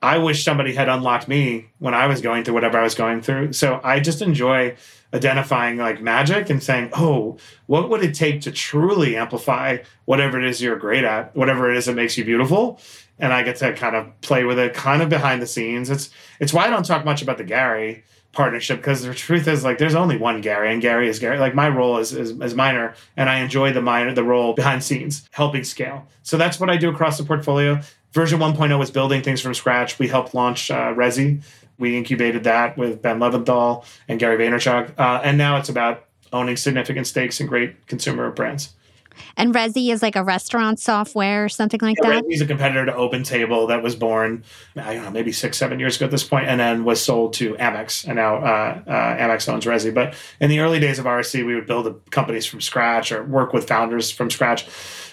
I 0.05 0.19
wish 0.19 0.45
somebody 0.45 0.75
had 0.75 0.91
unlocked 0.91 1.29
me 1.29 1.71
when 1.79 1.95
I 1.95 2.07
was 2.09 2.21
going 2.21 2.45
through 2.45 2.53
whatever 2.53 2.79
I 2.79 2.83
was 2.83 2.95
going 2.95 3.23
through. 3.23 3.55
So 3.55 3.81
I 3.83 4.01
just 4.01 4.21
enjoy 4.21 4.77
identifying 5.15 5.79
like 5.79 6.03
magic 6.03 6.51
and 6.51 6.63
saying, 6.63 6.91
oh, 6.93 7.39
what 7.65 7.89
would 7.89 8.05
it 8.05 8.15
take 8.15 8.43
to 8.43 8.53
truly 8.53 9.17
amplify 9.17 9.79
whatever 10.05 10.39
it 10.39 10.45
is 10.45 10.61
you're 10.61 10.77
great 10.77 11.05
at, 11.05 11.35
whatever 11.35 11.71
it 11.71 11.79
is 11.79 11.87
that 11.87 11.95
makes 11.95 12.19
you 12.19 12.25
beautiful? 12.25 12.79
And 13.19 13.33
I 13.33 13.43
get 13.45 13.57
to 13.57 13.73
kind 13.73 13.97
of 13.97 14.21
play 14.21 14.45
with 14.45 14.59
it 14.59 14.75
kind 14.75 15.01
of 15.01 15.09
behind 15.09 15.41
the 15.41 15.47
scenes. 15.47 15.89
It's 15.89 16.11
it's 16.39 16.53
why 16.53 16.67
I 16.67 16.71
don't 16.71 16.85
talk 16.85 17.07
much 17.07 17.23
about 17.23 17.39
the 17.39 17.45
Gary 17.45 18.05
partnership 18.33 18.79
because 18.81 19.05
the 19.05 19.15
truth 19.15 19.49
is 19.49 19.65
like 19.65 19.79
there's 19.79 19.95
only 19.95 20.19
one 20.19 20.43
Gary 20.43 20.71
and 20.71 20.83
Gary 20.83 21.09
is 21.09 21.19
Gary. 21.19 21.39
Like 21.39 21.55
my 21.55 21.71
role 21.71 21.97
is, 21.97 22.13
is, 22.13 22.33
is 22.43 22.55
minor 22.55 22.95
and 23.17 23.31
I 23.31 23.39
enjoy 23.39 23.73
the 23.73 23.81
minor 23.81 24.13
the 24.13 24.25
role 24.25 24.53
behind 24.53 24.85
scenes, 24.85 25.27
helping 25.31 25.65
scale. 25.65 26.07
So 26.23 26.37
that's 26.37 26.61
what 26.61 26.69
I 26.69 26.77
do 26.77 26.91
across 26.91 27.17
the 27.17 27.25
portfolio 27.25 27.81
version 28.15 28.39
1.0 28.39 28.79
was 28.79 28.91
building 28.91 29.23
things 29.23 29.41
from 29.41 29.53
scratch. 29.53 29.99
We 29.99 30.09
helped 30.09 30.35
launch 30.35 30.71
uh, 30.71 30.95
Resy. 30.95 31.43
We 31.79 31.97
incubated 31.97 32.45
that 32.45 32.79
with 32.79 33.03
Ben 33.03 33.19
Leventhal 33.19 33.85
and 34.09 34.21
Gary 34.21 34.39
Vaynerchuk. 34.39 34.99
Uh, 34.99 35.21
and 35.25 35.37
now 35.37 35.57
it's 35.57 35.69
about 35.69 36.05
owning 36.33 36.57
significant 36.57 37.07
stakes 37.07 37.41
in 37.41 37.49
great 37.49 37.87
consumer 37.89 38.31
brands. 38.31 38.73
And 39.37 39.55
Resy 39.55 39.93
is 39.93 40.03
like 40.03 40.17
a 40.17 40.25
restaurant 40.25 40.79
software 40.81 41.45
or 41.45 41.49
something 41.49 41.81
like 41.81 41.97
yeah, 42.03 42.11
that. 42.11 42.25
He's 42.29 42.41
a 42.41 42.47
competitor 42.47 42.87
to 42.87 42.93
OpenTable 42.93 43.69
that 43.69 43.83
was 43.83 43.97
born, 43.97 44.45
I 44.77 44.95
don't 44.95 45.05
know, 45.05 45.11
maybe 45.11 45.33
six, 45.33 45.59
seven 45.59 45.79
years 45.79 45.97
ago 45.97 46.07
at 46.07 46.11
this 46.11 46.25
point, 46.25 46.47
and 46.47 46.61
then 46.61 46.85
was 46.85 47.03
sold 47.03 47.35
to 47.35 47.55
Amex, 47.55 48.07
and 48.07 48.17
now 48.17 48.37
uh, 48.37 48.83
uh, 48.87 49.17
Amex 49.17 49.49
owns 49.49 49.65
Resy. 49.65 49.93
But 49.93 50.15
in 50.41 50.51
the 50.51 50.61
early 50.61 50.81
days 50.81 50.99
of 50.99 51.07
RSE, 51.07 51.45
we 51.45 51.55
would 51.55 51.67
build 51.67 52.11
companies 52.11 52.47
from 52.47 52.61
scratch 52.61 53.13
or 53.13 53.25
work 53.25 53.53
with 53.53 53.67
founders 53.67 54.11
from 54.11 54.31
scratch. 54.31 54.67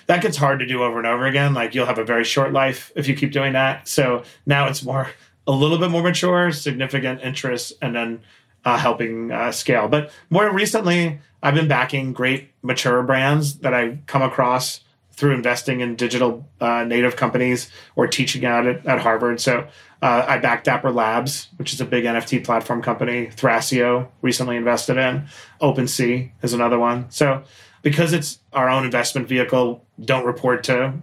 That 0.07 0.21
gets 0.21 0.37
hard 0.37 0.59
to 0.59 0.65
do 0.65 0.83
over 0.83 0.97
and 0.97 1.07
over 1.07 1.25
again. 1.25 1.53
Like 1.53 1.73
you'll 1.73 1.85
have 1.85 1.99
a 1.99 2.03
very 2.03 2.23
short 2.23 2.51
life 2.51 2.91
if 2.95 3.07
you 3.07 3.15
keep 3.15 3.31
doing 3.31 3.53
that. 3.53 3.87
So 3.87 4.23
now 4.45 4.67
it's 4.67 4.83
more 4.83 5.09
a 5.47 5.51
little 5.51 5.77
bit 5.77 5.89
more 5.89 6.03
mature, 6.03 6.51
significant 6.51 7.21
interest, 7.21 7.73
and 7.81 7.95
then 7.95 8.21
uh, 8.65 8.77
helping 8.77 9.31
uh, 9.31 9.51
scale. 9.51 9.87
But 9.87 10.11
more 10.29 10.51
recently, 10.51 11.19
I've 11.41 11.55
been 11.55 11.67
backing 11.67 12.13
great 12.13 12.49
mature 12.61 13.01
brands 13.03 13.59
that 13.59 13.73
I 13.73 13.99
come 14.05 14.21
across 14.21 14.81
through 15.13 15.33
investing 15.33 15.81
in 15.81 15.95
digital 15.95 16.47
uh, 16.59 16.83
native 16.83 17.15
companies 17.15 17.69
or 17.95 18.07
teaching 18.07 18.45
at 18.45 18.65
at 18.85 18.99
Harvard. 18.99 19.39
So 19.41 19.67
uh, 20.01 20.25
I 20.27 20.37
backed 20.39 20.65
Dapper 20.65 20.91
Labs, 20.91 21.49
which 21.57 21.73
is 21.73 21.81
a 21.81 21.85
big 21.85 22.05
NFT 22.05 22.43
platform 22.43 22.81
company. 22.81 23.27
Thrasio 23.27 24.07
recently 24.21 24.57
invested 24.57 24.97
in. 24.97 25.27
OpenSea 25.61 26.31
is 26.41 26.53
another 26.53 26.79
one. 26.79 27.09
So 27.11 27.43
because 27.81 28.13
it's 28.13 28.39
our 28.53 28.69
own 28.69 28.85
investment 28.85 29.27
vehicle, 29.27 29.85
don't 30.03 30.25
report 30.25 30.63
to 30.65 30.93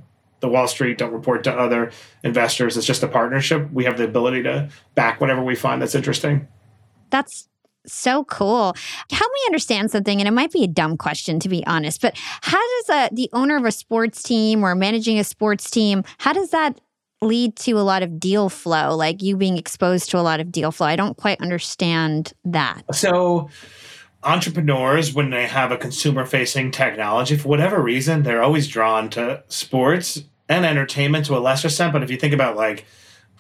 the 0.40 0.48
Wall 0.48 0.68
Street, 0.68 0.98
don't 0.98 1.12
report 1.12 1.44
to 1.44 1.52
other 1.52 1.90
investors. 2.22 2.76
It's 2.76 2.86
just 2.86 3.02
a 3.02 3.08
partnership. 3.08 3.70
We 3.72 3.84
have 3.84 3.98
the 3.98 4.04
ability 4.04 4.44
to 4.44 4.68
back 4.94 5.20
whatever 5.20 5.42
we 5.42 5.54
find 5.54 5.82
that's 5.82 5.94
interesting. 5.94 6.46
That's 7.10 7.48
so 7.86 8.24
cool. 8.24 8.74
Help 9.10 9.32
me 9.32 9.40
understand 9.46 9.90
something, 9.90 10.20
and 10.20 10.28
it 10.28 10.32
might 10.32 10.52
be 10.52 10.64
a 10.64 10.68
dumb 10.68 10.96
question 10.96 11.40
to 11.40 11.48
be 11.48 11.66
honest, 11.66 12.00
but 12.00 12.14
how 12.42 12.58
does 12.58 12.88
a, 12.90 13.14
the 13.14 13.30
owner 13.32 13.56
of 13.56 13.64
a 13.64 13.72
sports 13.72 14.22
team 14.22 14.64
or 14.64 14.74
managing 14.74 15.18
a 15.18 15.24
sports 15.24 15.70
team, 15.70 16.04
how 16.18 16.32
does 16.32 16.50
that 16.50 16.80
lead 17.20 17.56
to 17.56 17.72
a 17.72 17.82
lot 17.82 18.02
of 18.02 18.20
deal 18.20 18.48
flow, 18.48 18.94
like 18.94 19.22
you 19.22 19.36
being 19.36 19.56
exposed 19.56 20.10
to 20.10 20.18
a 20.18 20.22
lot 20.22 20.40
of 20.40 20.52
deal 20.52 20.70
flow? 20.70 20.86
I 20.86 20.96
don't 20.96 21.16
quite 21.16 21.40
understand 21.40 22.32
that. 22.44 22.82
So, 22.94 23.48
entrepreneurs, 24.22 25.14
when 25.14 25.30
they 25.30 25.46
have 25.46 25.72
a 25.72 25.76
consumer 25.76 26.24
facing 26.24 26.70
technology, 26.70 27.36
for 27.36 27.48
whatever 27.48 27.80
reason, 27.80 28.22
they're 28.22 28.42
always 28.42 28.68
drawn 28.68 29.10
to 29.10 29.42
sports 29.48 30.22
and 30.48 30.64
entertainment 30.64 31.26
to 31.26 31.36
a 31.36 31.40
lesser 31.40 31.68
extent. 31.68 31.92
But 31.92 32.02
if 32.02 32.10
you 32.10 32.16
think 32.16 32.34
about 32.34 32.56
like 32.56 32.86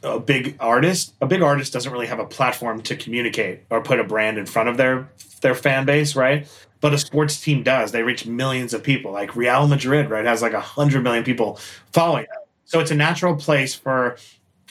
a 0.02 0.20
big 0.20 0.56
artist, 0.60 1.14
a 1.20 1.26
big 1.26 1.42
artist 1.42 1.72
doesn't 1.72 1.92
really 1.92 2.06
have 2.06 2.20
a 2.20 2.26
platform 2.26 2.82
to 2.82 2.96
communicate 2.96 3.62
or 3.70 3.82
put 3.82 3.98
a 3.98 4.04
brand 4.04 4.38
in 4.38 4.46
front 4.46 4.68
of 4.68 4.76
their 4.76 5.08
their 5.40 5.54
fan 5.54 5.84
base, 5.84 6.16
right? 6.16 6.46
But 6.80 6.94
a 6.94 6.98
sports 6.98 7.40
team 7.40 7.62
does. 7.62 7.92
They 7.92 8.02
reach 8.02 8.26
millions 8.26 8.72
of 8.72 8.82
people. 8.82 9.12
Like 9.12 9.34
Real 9.34 9.66
Madrid, 9.66 10.10
right, 10.10 10.24
has 10.24 10.42
like 10.42 10.52
a 10.52 10.60
hundred 10.60 11.02
million 11.02 11.24
people 11.24 11.58
following 11.92 12.24
them. 12.24 12.42
So 12.64 12.80
it's 12.80 12.90
a 12.90 12.94
natural 12.94 13.34
place 13.34 13.74
for 13.74 14.16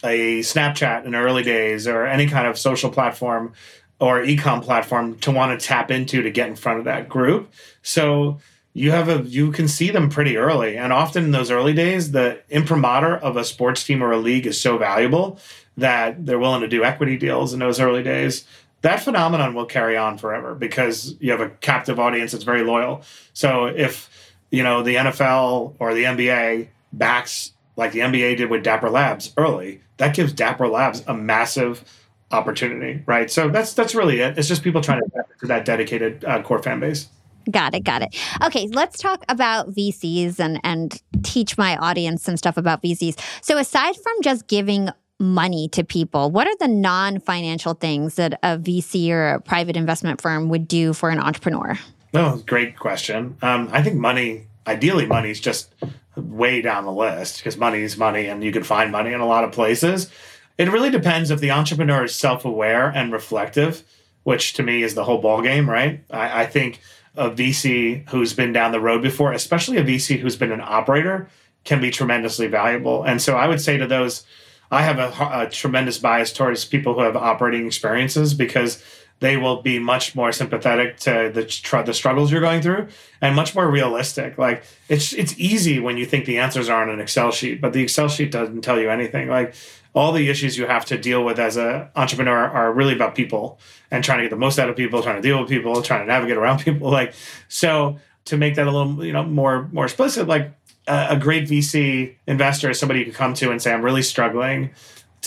a 0.03 0.39
Snapchat 0.39 1.05
in 1.05 1.15
early 1.15 1.43
days 1.43 1.87
or 1.87 2.05
any 2.05 2.27
kind 2.27 2.47
of 2.47 2.57
social 2.57 2.89
platform 2.89 3.53
or 3.99 4.21
ecom 4.21 4.61
platform 4.61 5.17
to 5.19 5.31
want 5.31 5.59
to 5.59 5.65
tap 5.65 5.89
into 5.89 6.21
to 6.21 6.29
get 6.29 6.47
in 6.47 6.55
front 6.55 6.79
of 6.79 6.85
that 6.85 7.09
group. 7.09 7.51
So 7.81 8.39
you 8.77 8.91
have 8.91 9.09
a 9.09 9.27
you 9.27 9.51
can 9.51 9.67
see 9.67 9.89
them 9.89 10.07
pretty 10.07 10.37
early. 10.37 10.77
And 10.77 10.93
often 10.93 11.23
in 11.25 11.31
those 11.31 11.49
early 11.49 11.73
days 11.73 12.11
the 12.11 12.39
imprimatur 12.49 13.17
of 13.17 13.35
a 13.35 13.43
sports 13.43 13.83
team 13.83 14.03
or 14.03 14.11
a 14.11 14.17
league 14.17 14.45
is 14.45 14.61
so 14.61 14.77
valuable 14.77 15.39
that 15.77 16.25
they're 16.25 16.37
willing 16.37 16.61
to 16.61 16.67
do 16.67 16.83
equity 16.83 17.17
deals 17.17 17.53
in 17.53 17.59
those 17.59 17.79
early 17.79 18.03
days. 18.03 18.45
That 18.81 19.01
phenomenon 19.01 19.55
will 19.55 19.65
carry 19.65 19.97
on 19.97 20.19
forever 20.19 20.53
because 20.53 21.15
you 21.19 21.31
have 21.31 21.41
a 21.41 21.49
captive 21.49 21.99
audience 21.99 22.31
that's 22.31 22.43
very 22.43 22.63
loyal. 22.63 23.01
So 23.33 23.65
if 23.65 24.09
you 24.51 24.61
know 24.63 24.83
the 24.83 24.95
nfl 24.95 25.73
or 25.79 25.93
the 25.93 26.03
nba 26.03 26.67
backs 26.93 27.51
like 27.75 27.91
the 27.91 27.99
nba 27.99 28.37
did 28.37 28.49
with 28.49 28.63
dapper 28.63 28.89
labs 28.89 29.33
early 29.35 29.81
that 29.97 30.15
gives 30.15 30.31
dapper 30.31 30.69
labs 30.69 31.03
a 31.07 31.13
massive 31.13 31.83
opportunity 32.31 33.01
right? 33.07 33.31
So 33.31 33.49
that's 33.49 33.73
that's 33.73 33.95
really 33.95 34.19
it. 34.19 34.37
It's 34.37 34.47
just 34.47 34.63
people 34.63 34.81
trying 34.81 35.01
to 35.01 35.25
to 35.39 35.47
that 35.47 35.65
dedicated 35.65 36.23
uh, 36.23 36.43
core 36.43 36.61
fan 36.61 36.79
base 36.79 37.07
Got 37.49 37.75
it. 37.75 37.83
Got 37.83 38.01
it. 38.01 38.15
Okay, 38.43 38.67
let's 38.71 38.99
talk 38.99 39.23
about 39.29 39.69
VCs 39.69 40.39
and 40.39 40.59
and 40.63 41.01
teach 41.23 41.57
my 41.57 41.77
audience 41.77 42.23
some 42.23 42.37
stuff 42.37 42.57
about 42.57 42.81
VCs. 42.81 43.19
So 43.41 43.57
aside 43.57 43.95
from 43.95 44.13
just 44.21 44.47
giving 44.47 44.89
money 45.19 45.67
to 45.69 45.83
people, 45.83 46.29
what 46.31 46.47
are 46.47 46.55
the 46.59 46.67
non-financial 46.67 47.73
things 47.75 48.15
that 48.15 48.39
a 48.43 48.57
VC 48.57 49.09
or 49.09 49.29
a 49.29 49.41
private 49.41 49.75
investment 49.75 50.21
firm 50.21 50.49
would 50.49 50.67
do 50.67 50.93
for 50.93 51.09
an 51.09 51.19
entrepreneur? 51.19 51.77
Oh, 52.13 52.41
great 52.45 52.77
question. 52.77 53.37
Um, 53.41 53.69
I 53.71 53.81
think 53.81 53.95
money, 53.95 54.47
ideally, 54.65 55.05
money 55.05 55.31
is 55.31 55.39
just 55.39 55.73
way 56.15 56.61
down 56.61 56.85
the 56.85 56.91
list 56.91 57.37
because 57.37 57.57
money 57.57 57.81
is 57.81 57.97
money, 57.97 58.27
and 58.27 58.43
you 58.43 58.51
can 58.51 58.63
find 58.63 58.91
money 58.91 59.13
in 59.13 59.19
a 59.19 59.25
lot 59.25 59.43
of 59.43 59.51
places. 59.51 60.09
It 60.57 60.71
really 60.71 60.89
depends 60.89 61.29
if 61.29 61.39
the 61.39 61.51
entrepreneur 61.51 62.05
is 62.05 62.15
self-aware 62.15 62.89
and 62.89 63.11
reflective, 63.11 63.83
which 64.23 64.53
to 64.53 64.63
me 64.63 64.83
is 64.83 64.95
the 64.95 65.03
whole 65.03 65.21
ballgame, 65.21 65.67
right? 65.67 66.03
I, 66.09 66.43
I 66.43 66.45
think 66.45 66.79
a 67.17 67.29
VC 67.29 68.07
who's 68.09 68.33
been 68.33 68.53
down 68.53 68.71
the 68.71 68.79
road 68.79 69.01
before, 69.01 69.33
especially 69.33 69.77
a 69.77 69.83
VC 69.83 70.19
who's 70.19 70.35
been 70.35 70.51
an 70.51 70.61
operator, 70.61 71.29
can 71.63 71.81
be 71.81 71.91
tremendously 71.91 72.47
valuable. 72.47 73.03
And 73.03 73.21
so 73.21 73.35
I 73.35 73.47
would 73.47 73.59
say 73.59 73.77
to 73.77 73.87
those, 73.87 74.25
I 74.71 74.83
have 74.83 74.99
a, 74.99 75.45
a 75.45 75.49
tremendous 75.49 75.97
bias 75.97 76.31
towards 76.31 76.65
people 76.65 76.93
who 76.93 77.01
have 77.01 77.15
operating 77.15 77.65
experiences 77.65 78.33
because 78.33 78.83
they 79.19 79.35
will 79.35 79.61
be 79.61 79.79
much 79.79 80.15
more 80.15 80.31
sympathetic 80.31 80.97
to 80.99 81.31
the 81.33 81.45
tr- 81.45 81.81
the 81.81 81.93
struggles 81.93 82.31
you're 82.31 82.41
going 82.41 82.61
through 82.61 82.87
and 83.19 83.35
much 83.35 83.55
more 83.55 83.69
realistic. 83.69 84.37
Like 84.37 84.63
it's 84.89 85.13
it's 85.13 85.37
easy 85.39 85.79
when 85.79 85.97
you 85.97 86.05
think 86.05 86.25
the 86.25 86.37
answers 86.37 86.69
are 86.69 86.83
on 86.83 86.89
an 86.89 86.99
Excel 86.99 87.31
sheet, 87.31 87.59
but 87.59 87.73
the 87.73 87.81
Excel 87.81 88.09
sheet 88.09 88.31
doesn't 88.31 88.61
tell 88.61 88.79
you 88.79 88.89
anything. 88.89 89.27
Like 89.27 89.55
all 89.97 90.11
the 90.11 90.29
issues 90.29 90.57
you 90.57 90.65
have 90.67 90.85
to 90.85 90.97
deal 90.97 91.23
with 91.23 91.39
as 91.39 91.57
an 91.57 91.87
entrepreneur 91.95 92.47
are 92.47 92.71
really 92.71 92.93
about 92.93 93.15
people 93.15 93.59
and 93.91 94.03
trying 94.03 94.19
to 94.19 94.23
get 94.23 94.29
the 94.29 94.37
most 94.37 94.59
out 94.59 94.69
of 94.69 94.75
people, 94.75 95.01
trying 95.01 95.15
to 95.15 95.21
deal 95.21 95.39
with 95.39 95.49
people, 95.49 95.81
trying 95.81 96.01
to 96.01 96.05
navigate 96.05 96.37
around 96.37 96.59
people. 96.63 96.89
Like 96.89 97.13
so 97.47 97.99
to 98.25 98.37
make 98.37 98.55
that 98.55 98.67
a 98.67 98.71
little 98.71 99.03
you 99.05 99.13
know 99.13 99.23
more 99.23 99.67
more 99.71 99.85
explicit, 99.85 100.27
like 100.27 100.53
a, 100.87 101.07
a 101.11 101.17
great 101.17 101.47
VC 101.47 102.15
investor 102.27 102.69
is 102.69 102.79
somebody 102.79 102.99
you 102.99 103.05
can 103.05 103.13
come 103.13 103.33
to 103.35 103.51
and 103.51 103.61
say, 103.61 103.73
I'm 103.73 103.83
really 103.83 104.03
struggling 104.03 104.71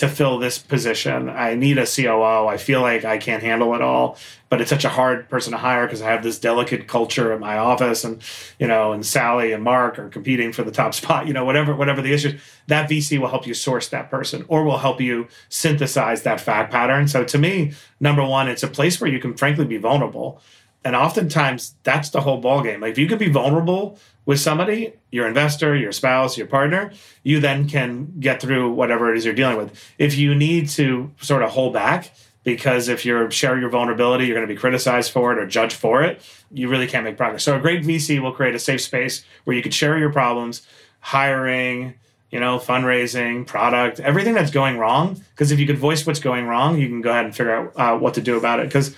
to 0.01 0.09
fill 0.09 0.39
this 0.39 0.57
position. 0.57 1.29
I 1.29 1.53
need 1.53 1.77
a 1.77 1.85
COO. 1.85 2.47
I 2.47 2.57
feel 2.57 2.81
like 2.81 3.05
I 3.05 3.19
can't 3.19 3.43
handle 3.43 3.75
it 3.75 3.81
all, 3.81 4.17
but 4.49 4.59
it's 4.59 4.71
such 4.71 4.83
a 4.83 4.89
hard 4.89 5.29
person 5.29 5.51
to 5.51 5.59
hire 5.59 5.85
because 5.85 6.01
I 6.01 6.09
have 6.09 6.23
this 6.23 6.39
delicate 6.39 6.87
culture 6.87 7.31
at 7.31 7.39
my 7.39 7.59
office, 7.59 8.03
and 8.03 8.19
you 8.57 8.65
know, 8.65 8.93
and 8.93 9.05
Sally 9.05 9.51
and 9.51 9.63
Mark 9.63 9.99
are 9.99 10.09
competing 10.09 10.53
for 10.53 10.63
the 10.63 10.71
top 10.71 10.93
spot. 10.99 11.27
You 11.27 11.33
know, 11.33 11.45
whatever 11.45 11.75
whatever 11.75 12.01
the 12.01 12.13
issue, 12.13 12.39
that 12.65 12.89
VC 12.89 13.19
will 13.19 13.27
help 13.27 13.45
you 13.45 13.53
source 13.53 13.89
that 13.89 14.09
person, 14.09 14.43
or 14.47 14.63
will 14.63 14.79
help 14.79 14.99
you 14.99 15.27
synthesize 15.49 16.23
that 16.23 16.41
fact 16.41 16.71
pattern. 16.71 17.07
So 17.07 17.23
to 17.23 17.37
me, 17.37 17.73
number 17.99 18.25
one, 18.25 18.47
it's 18.47 18.63
a 18.63 18.67
place 18.67 18.99
where 18.99 19.09
you 19.09 19.19
can 19.19 19.37
frankly 19.37 19.65
be 19.65 19.77
vulnerable. 19.77 20.41
And 20.83 20.95
oftentimes 20.95 21.75
that's 21.83 22.09
the 22.09 22.21
whole 22.21 22.41
ballgame. 22.41 22.81
Like 22.81 22.93
if 22.93 22.97
you 22.97 23.07
can 23.07 23.19
be 23.19 23.29
vulnerable 23.29 23.99
with 24.31 24.39
somebody, 24.39 24.93
your 25.11 25.27
investor, 25.27 25.75
your 25.75 25.91
spouse, 25.91 26.37
your 26.37 26.47
partner, 26.47 26.93
you 27.21 27.41
then 27.41 27.67
can 27.67 28.13
get 28.17 28.41
through 28.41 28.71
whatever 28.71 29.11
it 29.11 29.17
is 29.17 29.25
you're 29.25 29.33
dealing 29.33 29.57
with. 29.57 29.77
If 29.97 30.17
you 30.17 30.33
need 30.33 30.69
to 30.69 31.11
sort 31.19 31.43
of 31.43 31.49
hold 31.49 31.73
back, 31.73 32.13
because 32.45 32.87
if 32.87 33.05
you're 33.05 33.29
share 33.29 33.59
your 33.59 33.69
vulnerability, 33.69 34.25
you're 34.25 34.35
going 34.37 34.47
to 34.47 34.53
be 34.53 34.57
criticized 34.57 35.11
for 35.11 35.33
it 35.33 35.37
or 35.37 35.45
judged 35.45 35.75
for 35.75 36.01
it, 36.01 36.21
you 36.49 36.69
really 36.69 36.87
can't 36.87 37.03
make 37.03 37.17
progress. 37.17 37.43
So 37.43 37.57
a 37.57 37.59
great 37.59 37.83
VC 37.83 38.21
will 38.21 38.31
create 38.31 38.55
a 38.55 38.59
safe 38.59 38.79
space 38.79 39.25
where 39.43 39.53
you 39.53 39.61
can 39.61 39.73
share 39.73 39.97
your 39.97 40.13
problems, 40.13 40.65
hiring, 41.01 41.95
you 42.31 42.39
know, 42.39 42.57
fundraising, 42.57 43.45
product, 43.45 43.99
everything 43.99 44.33
that's 44.33 44.51
going 44.51 44.77
wrong. 44.77 45.21
Because 45.31 45.51
if 45.51 45.59
you 45.59 45.67
could 45.67 45.77
voice 45.77 46.07
what's 46.07 46.21
going 46.21 46.47
wrong, 46.47 46.79
you 46.79 46.87
can 46.87 47.01
go 47.01 47.09
ahead 47.09 47.25
and 47.25 47.35
figure 47.35 47.53
out 47.53 47.73
uh, 47.75 47.97
what 47.97 48.13
to 48.13 48.21
do 48.21 48.37
about 48.37 48.61
it. 48.61 48.67
Because 48.67 48.95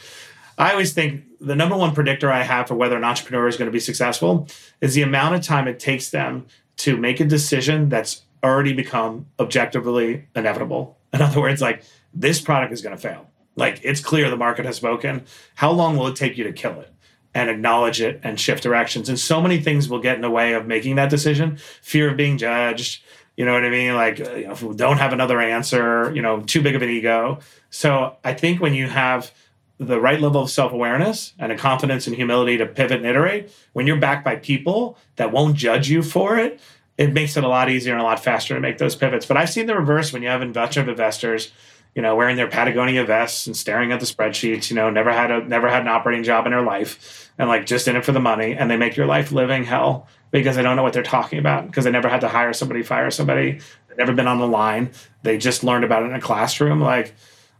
I 0.57 0.71
always 0.71 0.93
think 0.93 1.23
the 1.39 1.55
number 1.55 1.75
one 1.75 1.93
predictor 1.93 2.31
I 2.31 2.43
have 2.43 2.67
for 2.67 2.75
whether 2.75 2.95
an 2.95 3.03
entrepreneur 3.03 3.47
is 3.47 3.57
going 3.57 3.67
to 3.67 3.71
be 3.71 3.79
successful 3.79 4.47
is 4.81 4.93
the 4.93 5.01
amount 5.01 5.35
of 5.35 5.41
time 5.41 5.67
it 5.67 5.79
takes 5.79 6.09
them 6.09 6.47
to 6.77 6.97
make 6.97 7.19
a 7.19 7.25
decision 7.25 7.89
that's 7.89 8.23
already 8.43 8.73
become 8.73 9.27
objectively 9.39 10.27
inevitable. 10.35 10.97
In 11.13 11.21
other 11.21 11.39
words, 11.39 11.61
like 11.61 11.83
this 12.13 12.41
product 12.41 12.73
is 12.73 12.81
going 12.81 12.95
to 12.95 13.01
fail. 13.01 13.29
Like 13.55 13.79
it's 13.83 14.01
clear 14.01 14.29
the 14.29 14.37
market 14.37 14.65
has 14.65 14.75
spoken. 14.75 15.25
How 15.55 15.71
long 15.71 15.97
will 15.97 16.07
it 16.07 16.15
take 16.15 16.37
you 16.37 16.43
to 16.45 16.53
kill 16.53 16.79
it 16.81 16.91
and 17.33 17.49
acknowledge 17.49 18.01
it 18.01 18.19
and 18.23 18.39
shift 18.39 18.63
directions? 18.63 19.09
And 19.09 19.19
so 19.19 19.41
many 19.41 19.59
things 19.59 19.87
will 19.89 19.99
get 19.99 20.15
in 20.15 20.21
the 20.21 20.29
way 20.29 20.53
of 20.53 20.65
making 20.65 20.95
that 20.95 21.09
decision. 21.09 21.57
Fear 21.81 22.11
of 22.11 22.17
being 22.17 22.37
judged. 22.37 23.03
You 23.37 23.45
know 23.45 23.53
what 23.53 23.63
I 23.65 23.69
mean? 23.69 23.95
Like, 23.95 24.19
you 24.19 24.47
know, 24.47 24.73
don't 24.73 24.97
have 24.97 25.13
another 25.13 25.39
answer, 25.39 26.13
you 26.13 26.21
know, 26.21 26.41
too 26.41 26.61
big 26.61 26.75
of 26.75 26.81
an 26.81 26.89
ego. 26.89 27.39
So 27.69 28.17
I 28.23 28.33
think 28.33 28.61
when 28.61 28.73
you 28.73 28.87
have 28.87 29.31
the 29.77 29.99
right 29.99 30.19
level 30.19 30.41
of 30.41 30.49
self 30.49 30.71
awareness 30.71 31.33
and 31.39 31.51
a 31.51 31.57
confidence 31.57 32.07
and 32.07 32.15
humility 32.15 32.57
to 32.57 32.65
pivot 32.65 32.97
and 32.97 33.05
iterate, 33.05 33.51
when 33.73 33.87
you're 33.87 33.97
backed 33.97 34.23
by 34.23 34.35
people 34.35 34.97
that 35.15 35.31
won't 35.31 35.55
judge 35.55 35.89
you 35.89 36.01
for 36.03 36.37
it, 36.37 36.59
it 36.97 37.13
makes 37.13 37.37
it 37.37 37.43
a 37.43 37.47
lot 37.47 37.69
easier 37.69 37.93
and 37.93 38.01
a 38.01 38.05
lot 38.05 38.23
faster 38.23 38.53
to 38.53 38.59
make 38.59 38.77
those 38.77 38.95
pivots. 38.95 39.25
But 39.25 39.37
I've 39.37 39.49
seen 39.49 39.65
the 39.65 39.75
reverse 39.75 40.13
when 40.13 40.21
you 40.21 40.29
have 40.29 40.41
of 40.41 40.89
investors 40.89 41.51
you 41.95 42.01
know, 42.01 42.15
wearing 42.15 42.37
their 42.37 42.47
Patagonia 42.47 43.05
vests 43.05 43.45
and 43.45 43.55
staring 43.55 43.91
at 43.91 43.99
the 43.99 44.05
spreadsheets, 44.05 44.69
you 44.69 44.75
know, 44.75 44.89
never 44.89 45.11
had 45.11 45.29
a 45.29 45.43
never 45.43 45.69
had 45.69 45.81
an 45.81 45.87
operating 45.87 46.23
job 46.23 46.45
in 46.45 46.51
their 46.51 46.63
life 46.63 47.31
and 47.37 47.47
like 47.47 47.65
just 47.65 47.87
in 47.87 47.95
it 47.95 48.03
for 48.03 48.11
the 48.11 48.19
money 48.19 48.53
and 48.53 48.69
they 48.69 48.77
make 48.77 48.95
your 48.95 49.05
life 49.05 49.31
living 49.31 49.63
hell 49.63 50.07
because 50.31 50.55
they 50.55 50.63
don't 50.63 50.75
know 50.75 50.83
what 50.83 50.93
they're 50.93 51.03
talking 51.03 51.37
about 51.37 51.67
because 51.67 51.83
they 51.83 51.91
never 51.91 52.09
had 52.09 52.21
to 52.21 52.27
hire 52.27 52.53
somebody, 52.53 52.81
fire 52.81 53.11
somebody, 53.11 53.59
they've 53.87 53.97
never 53.97 54.13
been 54.13 54.27
on 54.27 54.39
the 54.39 54.47
line. 54.47 54.91
They 55.21 55.37
just 55.37 55.63
learned 55.63 55.83
about 55.83 56.03
it 56.03 56.07
in 56.07 56.15
a 56.15 56.21
classroom. 56.21 56.81
Like, 56.81 57.13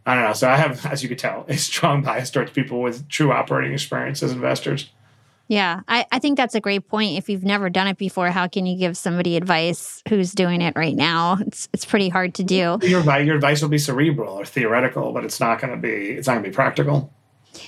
I 0.06 0.14
don't 0.14 0.24
know. 0.24 0.32
So 0.32 0.48
I 0.48 0.56
have, 0.56 0.84
as 0.86 1.02
you 1.02 1.08
could 1.08 1.18
tell, 1.18 1.46
a 1.48 1.56
strong 1.56 2.02
bias 2.02 2.30
towards 2.30 2.50
people 2.50 2.82
with 2.82 3.08
true 3.08 3.32
operating 3.32 3.72
experience 3.72 4.22
as 4.22 4.32
investors. 4.32 4.90
Yeah, 5.48 5.80
I, 5.88 6.06
I 6.10 6.18
think 6.20 6.38
that's 6.38 6.54
a 6.54 6.60
great 6.60 6.88
point. 6.88 7.18
If 7.18 7.28
you've 7.28 7.44
never 7.44 7.68
done 7.68 7.86
it 7.86 7.98
before, 7.98 8.30
how 8.30 8.48
can 8.48 8.64
you 8.64 8.78
give 8.78 8.96
somebody 8.96 9.36
advice 9.36 10.02
who's 10.08 10.32
doing 10.32 10.62
it 10.62 10.74
right 10.74 10.96
now? 10.96 11.36
It's 11.40 11.68
it's 11.74 11.84
pretty 11.84 12.08
hard 12.08 12.34
to 12.34 12.44
do. 12.44 12.78
Your, 12.82 13.02
your 13.20 13.36
advice 13.36 13.60
will 13.60 13.68
be 13.68 13.78
cerebral 13.78 14.34
or 14.34 14.46
theoretical, 14.46 15.12
but 15.12 15.24
it's 15.24 15.40
not 15.40 15.60
going 15.60 15.72
to 15.74 15.76
be 15.76 16.12
it's 16.12 16.26
not 16.26 16.34
going 16.34 16.44
to 16.44 16.50
be 16.50 16.54
practical. 16.54 17.12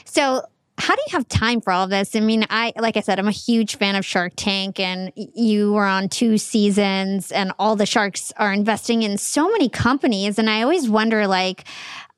So 0.07 0.43
how 0.79 0.95
do 0.95 1.03
you 1.07 1.13
have 1.13 1.29
time 1.29 1.61
for 1.61 1.73
all 1.73 1.85
of 1.85 1.91
this? 1.91 2.15
I 2.15 2.21
mean, 2.21 2.47
I 2.51 2.73
like 2.77 2.97
I 2.97 3.01
said, 3.01 3.19
I'm 3.19 3.29
a 3.29 3.33
huge 3.33 3.77
fan 3.77 3.97
of 3.97 4.05
Shark 4.05 4.33
Tank, 4.37 4.79
and 4.79 5.13
you 5.15 5.73
were 5.73 5.87
on 5.87 6.09
two 6.09 6.39
seasons, 6.39 7.33
and 7.33 7.53
all 7.59 7.77
the 7.77 7.87
sharks 7.87 8.33
are 8.37 8.53
investing 8.53 9.03
in 9.03 9.19
so 9.19 9.51
many 9.51 9.69
companies, 9.69 10.39
and 10.39 10.51
I 10.51 10.63
always 10.63 10.89
wonder, 10.89 11.27
like, 11.27 11.65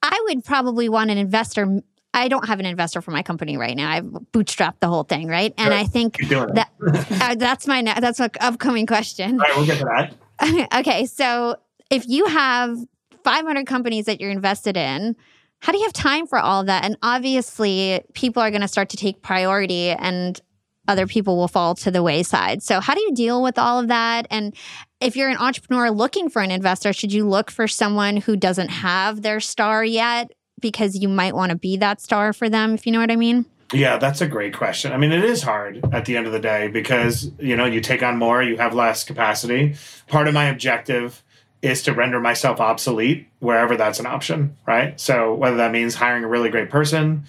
I 0.02 0.24
would 0.28 0.44
probably 0.44 0.88
want 0.88 1.10
an 1.10 1.18
investor 1.18 1.82
I 2.14 2.28
don't 2.28 2.46
have 2.46 2.58
an 2.58 2.66
investor 2.66 3.00
for 3.00 3.10
my 3.10 3.22
company 3.22 3.56
right 3.56 3.76
now. 3.76 3.90
I've 3.90 4.04
bootstrapped 4.04 4.80
the 4.80 4.88
whole 4.88 5.04
thing, 5.04 5.28
right? 5.28 5.52
And 5.58 5.74
I 5.74 5.84
think 5.84 6.16
that 6.28 6.70
uh, 7.20 7.34
that's 7.34 7.66
my 7.66 7.82
that's 7.82 8.18
an 8.18 8.30
upcoming 8.40 8.86
question. 8.86 9.32
All 9.32 9.38
right, 9.38 9.56
we'll 9.56 9.66
get 9.66 9.78
to 9.78 9.84
that. 10.40 10.68
okay, 10.80 11.06
so 11.06 11.56
if 11.90 12.08
you 12.08 12.26
have 12.26 12.76
500 13.24 13.66
companies 13.66 14.06
that 14.06 14.20
you're 14.20 14.30
invested 14.30 14.76
in, 14.76 15.16
how 15.60 15.72
do 15.72 15.78
you 15.78 15.84
have 15.84 15.92
time 15.92 16.26
for 16.26 16.38
all 16.38 16.64
that? 16.64 16.84
And 16.84 16.96
obviously, 17.02 18.00
people 18.14 18.42
are 18.42 18.50
going 18.50 18.62
to 18.62 18.68
start 18.68 18.88
to 18.90 18.96
take 18.96 19.22
priority, 19.22 19.90
and 19.90 20.40
other 20.88 21.06
people 21.06 21.36
will 21.36 21.48
fall 21.48 21.74
to 21.76 21.90
the 21.90 22.02
wayside. 22.02 22.62
So, 22.62 22.80
how 22.80 22.94
do 22.94 23.00
you 23.00 23.14
deal 23.14 23.42
with 23.42 23.58
all 23.58 23.78
of 23.78 23.88
that? 23.88 24.26
And 24.30 24.54
if 25.00 25.14
you're 25.14 25.28
an 25.28 25.36
entrepreneur 25.36 25.90
looking 25.90 26.28
for 26.28 26.42
an 26.42 26.50
investor, 26.50 26.92
should 26.92 27.12
you 27.12 27.28
look 27.28 27.50
for 27.50 27.68
someone 27.68 28.16
who 28.16 28.34
doesn't 28.34 28.70
have 28.70 29.22
their 29.22 29.38
star 29.38 29.84
yet? 29.84 30.32
because 30.60 30.96
you 30.96 31.08
might 31.08 31.34
want 31.34 31.50
to 31.50 31.56
be 31.56 31.76
that 31.78 32.00
star 32.00 32.32
for 32.32 32.48
them, 32.48 32.74
if 32.74 32.86
you 32.86 32.92
know 32.92 33.00
what 33.00 33.10
I 33.10 33.16
mean? 33.16 33.46
Yeah, 33.72 33.98
that's 33.98 34.20
a 34.20 34.26
great 34.26 34.54
question. 34.54 34.92
I 34.92 34.96
mean, 34.96 35.12
it 35.12 35.24
is 35.24 35.42
hard 35.42 35.84
at 35.92 36.06
the 36.06 36.16
end 36.16 36.26
of 36.26 36.32
the 36.32 36.38
day 36.38 36.68
because, 36.68 37.30
you 37.38 37.54
know, 37.54 37.66
you 37.66 37.80
take 37.80 38.02
on 38.02 38.16
more, 38.16 38.42
you 38.42 38.56
have 38.56 38.74
less 38.74 39.04
capacity. 39.04 39.74
Part 40.06 40.26
of 40.26 40.34
my 40.34 40.46
objective 40.46 41.22
is 41.60 41.82
to 41.82 41.92
render 41.92 42.18
myself 42.18 42.60
obsolete 42.60 43.28
wherever 43.40 43.76
that's 43.76 44.00
an 44.00 44.06
option, 44.06 44.56
right? 44.66 44.98
So 44.98 45.34
whether 45.34 45.58
that 45.58 45.72
means 45.72 45.94
hiring 45.94 46.24
a 46.24 46.28
really 46.28 46.48
great 46.48 46.70
person, 46.70 47.24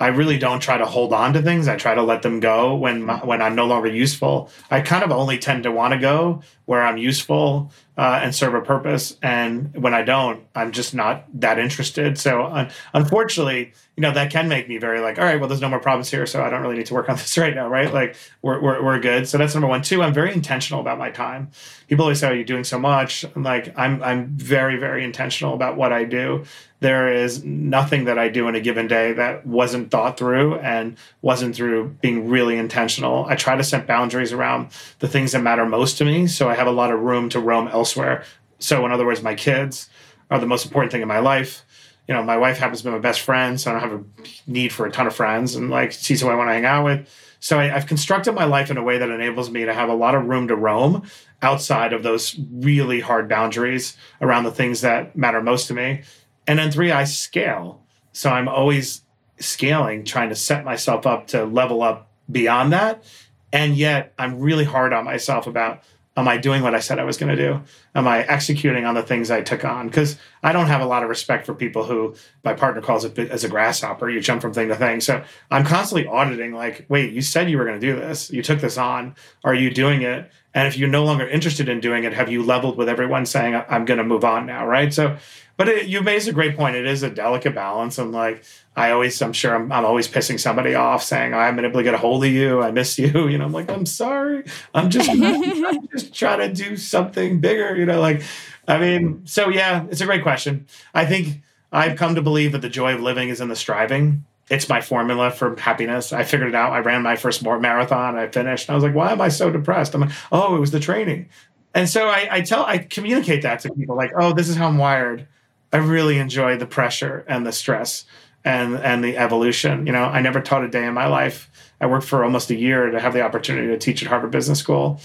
I 0.00 0.08
really 0.08 0.38
don't 0.38 0.60
try 0.60 0.78
to 0.78 0.86
hold 0.86 1.12
on 1.12 1.32
to 1.32 1.42
things. 1.42 1.66
I 1.66 1.76
try 1.76 1.94
to 1.94 2.02
let 2.02 2.22
them 2.22 2.40
go 2.40 2.74
when 2.76 3.02
my, 3.02 3.16
when 3.18 3.42
I'm 3.42 3.54
no 3.54 3.66
longer 3.66 3.88
useful. 3.88 4.50
I 4.70 4.80
kind 4.80 5.02
of 5.02 5.10
only 5.10 5.38
tend 5.38 5.64
to 5.64 5.72
want 5.72 5.92
to 5.92 5.98
go 5.98 6.42
where 6.66 6.82
I'm 6.82 6.98
useful 6.98 7.72
uh, 7.96 8.20
and 8.22 8.32
serve 8.32 8.54
a 8.54 8.60
purpose. 8.60 9.16
And 9.22 9.74
when 9.74 9.94
I 9.94 10.02
don't, 10.02 10.44
I'm 10.54 10.70
just 10.70 10.94
not 10.94 11.24
that 11.40 11.58
interested. 11.58 12.16
So 12.18 12.44
un- 12.44 12.70
unfortunately, 12.94 13.72
you 13.96 14.02
know, 14.02 14.12
that 14.12 14.30
can 14.30 14.48
make 14.48 14.68
me 14.68 14.78
very 14.78 15.00
like, 15.00 15.18
all 15.18 15.24
right, 15.24 15.40
well, 15.40 15.48
there's 15.48 15.60
no 15.60 15.68
more 15.68 15.80
problems 15.80 16.10
here. 16.10 16.26
So 16.26 16.44
I 16.44 16.50
don't 16.50 16.62
really 16.62 16.76
need 16.76 16.86
to 16.86 16.94
work 16.94 17.08
on 17.08 17.16
this 17.16 17.36
right 17.38 17.54
now. 17.54 17.68
Right. 17.68 17.92
Like 17.92 18.14
we're, 18.42 18.60
we're, 18.60 18.84
we're 18.84 19.00
good. 19.00 19.26
So 19.26 19.36
that's 19.38 19.54
number 19.54 19.66
one. 19.66 19.82
Two, 19.82 20.02
I'm 20.02 20.14
very 20.14 20.32
intentional 20.32 20.80
about 20.80 20.98
my 20.98 21.10
time. 21.10 21.50
People 21.88 22.04
always 22.04 22.20
say, 22.20 22.28
oh, 22.28 22.32
you're 22.32 22.44
doing 22.44 22.64
so 22.64 22.78
much. 22.78 23.24
I'm 23.34 23.42
like, 23.42 23.76
I'm, 23.76 24.00
I'm 24.02 24.26
very, 24.28 24.76
very 24.76 25.02
intentional 25.02 25.54
about 25.54 25.76
what 25.76 25.92
I 25.92 26.04
do. 26.04 26.44
There 26.80 27.12
is 27.12 27.42
nothing 27.44 28.04
that 28.04 28.18
I 28.18 28.28
do 28.28 28.46
in 28.46 28.54
a 28.54 28.60
given 28.60 28.86
day 28.86 29.12
that 29.12 29.44
wasn't 29.44 29.90
thought 29.90 30.16
through 30.16 30.56
and 30.56 30.96
wasn't 31.22 31.56
through 31.56 31.96
being 32.00 32.28
really 32.28 32.56
intentional. 32.56 33.26
I 33.26 33.34
try 33.34 33.56
to 33.56 33.64
set 33.64 33.86
boundaries 33.86 34.32
around 34.32 34.70
the 35.00 35.08
things 35.08 35.32
that 35.32 35.42
matter 35.42 35.66
most 35.66 35.98
to 35.98 36.04
me. 36.04 36.28
So 36.28 36.48
I 36.48 36.54
have 36.54 36.68
a 36.68 36.72
lot 36.72 36.92
of 36.92 37.00
room 37.00 37.28
to 37.30 37.40
roam 37.40 37.66
elsewhere. 37.68 38.24
So, 38.60 38.84
in 38.86 38.92
other 38.92 39.06
words, 39.06 39.22
my 39.22 39.34
kids 39.34 39.88
are 40.30 40.38
the 40.38 40.46
most 40.46 40.66
important 40.66 40.92
thing 40.92 41.02
in 41.02 41.08
my 41.08 41.18
life. 41.20 41.64
You 42.06 42.14
know, 42.14 42.22
my 42.22 42.38
wife 42.38 42.58
happens 42.58 42.80
to 42.80 42.88
be 42.88 42.90
my 42.90 42.98
best 42.98 43.20
friend, 43.20 43.60
so 43.60 43.70
I 43.70 43.74
don't 43.74 43.90
have 43.90 44.00
a 44.00 44.04
need 44.50 44.72
for 44.72 44.86
a 44.86 44.90
ton 44.90 45.06
of 45.06 45.14
friends, 45.14 45.54
and 45.54 45.70
like 45.70 45.92
she's 45.92 46.22
who 46.22 46.28
I 46.28 46.34
want 46.34 46.48
to 46.48 46.54
hang 46.54 46.64
out 46.64 46.84
with. 46.84 47.08
So 47.40 47.58
I, 47.58 47.64
have 47.66 47.86
constructed 47.86 48.32
my 48.32 48.44
life 48.44 48.70
in 48.70 48.76
a 48.76 48.82
way 48.82 48.98
that 48.98 49.10
enables 49.10 49.50
me 49.50 49.64
to 49.64 49.74
have 49.74 49.88
a 49.88 49.94
lot 49.94 50.14
of 50.14 50.26
room 50.26 50.48
to 50.48 50.56
roam 50.56 51.02
outside 51.42 51.92
of 51.92 52.02
those 52.02 52.36
really 52.50 53.00
hard 53.00 53.28
boundaries 53.28 53.96
around 54.20 54.44
the 54.44 54.50
things 54.50 54.80
that 54.80 55.16
matter 55.16 55.40
most 55.40 55.68
to 55.68 55.74
me. 55.74 56.02
And 56.48 56.58
then 56.58 56.72
three, 56.72 56.90
I 56.90 57.04
scale. 57.04 57.82
So 58.12 58.30
I'm 58.30 58.48
always 58.48 59.02
scaling, 59.38 60.04
trying 60.04 60.30
to 60.30 60.34
set 60.34 60.64
myself 60.64 61.06
up 61.06 61.28
to 61.28 61.44
level 61.44 61.82
up 61.82 62.10
beyond 62.30 62.72
that. 62.72 63.04
And 63.52 63.76
yet 63.76 64.14
I'm 64.18 64.40
really 64.40 64.64
hard 64.64 64.92
on 64.92 65.04
myself 65.04 65.46
about 65.46 65.84
am 66.16 66.26
I 66.26 66.36
doing 66.36 66.62
what 66.64 66.74
I 66.74 66.80
said 66.80 66.98
I 66.98 67.04
was 67.04 67.16
going 67.16 67.34
to 67.34 67.36
do? 67.36 67.62
Am 67.94 68.08
I 68.08 68.24
executing 68.24 68.84
on 68.84 68.96
the 68.96 69.04
things 69.04 69.30
I 69.30 69.40
took 69.40 69.64
on? 69.64 69.86
Because 69.86 70.18
I 70.42 70.52
don't 70.52 70.66
have 70.66 70.80
a 70.80 70.84
lot 70.86 71.04
of 71.04 71.08
respect 71.08 71.46
for 71.46 71.54
people 71.54 71.84
who 71.84 72.16
my 72.42 72.54
partner 72.54 72.82
calls 72.82 73.04
it 73.04 73.16
as 73.16 73.44
a 73.44 73.48
grasshopper. 73.48 74.10
You 74.10 74.20
jump 74.20 74.42
from 74.42 74.52
thing 74.52 74.66
to 74.68 74.74
thing. 74.74 75.00
So 75.00 75.22
I'm 75.50 75.64
constantly 75.64 76.08
auditing, 76.08 76.54
like, 76.54 76.86
wait, 76.88 77.12
you 77.12 77.22
said 77.22 77.48
you 77.48 77.56
were 77.56 77.64
going 77.64 77.80
to 77.80 77.86
do 77.86 77.94
this. 77.94 78.32
You 78.32 78.42
took 78.42 78.60
this 78.60 78.76
on. 78.76 79.14
Are 79.44 79.54
you 79.54 79.70
doing 79.70 80.02
it? 80.02 80.28
And 80.54 80.66
if 80.66 80.76
you're 80.76 80.88
no 80.88 81.04
longer 81.04 81.28
interested 81.28 81.68
in 81.68 81.78
doing 81.78 82.02
it, 82.02 82.12
have 82.14 82.28
you 82.28 82.42
leveled 82.42 82.76
with 82.76 82.88
everyone 82.88 83.24
saying, 83.24 83.54
I'm 83.68 83.84
going 83.84 83.98
to 83.98 84.04
move 84.04 84.24
on 84.24 84.44
now? 84.44 84.66
Right. 84.66 84.92
So, 84.92 85.18
but 85.58 85.68
it, 85.68 85.86
you 85.88 86.00
made 86.02 86.26
a 86.26 86.32
great 86.32 86.56
point. 86.56 86.76
It 86.76 86.86
is 86.86 87.02
a 87.02 87.10
delicate 87.10 87.52
balance. 87.52 87.98
And 87.98 88.12
like, 88.12 88.44
I 88.76 88.92
always, 88.92 89.20
I'm 89.20 89.32
sure 89.32 89.56
I'm, 89.56 89.70
I'm 89.72 89.84
always 89.84 90.06
pissing 90.06 90.38
somebody 90.38 90.76
off 90.76 91.02
saying, 91.02 91.34
oh, 91.34 91.38
I'm 91.38 91.56
been 91.56 91.64
able 91.64 91.80
to 91.80 91.82
get 91.82 91.94
a 91.94 91.98
hold 91.98 92.24
of 92.24 92.30
you. 92.30 92.62
I 92.62 92.70
miss 92.70 92.96
you. 92.98 93.08
You 93.28 93.36
know, 93.36 93.44
I'm 93.44 93.52
like, 93.52 93.68
I'm 93.68 93.84
sorry. 93.84 94.44
I'm 94.72 94.88
just, 94.88 95.10
I'm 95.10 95.88
just 95.92 96.14
trying 96.14 96.38
to 96.38 96.52
do 96.52 96.76
something 96.76 97.40
bigger, 97.40 97.76
you 97.76 97.84
know, 97.84 98.00
like, 98.00 98.22
I 98.68 98.78
mean, 98.78 99.26
so 99.26 99.48
yeah, 99.48 99.84
it's 99.90 100.00
a 100.00 100.06
great 100.06 100.22
question. 100.22 100.66
I 100.94 101.04
think 101.06 101.42
I've 101.72 101.96
come 101.96 102.14
to 102.14 102.22
believe 102.22 102.52
that 102.52 102.62
the 102.62 102.68
joy 102.68 102.94
of 102.94 103.00
living 103.00 103.28
is 103.28 103.40
in 103.40 103.48
the 103.48 103.56
striving. 103.56 104.24
It's 104.50 104.68
my 104.68 104.80
formula 104.80 105.32
for 105.32 105.56
happiness. 105.56 106.12
I 106.12 106.22
figured 106.22 106.50
it 106.50 106.54
out. 106.54 106.72
I 106.72 106.78
ran 106.78 107.02
my 107.02 107.16
first 107.16 107.42
marathon. 107.42 108.16
I 108.16 108.28
finished. 108.28 108.70
I 108.70 108.74
was 108.74 108.84
like, 108.84 108.94
why 108.94 109.10
am 109.10 109.20
I 109.20 109.28
so 109.28 109.50
depressed? 109.50 109.94
I'm 109.94 110.02
like, 110.02 110.12
oh, 110.30 110.54
it 110.56 110.60
was 110.60 110.70
the 110.70 110.80
training. 110.80 111.28
And 111.74 111.88
so 111.88 112.08
I, 112.08 112.28
I 112.30 112.40
tell, 112.42 112.64
I 112.64 112.78
communicate 112.78 113.42
that 113.42 113.60
to 113.60 113.74
people 113.74 113.96
like, 113.96 114.12
oh, 114.16 114.32
this 114.32 114.48
is 114.48 114.56
how 114.56 114.68
I'm 114.68 114.78
wired. 114.78 115.26
I 115.72 115.78
really 115.78 116.18
enjoy 116.18 116.56
the 116.56 116.66
pressure 116.66 117.24
and 117.28 117.46
the 117.46 117.52
stress 117.52 118.04
and 118.44 118.76
and 118.76 119.04
the 119.04 119.16
evolution. 119.16 119.86
You 119.86 119.92
know, 119.92 120.04
I 120.04 120.20
never 120.20 120.40
taught 120.40 120.64
a 120.64 120.68
day 120.68 120.86
in 120.86 120.94
my 120.94 121.06
life. 121.06 121.50
I 121.80 121.86
worked 121.86 122.06
for 122.06 122.24
almost 122.24 122.50
a 122.50 122.56
year 122.56 122.90
to 122.90 123.00
have 123.00 123.12
the 123.12 123.22
opportunity 123.22 123.68
to 123.68 123.78
teach 123.78 124.02
at 124.02 124.08
Harvard 124.08 124.30
Business 124.30 124.58
School. 124.58 125.00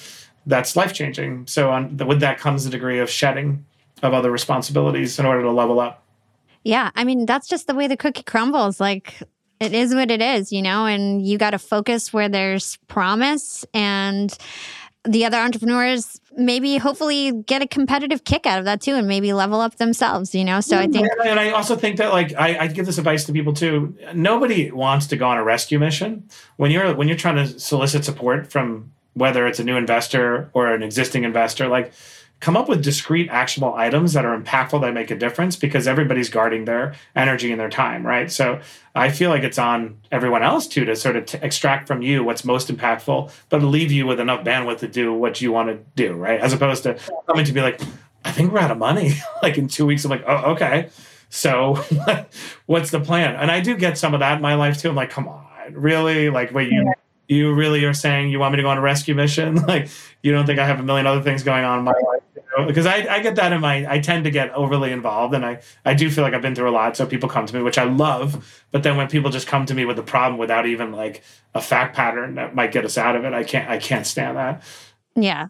That's 0.45 0.75
life 0.75 0.93
changing. 0.93 1.47
So 1.47 1.71
on, 1.71 1.97
with 1.97 2.19
that 2.21 2.39
comes 2.39 2.65
a 2.65 2.69
degree 2.69 2.99
of 2.99 3.09
shedding 3.09 3.65
of 4.01 4.13
other 4.13 4.31
responsibilities 4.31 5.19
in 5.19 5.25
order 5.25 5.41
to 5.43 5.51
level 5.51 5.79
up. 5.79 6.03
Yeah, 6.63 6.91
I 6.95 7.03
mean 7.03 7.25
that's 7.25 7.47
just 7.47 7.67
the 7.67 7.75
way 7.75 7.87
the 7.87 7.97
cookie 7.97 8.23
crumbles. 8.23 8.79
Like 8.79 9.21
it 9.59 9.73
is 9.73 9.93
what 9.93 10.11
it 10.11 10.21
is, 10.21 10.51
you 10.51 10.61
know, 10.61 10.85
and 10.85 11.25
you 11.25 11.37
got 11.37 11.51
to 11.51 11.59
focus 11.59 12.11
where 12.11 12.29
there's 12.29 12.77
promise 12.87 13.65
and 13.73 14.37
the 15.05 15.25
other 15.25 15.37
entrepreneurs 15.37 16.19
maybe 16.37 16.77
hopefully 16.77 17.31
get 17.45 17.61
a 17.61 17.67
competitive 17.67 18.23
kick 18.23 18.45
out 18.45 18.57
of 18.57 18.65
that 18.65 18.81
too 18.81 18.95
and 18.95 19.07
maybe 19.07 19.33
level 19.33 19.59
up 19.59 19.75
themselves 19.75 20.33
you 20.33 20.43
know? 20.43 20.61
So 20.61 20.77
i 20.77 20.83
mm-hmm. 20.83 20.93
think 20.93 21.07
and 21.25 21.39
i 21.39 21.49
also 21.51 21.75
think 21.75 21.97
that 21.97 22.11
like 22.11 22.33
I, 22.37 22.57
I 22.59 22.67
give 22.67 22.85
this 22.85 22.97
advice 22.97 23.25
to 23.25 23.33
people 23.33 23.53
too. 23.53 23.95
Nobody 24.13 24.71
wants 24.71 25.07
to 25.07 25.17
go 25.17 25.27
on 25.27 25.37
a 25.37 25.43
rescue 25.43 25.79
mission. 25.79 26.27
When 26.57 26.71
you're 26.71 26.95
when 26.95 27.07
you're 27.07 27.17
trying 27.17 27.35
to 27.35 27.59
solicit 27.59 28.05
support 28.05 28.51
from 28.51 28.91
whether 29.13 29.45
it's 29.45 29.59
a 29.59 29.63
new 29.63 29.77
investor 29.77 30.49
or 30.53 30.73
an 30.73 30.81
existing 30.81 31.23
investor 31.23 31.67
like 31.67 31.93
come 32.43 32.57
up 32.57 32.67
with 32.67 32.83
discrete 32.83 33.29
actionable 33.29 33.73
items 33.73 34.11
that 34.11 34.25
are 34.25 34.37
impactful 34.37 34.81
that 34.81 34.93
make 34.93 35.09
a 35.09 35.15
difference 35.15 35.55
because 35.55 35.87
everybody's 35.87 36.29
guarding 36.29 36.65
their 36.65 36.93
energy 37.15 37.51
and 37.51 37.59
their 37.59 37.69
time 37.69 38.05
right? 38.05 38.29
So 38.29 38.59
i 38.95 39.09
feel 39.09 39.29
like 39.29 39.43
it's 39.43 39.57
on 39.57 39.97
everyone 40.11 40.43
else 40.43 40.67
too 40.67 40.83
to 40.85 40.95
sort 40.95 41.15
of 41.15 41.25
t- 41.25 41.39
extract 41.41 41.87
from 41.87 42.01
you 42.01 42.23
what's 42.23 42.43
most 42.43 42.67
impactful 42.67 43.31
but 43.49 43.63
leave 43.63 43.91
you 43.91 44.05
with 44.05 44.19
enough 44.19 44.43
bandwidth 44.43 44.79
to 44.79 44.87
do 44.89 45.13
what 45.13 45.41
you 45.41 45.53
want 45.53 45.69
to 45.69 45.79
do 45.95 46.13
right? 46.13 46.41
As 46.41 46.51
opposed 46.51 46.83
to 46.83 46.99
coming 47.27 47.45
to 47.45 47.53
be 47.53 47.61
like 47.61 47.81
i 48.25 48.31
think 48.31 48.51
we're 48.51 48.59
out 48.59 48.71
of 48.71 48.77
money 48.77 49.13
like 49.41 49.57
in 49.57 49.69
two 49.69 49.85
weeks 49.85 50.03
i'm 50.03 50.11
like 50.11 50.25
oh 50.27 50.51
okay. 50.51 50.89
So 51.29 51.75
what's 52.65 52.91
the 52.91 52.99
plan? 52.99 53.35
And 53.37 53.49
i 53.49 53.61
do 53.61 53.77
get 53.77 53.97
some 53.97 54.13
of 54.13 54.19
that 54.19 54.35
in 54.35 54.41
my 54.41 54.55
life 54.55 54.81
too. 54.81 54.89
I'm 54.89 54.95
like 54.95 55.11
come 55.11 55.29
on 55.29 55.47
really? 55.71 56.29
Like 56.29 56.53
wait 56.53 56.69
you 56.73 56.93
you 57.29 57.53
really 57.53 57.85
are 57.85 57.93
saying 57.93 58.29
you 58.29 58.37
want 58.37 58.51
me 58.51 58.57
to 58.57 58.63
go 58.63 58.69
on 58.69 58.77
a 58.77 58.81
rescue 58.81 59.15
mission? 59.15 59.55
Like 59.65 59.87
you 60.23 60.31
don't 60.31 60.45
think 60.45 60.59
i 60.59 60.65
have 60.65 60.79
a 60.79 60.83
million 60.83 61.05
other 61.05 61.21
things 61.21 61.43
going 61.43 61.63
on 61.63 61.79
in 61.79 61.85
my 61.85 61.91
life 61.91 62.32
because 62.67 62.85
I, 62.85 63.05
I 63.09 63.19
get 63.19 63.35
that 63.35 63.51
in 63.51 63.61
my 63.61 63.85
I 63.91 63.99
tend 63.99 64.23
to 64.25 64.31
get 64.31 64.51
overly 64.53 64.91
involved 64.91 65.33
and 65.33 65.45
I 65.45 65.61
I 65.85 65.93
do 65.93 66.09
feel 66.09 66.23
like 66.23 66.33
I've 66.33 66.41
been 66.41 66.55
through 66.55 66.69
a 66.69 66.71
lot 66.71 66.95
so 66.95 67.05
people 67.05 67.29
come 67.29 67.45
to 67.45 67.55
me 67.55 67.61
which 67.61 67.77
I 67.77 67.83
love 67.85 68.63
but 68.71 68.83
then 68.83 68.97
when 68.97 69.07
people 69.07 69.31
just 69.31 69.47
come 69.47 69.65
to 69.65 69.73
me 69.73 69.85
with 69.85 69.97
a 69.99 70.03
problem 70.03 70.37
without 70.37 70.65
even 70.65 70.91
like 70.91 71.23
a 71.53 71.61
fact 71.61 71.95
pattern 71.95 72.35
that 72.35 72.55
might 72.55 72.71
get 72.71 72.85
us 72.85 72.97
out 72.97 73.15
of 73.15 73.25
it 73.25 73.33
I 73.33 73.43
can't 73.43 73.69
I 73.69 73.77
can't 73.79 74.05
stand 74.05 74.37
that 74.37 74.63
yeah 75.15 75.47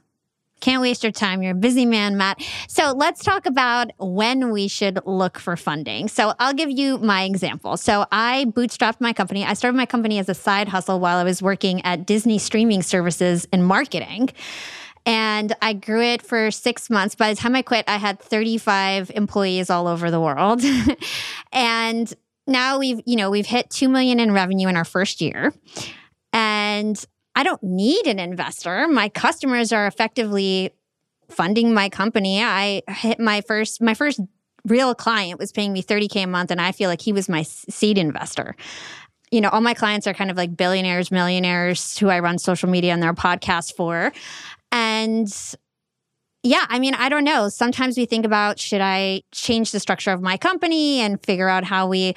Can't 0.62 0.82
waste 0.82 1.04
your 1.04 1.12
time. 1.12 1.44
You're 1.44 1.52
a 1.52 1.56
busy 1.56 1.86
man, 1.86 2.16
Matt. 2.16 2.42
So 2.70 2.94
let's 2.94 3.22
talk 3.22 3.46
about 3.46 3.92
when 4.00 4.50
we 4.50 4.70
should 4.70 4.98
look 5.06 5.38
for 5.38 5.58
funding. 5.58 6.08
So 6.08 6.34
I'll 6.40 6.54
give 6.54 6.72
you 6.72 7.00
my 7.00 7.24
example. 7.24 7.76
So 7.76 8.06
I 8.14 8.46
bootstrapped 8.46 9.02
my 9.02 9.12
company. 9.12 9.44
I 9.44 9.56
started 9.56 9.76
my 9.76 9.86
company 9.86 10.20
as 10.20 10.30
a 10.30 10.34
side 10.34 10.70
hustle 10.70 11.02
while 11.02 11.18
I 11.18 11.26
was 11.26 11.42
working 11.42 11.82
at 11.84 12.06
Disney 12.06 12.40
streaming 12.40 12.82
services 12.82 13.46
in 13.52 13.62
marketing. 13.64 14.30
And 15.06 15.54
I 15.62 15.74
grew 15.74 16.02
it 16.02 16.22
for 16.22 16.50
six 16.50 16.90
months. 16.90 17.16
By 17.16 17.34
the 17.34 17.40
time 17.40 17.56
I 17.56 17.62
quit, 17.62 17.86
I 17.88 17.98
had 17.98 18.20
35 18.20 19.12
employees 19.16 19.70
all 19.70 19.88
over 19.88 20.10
the 20.10 20.22
world. 20.22 20.62
and 21.52 22.14
now 22.48 22.80
we've, 22.80 23.02
you 23.06 23.16
know, 23.16 23.30
we've 23.30 23.46
hit 23.46 23.70
2 23.70 23.90
million 23.90 24.20
in 24.20 24.32
revenue 24.32 24.68
in 24.68 24.78
our 24.78 24.86
first 24.86 25.20
year. 25.20 25.54
And 26.32 27.04
I 27.36 27.44
don't 27.44 27.62
need 27.64 28.08
an 28.08 28.20
investor. 28.20 28.88
My 28.88 29.10
customers 29.10 29.72
are 29.74 29.88
effectively 29.88 30.72
funding 31.30 31.74
my 31.74 31.90
company. 31.90 32.42
I 32.42 32.84
hit 32.88 33.20
my 33.20 33.42
first 33.42 33.82
my 33.82 33.94
first 33.94 34.20
real 34.66 34.96
client 34.96 35.40
was 35.40 35.52
paying 35.52 35.74
me 35.74 35.84
30k 35.84 36.24
a 36.24 36.28
month 36.28 36.52
and 36.52 36.62
I 36.62 36.72
feel 36.72 36.90
like 36.90 37.02
he 37.02 37.12
was 37.12 37.28
my 37.28 37.44
seed 37.44 37.98
investor. 37.98 38.56
You 39.32 39.42
know, 39.42 39.50
all 39.50 39.62
my 39.62 39.74
clients 39.74 40.06
are 40.06 40.14
kind 40.14 40.30
of 40.30 40.38
like 40.38 40.56
billionaires, 40.56 41.12
millionaires 41.12 41.98
who 41.98 42.10
I 42.10 42.20
run 42.20 42.38
social 42.38 42.70
media 42.70 42.94
and 42.94 43.02
their 43.02 43.14
podcasts 43.14 43.76
for. 43.76 44.14
And 44.74 45.32
yeah, 46.44 46.66
I 46.68 46.80
mean, 46.80 46.94
I 46.96 47.08
don't 47.08 47.24
know. 47.24 47.48
Sometimes 47.48 47.98
we 47.98 48.06
think 48.06 48.26
about 48.26 48.60
should 48.60 48.82
I 48.82 49.22
change 49.32 49.72
the 49.72 49.80
structure 49.80 50.12
of 50.12 50.22
my 50.22 50.36
company 50.36 51.00
and 51.00 51.24
figure 51.24 51.48
out 51.48 51.64
how 51.64 51.88
we 51.88 52.16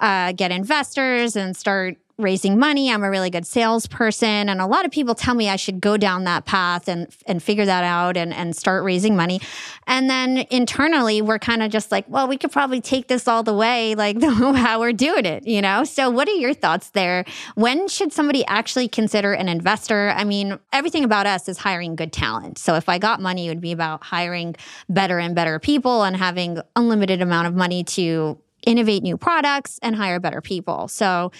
uh, 0.00 0.32
get 0.32 0.52
investors 0.52 1.34
and 1.34 1.56
start 1.56 1.96
raising 2.16 2.58
money. 2.58 2.92
I'm 2.92 3.02
a 3.02 3.10
really 3.10 3.30
good 3.30 3.46
salesperson. 3.46 4.48
And 4.48 4.60
a 4.60 4.66
lot 4.66 4.84
of 4.84 4.92
people 4.92 5.14
tell 5.14 5.34
me 5.34 5.48
I 5.48 5.56
should 5.56 5.80
go 5.80 5.96
down 5.96 6.24
that 6.24 6.44
path 6.44 6.88
and 6.88 7.08
and 7.26 7.42
figure 7.42 7.66
that 7.66 7.82
out 7.82 8.16
and, 8.16 8.32
and 8.32 8.54
start 8.54 8.84
raising 8.84 9.16
money. 9.16 9.40
And 9.86 10.08
then 10.08 10.46
internally 10.50 11.22
we're 11.22 11.40
kind 11.40 11.62
of 11.62 11.72
just 11.72 11.90
like, 11.90 12.04
well, 12.08 12.28
we 12.28 12.36
could 12.36 12.52
probably 12.52 12.80
take 12.80 13.08
this 13.08 13.26
all 13.26 13.42
the 13.42 13.54
way, 13.54 13.96
like 13.96 14.22
how 14.22 14.78
we're 14.78 14.92
doing 14.92 15.26
it, 15.26 15.46
you 15.46 15.60
know? 15.60 15.82
So 15.82 16.08
what 16.08 16.28
are 16.28 16.34
your 16.34 16.54
thoughts 16.54 16.90
there? 16.90 17.24
When 17.56 17.88
should 17.88 18.12
somebody 18.12 18.46
actually 18.46 18.88
consider 18.88 19.32
an 19.32 19.48
investor? 19.48 20.10
I 20.10 20.22
mean, 20.22 20.58
everything 20.72 21.02
about 21.02 21.26
us 21.26 21.48
is 21.48 21.58
hiring 21.58 21.96
good 21.96 22.12
talent. 22.12 22.58
So 22.58 22.76
if 22.76 22.88
I 22.88 22.98
got 22.98 23.20
money, 23.20 23.46
it 23.46 23.48
would 23.48 23.60
be 23.60 23.72
about 23.72 24.04
hiring 24.04 24.54
better 24.88 25.18
and 25.18 25.34
better 25.34 25.58
people 25.58 26.04
and 26.04 26.16
having 26.16 26.58
unlimited 26.76 27.20
amount 27.22 27.48
of 27.48 27.54
money 27.54 27.82
to 27.84 28.38
innovate 28.66 29.02
new 29.02 29.16
products 29.16 29.78
and 29.82 29.94
hire 29.96 30.20
better 30.20 30.40
people. 30.40 30.88
So 30.88 31.32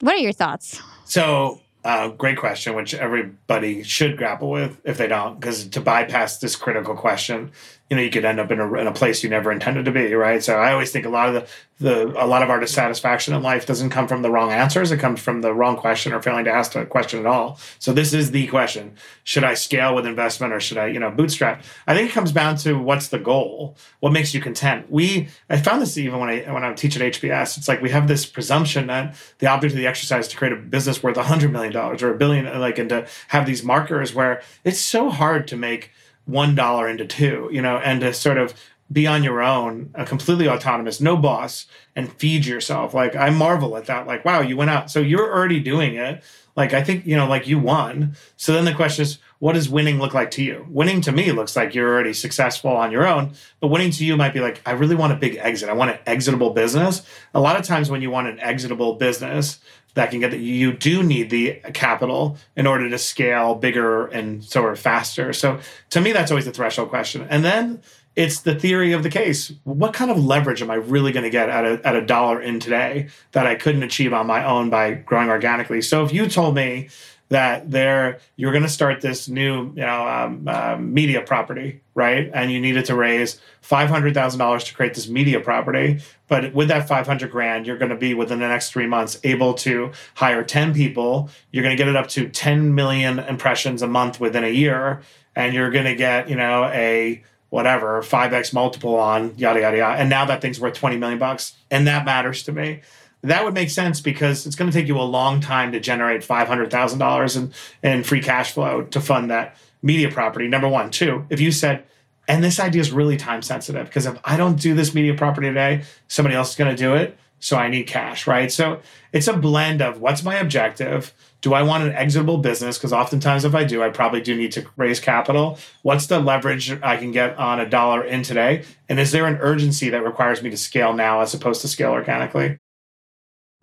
what 0.00 0.14
are 0.14 0.18
your 0.18 0.32
thoughts? 0.32 0.80
So, 1.04 1.60
uh, 1.84 2.08
great 2.08 2.36
question, 2.36 2.74
which 2.74 2.94
everybody 2.94 3.82
should 3.84 4.16
grapple 4.16 4.50
with 4.50 4.80
if 4.84 4.98
they 4.98 5.06
don't, 5.06 5.38
because 5.38 5.68
to 5.68 5.80
bypass 5.80 6.38
this 6.38 6.56
critical 6.56 6.96
question 6.96 7.52
you 7.90 7.96
know 7.96 8.02
you 8.02 8.10
could 8.10 8.24
end 8.24 8.40
up 8.40 8.50
in 8.50 8.60
a, 8.60 8.74
in 8.74 8.86
a 8.86 8.92
place 8.92 9.22
you 9.22 9.30
never 9.30 9.52
intended 9.52 9.84
to 9.84 9.92
be 9.92 10.12
right? 10.14 10.42
So 10.42 10.56
i 10.56 10.72
always 10.72 10.90
think 10.90 11.06
a 11.06 11.08
lot 11.08 11.28
of 11.28 11.34
the, 11.34 11.48
the 11.78 12.24
a 12.24 12.26
lot 12.26 12.42
of 12.42 12.50
our 12.50 12.58
dissatisfaction 12.58 13.34
in 13.34 13.42
life 13.42 13.66
doesn't 13.66 13.90
come 13.90 14.08
from 14.08 14.22
the 14.22 14.30
wrong 14.30 14.50
answers. 14.50 14.90
It 14.90 14.98
comes 14.98 15.20
from 15.20 15.40
the 15.42 15.52
wrong 15.54 15.76
question 15.76 16.12
or 16.12 16.22
failing 16.22 16.44
to 16.46 16.50
ask 16.50 16.72
the 16.72 16.84
question 16.86 17.20
at 17.20 17.26
all. 17.26 17.58
So 17.78 17.92
this 17.92 18.12
is 18.12 18.30
the 18.30 18.46
question. 18.48 18.96
Should 19.24 19.44
i 19.44 19.54
scale 19.54 19.94
with 19.94 20.06
investment 20.06 20.52
or 20.52 20.60
should 20.60 20.78
i 20.78 20.86
you 20.86 20.98
know 20.98 21.10
bootstrap? 21.10 21.62
I 21.86 21.94
think 21.94 22.10
it 22.10 22.12
comes 22.12 22.32
down 22.32 22.56
to 22.58 22.78
what's 22.78 23.08
the 23.08 23.18
goal? 23.18 23.76
What 24.00 24.12
makes 24.12 24.34
you 24.34 24.40
content? 24.40 24.90
We 24.90 25.28
i 25.48 25.56
found 25.56 25.82
this 25.82 25.96
even 25.96 26.18
when 26.18 26.28
i 26.28 26.40
when 26.52 26.64
i 26.64 26.72
teach 26.74 26.96
at 26.96 27.02
hbs 27.02 27.56
it's 27.56 27.68
like 27.68 27.80
we 27.80 27.90
have 27.90 28.08
this 28.08 28.26
presumption 28.26 28.88
that 28.88 29.14
the 29.38 29.46
object 29.46 29.72
of 29.72 29.78
the 29.78 29.86
exercise 29.86 30.26
is 30.26 30.30
to 30.32 30.36
create 30.36 30.52
a 30.52 30.56
business 30.56 31.02
worth 31.02 31.16
a 31.16 31.22
hundred 31.22 31.52
million 31.52 31.72
dollars 31.72 32.02
or 32.02 32.12
a 32.12 32.16
billion 32.16 32.44
like 32.60 32.78
and 32.78 32.88
to 32.88 33.06
have 33.28 33.46
these 33.46 33.62
markers 33.62 34.14
where 34.14 34.42
it's 34.64 34.80
so 34.80 35.10
hard 35.10 35.46
to 35.48 35.56
make 35.56 35.90
one 36.26 36.54
dollar 36.54 36.88
into 36.88 37.06
two, 37.06 37.48
you 37.52 37.62
know, 37.62 37.78
and 37.78 38.00
to 38.02 38.12
sort 38.12 38.36
of 38.36 38.54
be 38.92 39.06
on 39.06 39.24
your 39.24 39.42
own, 39.42 39.90
a 39.94 40.04
completely 40.04 40.48
autonomous, 40.48 41.00
no 41.00 41.16
boss, 41.16 41.66
and 41.96 42.12
feed 42.12 42.46
yourself. 42.46 42.94
Like 42.94 43.16
I 43.16 43.30
marvel 43.30 43.76
at 43.76 43.86
that. 43.86 44.06
Like, 44.06 44.24
wow, 44.24 44.40
you 44.40 44.56
went 44.56 44.70
out. 44.70 44.90
So 44.90 45.00
you're 45.00 45.32
already 45.32 45.60
doing 45.60 45.96
it. 45.96 46.22
Like 46.54 46.72
I 46.72 46.82
think, 46.82 47.06
you 47.06 47.16
know, 47.16 47.26
like 47.26 47.48
you 47.48 47.58
won. 47.58 48.16
So 48.36 48.52
then 48.52 48.64
the 48.64 48.74
question 48.74 49.02
is, 49.02 49.18
what 49.38 49.52
does 49.52 49.68
winning 49.68 49.98
look 49.98 50.14
like 50.14 50.30
to 50.32 50.42
you? 50.42 50.66
Winning 50.68 51.00
to 51.02 51.12
me 51.12 51.32
looks 51.32 51.56
like 51.56 51.74
you're 51.74 51.88
already 51.88 52.12
successful 52.12 52.70
on 52.70 52.90
your 52.90 53.06
own, 53.06 53.32
but 53.60 53.68
winning 53.68 53.90
to 53.92 54.04
you 54.04 54.16
might 54.16 54.32
be 54.32 54.40
like, 54.40 54.60
I 54.64 54.72
really 54.72 54.94
want 54.94 55.12
a 55.12 55.16
big 55.16 55.36
exit. 55.36 55.68
I 55.68 55.74
want 55.74 55.90
an 55.90 55.98
exitable 56.06 56.50
business. 56.50 57.02
A 57.34 57.40
lot 57.40 57.58
of 57.58 57.64
times 57.66 57.90
when 57.90 58.02
you 58.02 58.10
want 58.10 58.28
an 58.28 58.40
exitable 58.40 58.94
business, 58.94 59.60
that 59.96 60.10
can 60.10 60.20
get 60.20 60.30
that 60.30 60.40
you 60.40 60.74
do 60.74 61.02
need 61.02 61.30
the 61.30 61.54
capital 61.72 62.36
in 62.54 62.66
order 62.66 62.88
to 62.88 62.98
scale 62.98 63.54
bigger 63.54 64.06
and 64.08 64.44
sort 64.44 64.72
of 64.72 64.78
faster. 64.78 65.32
So 65.32 65.58
to 65.90 66.00
me, 66.02 66.12
that's 66.12 66.30
always 66.30 66.44
the 66.44 66.52
threshold 66.52 66.90
question. 66.90 67.26
And 67.30 67.42
then 67.42 67.82
it's 68.14 68.40
the 68.40 68.54
theory 68.54 68.92
of 68.92 69.02
the 69.02 69.10
case. 69.10 69.52
What 69.64 69.94
kind 69.94 70.10
of 70.10 70.22
leverage 70.22 70.60
am 70.60 70.70
I 70.70 70.74
really 70.74 71.12
going 71.12 71.24
to 71.24 71.30
get 71.30 71.48
at 71.48 71.64
a, 71.64 71.80
at 71.86 71.96
a 71.96 72.04
dollar 72.04 72.40
in 72.40 72.60
today 72.60 73.08
that 73.32 73.46
I 73.46 73.54
couldn't 73.54 73.82
achieve 73.82 74.12
on 74.12 74.26
my 74.26 74.44
own 74.44 74.68
by 74.68 74.92
growing 74.92 75.30
organically? 75.30 75.80
So 75.80 76.04
if 76.04 76.12
you 76.12 76.28
told 76.28 76.54
me 76.54 76.88
that 77.28 77.70
there 77.70 78.20
you're 78.36 78.52
going 78.52 78.62
to 78.62 78.68
start 78.68 79.00
this 79.00 79.28
new 79.28 79.66
you 79.74 79.82
know 79.82 80.06
um, 80.06 80.46
uh, 80.46 80.76
media 80.76 81.20
property 81.20 81.80
right? 81.96 82.30
And 82.34 82.52
you 82.52 82.60
needed 82.60 82.84
to 82.84 82.94
raise 82.94 83.40
$500000 83.62 84.64
to 84.66 84.74
create 84.74 84.92
this 84.92 85.08
media 85.08 85.40
property. 85.40 86.00
But 86.28 86.52
with 86.52 86.68
that 86.68 86.86
500 86.86 87.30
grand 87.30 87.66
you're 87.66 87.78
going 87.78 87.90
to 87.90 87.96
be 87.96 88.14
within 88.14 88.38
the 88.38 88.48
next 88.48 88.70
three 88.70 88.86
months 88.86 89.18
able 89.24 89.54
to 89.54 89.92
hire 90.14 90.44
10 90.44 90.74
people. 90.74 91.30
You're 91.50 91.62
going 91.62 91.76
to 91.76 91.82
get 91.82 91.88
it 91.88 91.96
up 91.96 92.08
to 92.08 92.28
10 92.28 92.74
million 92.74 93.18
impressions 93.18 93.82
a 93.82 93.88
month 93.88 94.20
within 94.20 94.44
a 94.44 94.50
year. 94.50 95.02
And 95.34 95.54
you're 95.54 95.70
going 95.70 95.86
to 95.86 95.96
get 95.96 96.28
you 96.28 96.36
know 96.36 96.66
a 96.66 97.24
whatever 97.48 98.02
5x 98.02 98.52
multiple 98.52 98.96
on 98.96 99.36
yada 99.38 99.60
yada 99.60 99.76
yada. 99.78 99.98
And 99.98 100.10
now 100.10 100.26
that 100.26 100.42
thing's 100.42 100.60
worth 100.60 100.74
20 100.74 100.98
million 100.98 101.18
bucks. 101.18 101.54
And 101.70 101.86
that 101.86 102.04
matters 102.04 102.42
to 102.44 102.52
me 102.52 102.82
that 103.26 103.44
would 103.44 103.54
make 103.54 103.70
sense 103.70 104.00
because 104.00 104.46
it's 104.46 104.56
going 104.56 104.70
to 104.70 104.76
take 104.76 104.88
you 104.88 104.98
a 104.98 105.02
long 105.02 105.40
time 105.40 105.72
to 105.72 105.80
generate 105.80 106.22
$500,000 106.22 107.36
in, 107.36 107.52
in 107.90 108.02
free 108.02 108.20
cash 108.20 108.52
flow 108.52 108.82
to 108.82 109.00
fund 109.00 109.30
that 109.30 109.56
media 109.82 110.10
property. 110.10 110.48
Number 110.48 110.68
one. 110.68 110.90
Two, 110.90 111.24
if 111.30 111.40
you 111.40 111.52
said, 111.52 111.84
and 112.28 112.42
this 112.42 112.58
idea 112.58 112.80
is 112.80 112.90
really 112.90 113.16
time 113.16 113.42
sensitive 113.42 113.86
because 113.86 114.06
if 114.06 114.18
I 114.24 114.36
don't 114.36 114.60
do 114.60 114.74
this 114.74 114.94
media 114.94 115.14
property 115.14 115.48
today, 115.48 115.84
somebody 116.08 116.34
else 116.34 116.50
is 116.50 116.56
going 116.56 116.74
to 116.74 116.76
do 116.76 116.94
it. 116.94 117.16
So 117.38 117.56
I 117.56 117.68
need 117.68 117.86
cash, 117.86 118.26
right? 118.26 118.50
So 118.50 118.80
it's 119.12 119.28
a 119.28 119.36
blend 119.36 119.82
of 119.82 120.00
what's 120.00 120.24
my 120.24 120.36
objective? 120.36 121.12
Do 121.42 121.52
I 121.52 121.62
want 121.62 121.84
an 121.84 121.92
exitable 121.92 122.38
business? 122.38 122.78
Because 122.78 122.94
oftentimes, 122.94 123.44
if 123.44 123.54
I 123.54 123.62
do, 123.62 123.82
I 123.82 123.90
probably 123.90 124.22
do 124.22 124.34
need 124.34 124.52
to 124.52 124.66
raise 124.76 125.00
capital. 125.00 125.58
What's 125.82 126.06
the 126.06 126.18
leverage 126.18 126.72
I 126.82 126.96
can 126.96 127.12
get 127.12 127.36
on 127.36 127.60
a 127.60 127.68
dollar 127.68 128.02
in 128.02 128.22
today? 128.22 128.64
And 128.88 128.98
is 128.98 129.12
there 129.12 129.26
an 129.26 129.36
urgency 129.36 129.90
that 129.90 130.02
requires 130.02 130.42
me 130.42 130.48
to 130.48 130.56
scale 130.56 130.94
now 130.94 131.20
as 131.20 131.34
opposed 131.34 131.60
to 131.60 131.68
scale 131.68 131.90
organically? 131.90 132.58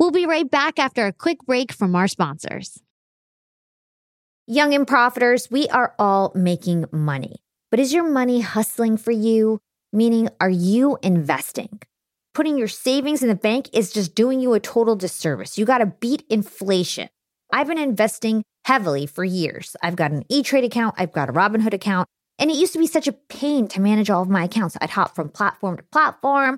We'll 0.04 0.12
be 0.12 0.26
right 0.26 0.52
back 0.52 0.80
after 0.80 1.08
a 1.08 1.14
quick 1.14 1.46
break 1.46 1.72
from 1.72 1.96
our 1.96 2.10
sponsors. 2.10 2.78
Young 4.46 4.74
and 4.74 4.86
profiters, 4.86 5.50
we 5.50 5.70
are 5.70 5.96
all 5.98 6.34
making 6.36 6.84
money. 6.92 7.38
But 7.72 7.80
is 7.80 7.94
your 7.94 8.04
money 8.04 8.42
hustling 8.42 8.98
for 8.98 9.12
you? 9.12 9.62
Meaning, 9.94 10.28
are 10.42 10.50
you 10.50 10.98
investing? 11.04 11.80
Putting 12.34 12.58
your 12.58 12.68
savings 12.68 13.22
in 13.22 13.30
the 13.30 13.34
bank 13.34 13.70
is 13.72 13.94
just 13.94 14.14
doing 14.14 14.42
you 14.42 14.52
a 14.52 14.60
total 14.60 14.98
disservice. 14.98 15.58
You 15.58 15.64
got 15.64 15.78
to 15.78 15.86
beat 15.86 16.26
inflation. 16.30 17.08
I've 17.54 17.68
been 17.68 17.78
investing 17.78 18.44
heavily 18.66 19.06
for 19.06 19.24
years. 19.24 19.74
I've 19.82 19.96
got 19.96 20.12
an 20.12 20.26
E 20.28 20.44
Trade 20.44 20.66
account, 20.66 20.96
I've 20.98 21.14
got 21.14 21.30
a 21.30 21.34
Robinhood 21.34 21.74
account, 21.74 22.10
and 22.38 22.52
it 22.52 22.58
used 22.58 22.74
to 22.74 22.80
be 22.80 22.88
such 22.88 23.08
a 23.08 23.14
pain 23.14 23.70
to 23.70 23.80
manage 23.80 24.10
all 24.10 24.24
of 24.24 24.30
my 24.30 24.44
accounts. 24.44 24.76
I'd 24.82 24.90
hop 24.90 25.16
from 25.16 25.30
platform 25.30 25.78
to 25.78 25.84
platform. 25.94 26.58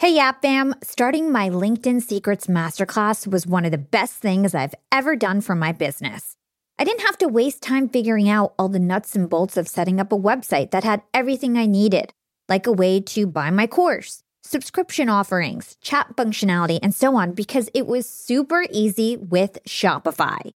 Hey, 0.00 0.14
Yap 0.14 0.42
Fam! 0.42 0.76
Starting 0.80 1.32
my 1.32 1.48
LinkedIn 1.48 2.02
Secrets 2.02 2.46
Masterclass 2.46 3.26
was 3.26 3.48
one 3.48 3.64
of 3.64 3.72
the 3.72 3.78
best 3.78 4.14
things 4.14 4.54
I've 4.54 4.76
ever 4.92 5.16
done 5.16 5.40
for 5.40 5.56
my 5.56 5.72
business. 5.72 6.36
I 6.78 6.84
didn't 6.84 7.04
have 7.04 7.18
to 7.18 7.26
waste 7.26 7.64
time 7.64 7.88
figuring 7.88 8.28
out 8.28 8.54
all 8.60 8.68
the 8.68 8.78
nuts 8.78 9.16
and 9.16 9.28
bolts 9.28 9.56
of 9.56 9.66
setting 9.66 9.98
up 9.98 10.12
a 10.12 10.16
website 10.16 10.70
that 10.70 10.84
had 10.84 11.02
everything 11.12 11.58
I 11.58 11.66
needed, 11.66 12.12
like 12.48 12.68
a 12.68 12.72
way 12.72 13.00
to 13.00 13.26
buy 13.26 13.50
my 13.50 13.66
course, 13.66 14.22
subscription 14.44 15.08
offerings, 15.08 15.76
chat 15.82 16.14
functionality, 16.14 16.78
and 16.80 16.94
so 16.94 17.16
on, 17.16 17.32
because 17.32 17.68
it 17.74 17.88
was 17.88 18.08
super 18.08 18.66
easy 18.70 19.16
with 19.16 19.58
Shopify. 19.66 20.52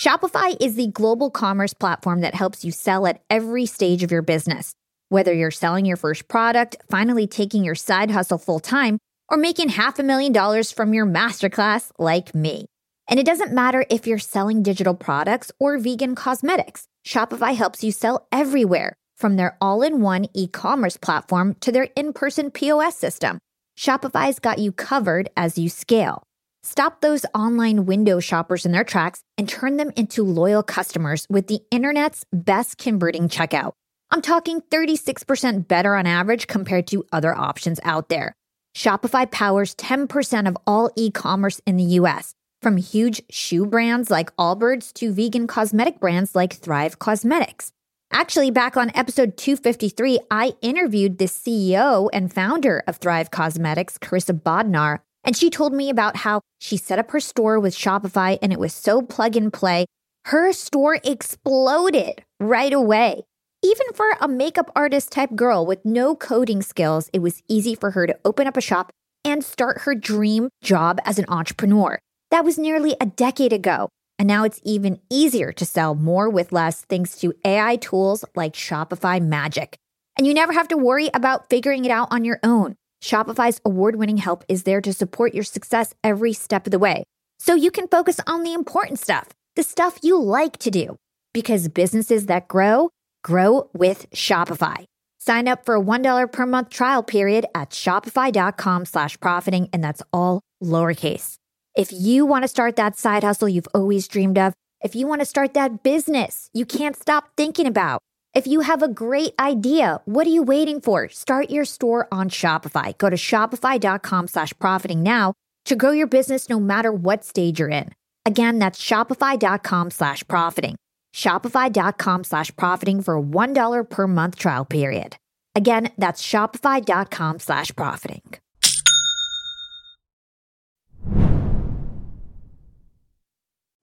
Shopify 0.00 0.60
is 0.60 0.74
the 0.74 0.88
global 0.88 1.30
commerce 1.30 1.74
platform 1.74 2.22
that 2.22 2.34
helps 2.34 2.64
you 2.64 2.72
sell 2.72 3.06
at 3.06 3.20
every 3.30 3.66
stage 3.66 4.02
of 4.02 4.10
your 4.10 4.22
business 4.22 4.74
whether 5.10 5.34
you're 5.34 5.50
selling 5.50 5.84
your 5.84 5.98
first 5.98 6.26
product, 6.28 6.76
finally 6.88 7.26
taking 7.26 7.62
your 7.62 7.74
side 7.74 8.10
hustle 8.10 8.38
full 8.38 8.60
time, 8.60 8.98
or 9.28 9.36
making 9.36 9.68
half 9.68 9.98
a 9.98 10.02
million 10.02 10.32
dollars 10.32 10.72
from 10.72 10.94
your 10.94 11.04
masterclass 11.04 11.92
like 11.98 12.34
me. 12.34 12.64
And 13.08 13.18
it 13.18 13.26
doesn't 13.26 13.52
matter 13.52 13.84
if 13.90 14.06
you're 14.06 14.18
selling 14.18 14.62
digital 14.62 14.94
products 14.94 15.52
or 15.58 15.78
vegan 15.78 16.14
cosmetics, 16.14 16.86
Shopify 17.06 17.54
helps 17.54 17.82
you 17.82 17.92
sell 17.92 18.26
everywhere, 18.30 18.94
from 19.18 19.36
their 19.36 19.56
all 19.60 19.82
in 19.82 20.00
one 20.00 20.26
e 20.32 20.46
commerce 20.46 20.96
platform 20.96 21.54
to 21.60 21.72
their 21.72 21.88
in 21.96 22.12
person 22.12 22.50
POS 22.50 22.96
system. 22.96 23.38
Shopify's 23.78 24.38
got 24.38 24.58
you 24.58 24.70
covered 24.70 25.28
as 25.36 25.58
you 25.58 25.68
scale. 25.68 26.22
Stop 26.62 27.00
those 27.00 27.24
online 27.34 27.86
window 27.86 28.20
shoppers 28.20 28.66
in 28.66 28.72
their 28.72 28.84
tracks 28.84 29.22
and 29.38 29.48
turn 29.48 29.76
them 29.76 29.90
into 29.96 30.22
loyal 30.22 30.62
customers 30.62 31.26
with 31.30 31.46
the 31.46 31.60
internet's 31.70 32.24
best 32.32 32.76
converting 32.76 33.28
checkout. 33.28 33.72
I'm 34.12 34.22
talking 34.22 34.60
36% 34.60 35.68
better 35.68 35.94
on 35.94 36.04
average 36.04 36.48
compared 36.48 36.88
to 36.88 37.04
other 37.12 37.32
options 37.36 37.78
out 37.84 38.08
there. 38.08 38.32
Shopify 38.76 39.30
powers 39.30 39.74
10% 39.76 40.48
of 40.48 40.56
all 40.66 40.90
e 40.96 41.10
commerce 41.12 41.60
in 41.64 41.76
the 41.76 41.84
US, 42.00 42.34
from 42.60 42.76
huge 42.76 43.22
shoe 43.30 43.66
brands 43.66 44.10
like 44.10 44.34
Allbirds 44.36 44.92
to 44.94 45.12
vegan 45.12 45.46
cosmetic 45.46 46.00
brands 46.00 46.34
like 46.34 46.54
Thrive 46.54 46.98
Causemetics. 46.98 47.70
Actually, 48.12 48.50
back 48.50 48.76
on 48.76 48.90
episode 48.96 49.36
253, 49.36 50.18
I 50.28 50.54
interviewed 50.60 51.18
the 51.18 51.26
CEO 51.26 52.08
and 52.12 52.32
founder 52.32 52.82
of 52.88 52.96
Thrive 52.96 53.30
Causemetics, 53.30 53.96
Karissa 54.00 54.36
Bodnar, 54.36 54.98
and 55.22 55.36
she 55.36 55.50
told 55.50 55.72
me 55.72 55.88
about 55.88 56.16
how 56.16 56.40
she 56.58 56.76
set 56.76 56.98
up 56.98 57.12
her 57.12 57.20
store 57.20 57.60
with 57.60 57.76
Shopify 57.76 58.38
and 58.42 58.52
it 58.52 58.58
was 58.58 58.74
so 58.74 59.02
plug 59.02 59.36
and 59.36 59.52
play. 59.52 59.86
Her 60.24 60.52
store 60.52 60.98
exploded 61.04 62.24
right 62.40 62.72
away. 62.72 63.22
Even 63.62 63.88
for 63.92 64.06
a 64.20 64.26
makeup 64.26 64.70
artist 64.74 65.12
type 65.12 65.36
girl 65.36 65.66
with 65.66 65.84
no 65.84 66.16
coding 66.16 66.62
skills, 66.62 67.10
it 67.12 67.18
was 67.18 67.42
easy 67.46 67.74
for 67.74 67.90
her 67.90 68.06
to 68.06 68.18
open 68.24 68.46
up 68.46 68.56
a 68.56 68.60
shop 68.62 68.90
and 69.22 69.44
start 69.44 69.82
her 69.82 69.94
dream 69.94 70.48
job 70.62 70.98
as 71.04 71.18
an 71.18 71.26
entrepreneur. 71.28 71.98
That 72.30 72.42
was 72.42 72.56
nearly 72.56 72.96
a 72.98 73.06
decade 73.06 73.52
ago. 73.52 73.90
And 74.18 74.26
now 74.26 74.44
it's 74.44 74.60
even 74.64 74.98
easier 75.10 75.52
to 75.52 75.66
sell 75.66 75.94
more 75.94 76.30
with 76.30 76.52
less 76.52 76.82
thanks 76.82 77.18
to 77.20 77.34
AI 77.44 77.76
tools 77.76 78.24
like 78.34 78.54
Shopify 78.54 79.20
Magic. 79.20 79.76
And 80.16 80.26
you 80.26 80.32
never 80.32 80.54
have 80.54 80.68
to 80.68 80.78
worry 80.78 81.10
about 81.12 81.50
figuring 81.50 81.84
it 81.84 81.90
out 81.90 82.08
on 82.10 82.24
your 82.24 82.40
own. 82.42 82.76
Shopify's 83.02 83.60
award 83.66 83.96
winning 83.96 84.18
help 84.18 84.42
is 84.48 84.62
there 84.62 84.80
to 84.80 84.92
support 84.92 85.34
your 85.34 85.44
success 85.44 85.94
every 86.02 86.32
step 86.32 86.66
of 86.66 86.70
the 86.70 86.78
way. 86.78 87.04
So 87.38 87.54
you 87.54 87.70
can 87.70 87.88
focus 87.88 88.20
on 88.26 88.42
the 88.42 88.54
important 88.54 88.98
stuff, 88.98 89.28
the 89.54 89.62
stuff 89.62 89.98
you 90.02 90.18
like 90.18 90.56
to 90.58 90.70
do. 90.70 90.96
Because 91.34 91.68
businesses 91.68 92.26
that 92.26 92.48
grow, 92.48 92.90
Grow 93.22 93.68
with 93.72 94.10
Shopify. 94.10 94.84
Sign 95.18 95.48
up 95.48 95.64
for 95.64 95.74
a 95.74 95.80
$1 95.80 96.32
per 96.32 96.46
month 96.46 96.70
trial 96.70 97.02
period 97.02 97.46
at 97.54 97.70
shopify.com 97.70 98.86
slash 98.86 99.20
profiting, 99.20 99.68
and 99.72 99.84
that's 99.84 100.02
all 100.12 100.40
lowercase. 100.62 101.36
If 101.76 101.92
you 101.92 102.26
want 102.26 102.44
to 102.44 102.48
start 102.48 102.76
that 102.76 102.96
side 102.96 103.22
hustle 103.22 103.48
you've 103.48 103.68
always 103.74 104.08
dreamed 104.08 104.38
of, 104.38 104.54
if 104.82 104.96
you 104.96 105.06
want 105.06 105.20
to 105.20 105.26
start 105.26 105.54
that 105.54 105.82
business 105.82 106.48
you 106.54 106.64
can't 106.64 106.96
stop 106.96 107.30
thinking 107.36 107.66
about, 107.66 108.00
if 108.32 108.46
you 108.46 108.60
have 108.60 108.82
a 108.82 108.88
great 108.88 109.34
idea, 109.38 110.00
what 110.04 110.26
are 110.26 110.30
you 110.30 110.42
waiting 110.42 110.80
for? 110.80 111.08
Start 111.08 111.50
your 111.50 111.64
store 111.64 112.06
on 112.12 112.30
Shopify. 112.30 112.96
Go 112.96 113.10
to 113.10 113.16
shopify.com 113.16 114.28
slash 114.28 114.52
profiting 114.58 115.02
now 115.02 115.34
to 115.64 115.76
grow 115.76 115.90
your 115.90 116.06
business 116.06 116.48
no 116.48 116.60
matter 116.60 116.92
what 116.92 117.24
stage 117.24 117.58
you're 117.58 117.68
in. 117.68 117.90
Again, 118.24 118.58
that's 118.58 118.80
shopify.com 118.80 119.90
slash 119.90 120.26
profiting. 120.28 120.76
Shopify.com 121.14 122.24
slash 122.24 122.54
profiting 122.56 123.00
for 123.02 123.16
a 123.16 123.22
$1 123.22 123.88
per 123.88 124.06
month 124.06 124.36
trial 124.36 124.64
period. 124.64 125.16
Again, 125.54 125.90
that's 125.98 126.22
Shopify.com 126.22 127.38
slash 127.38 127.74
profiting. 127.74 128.22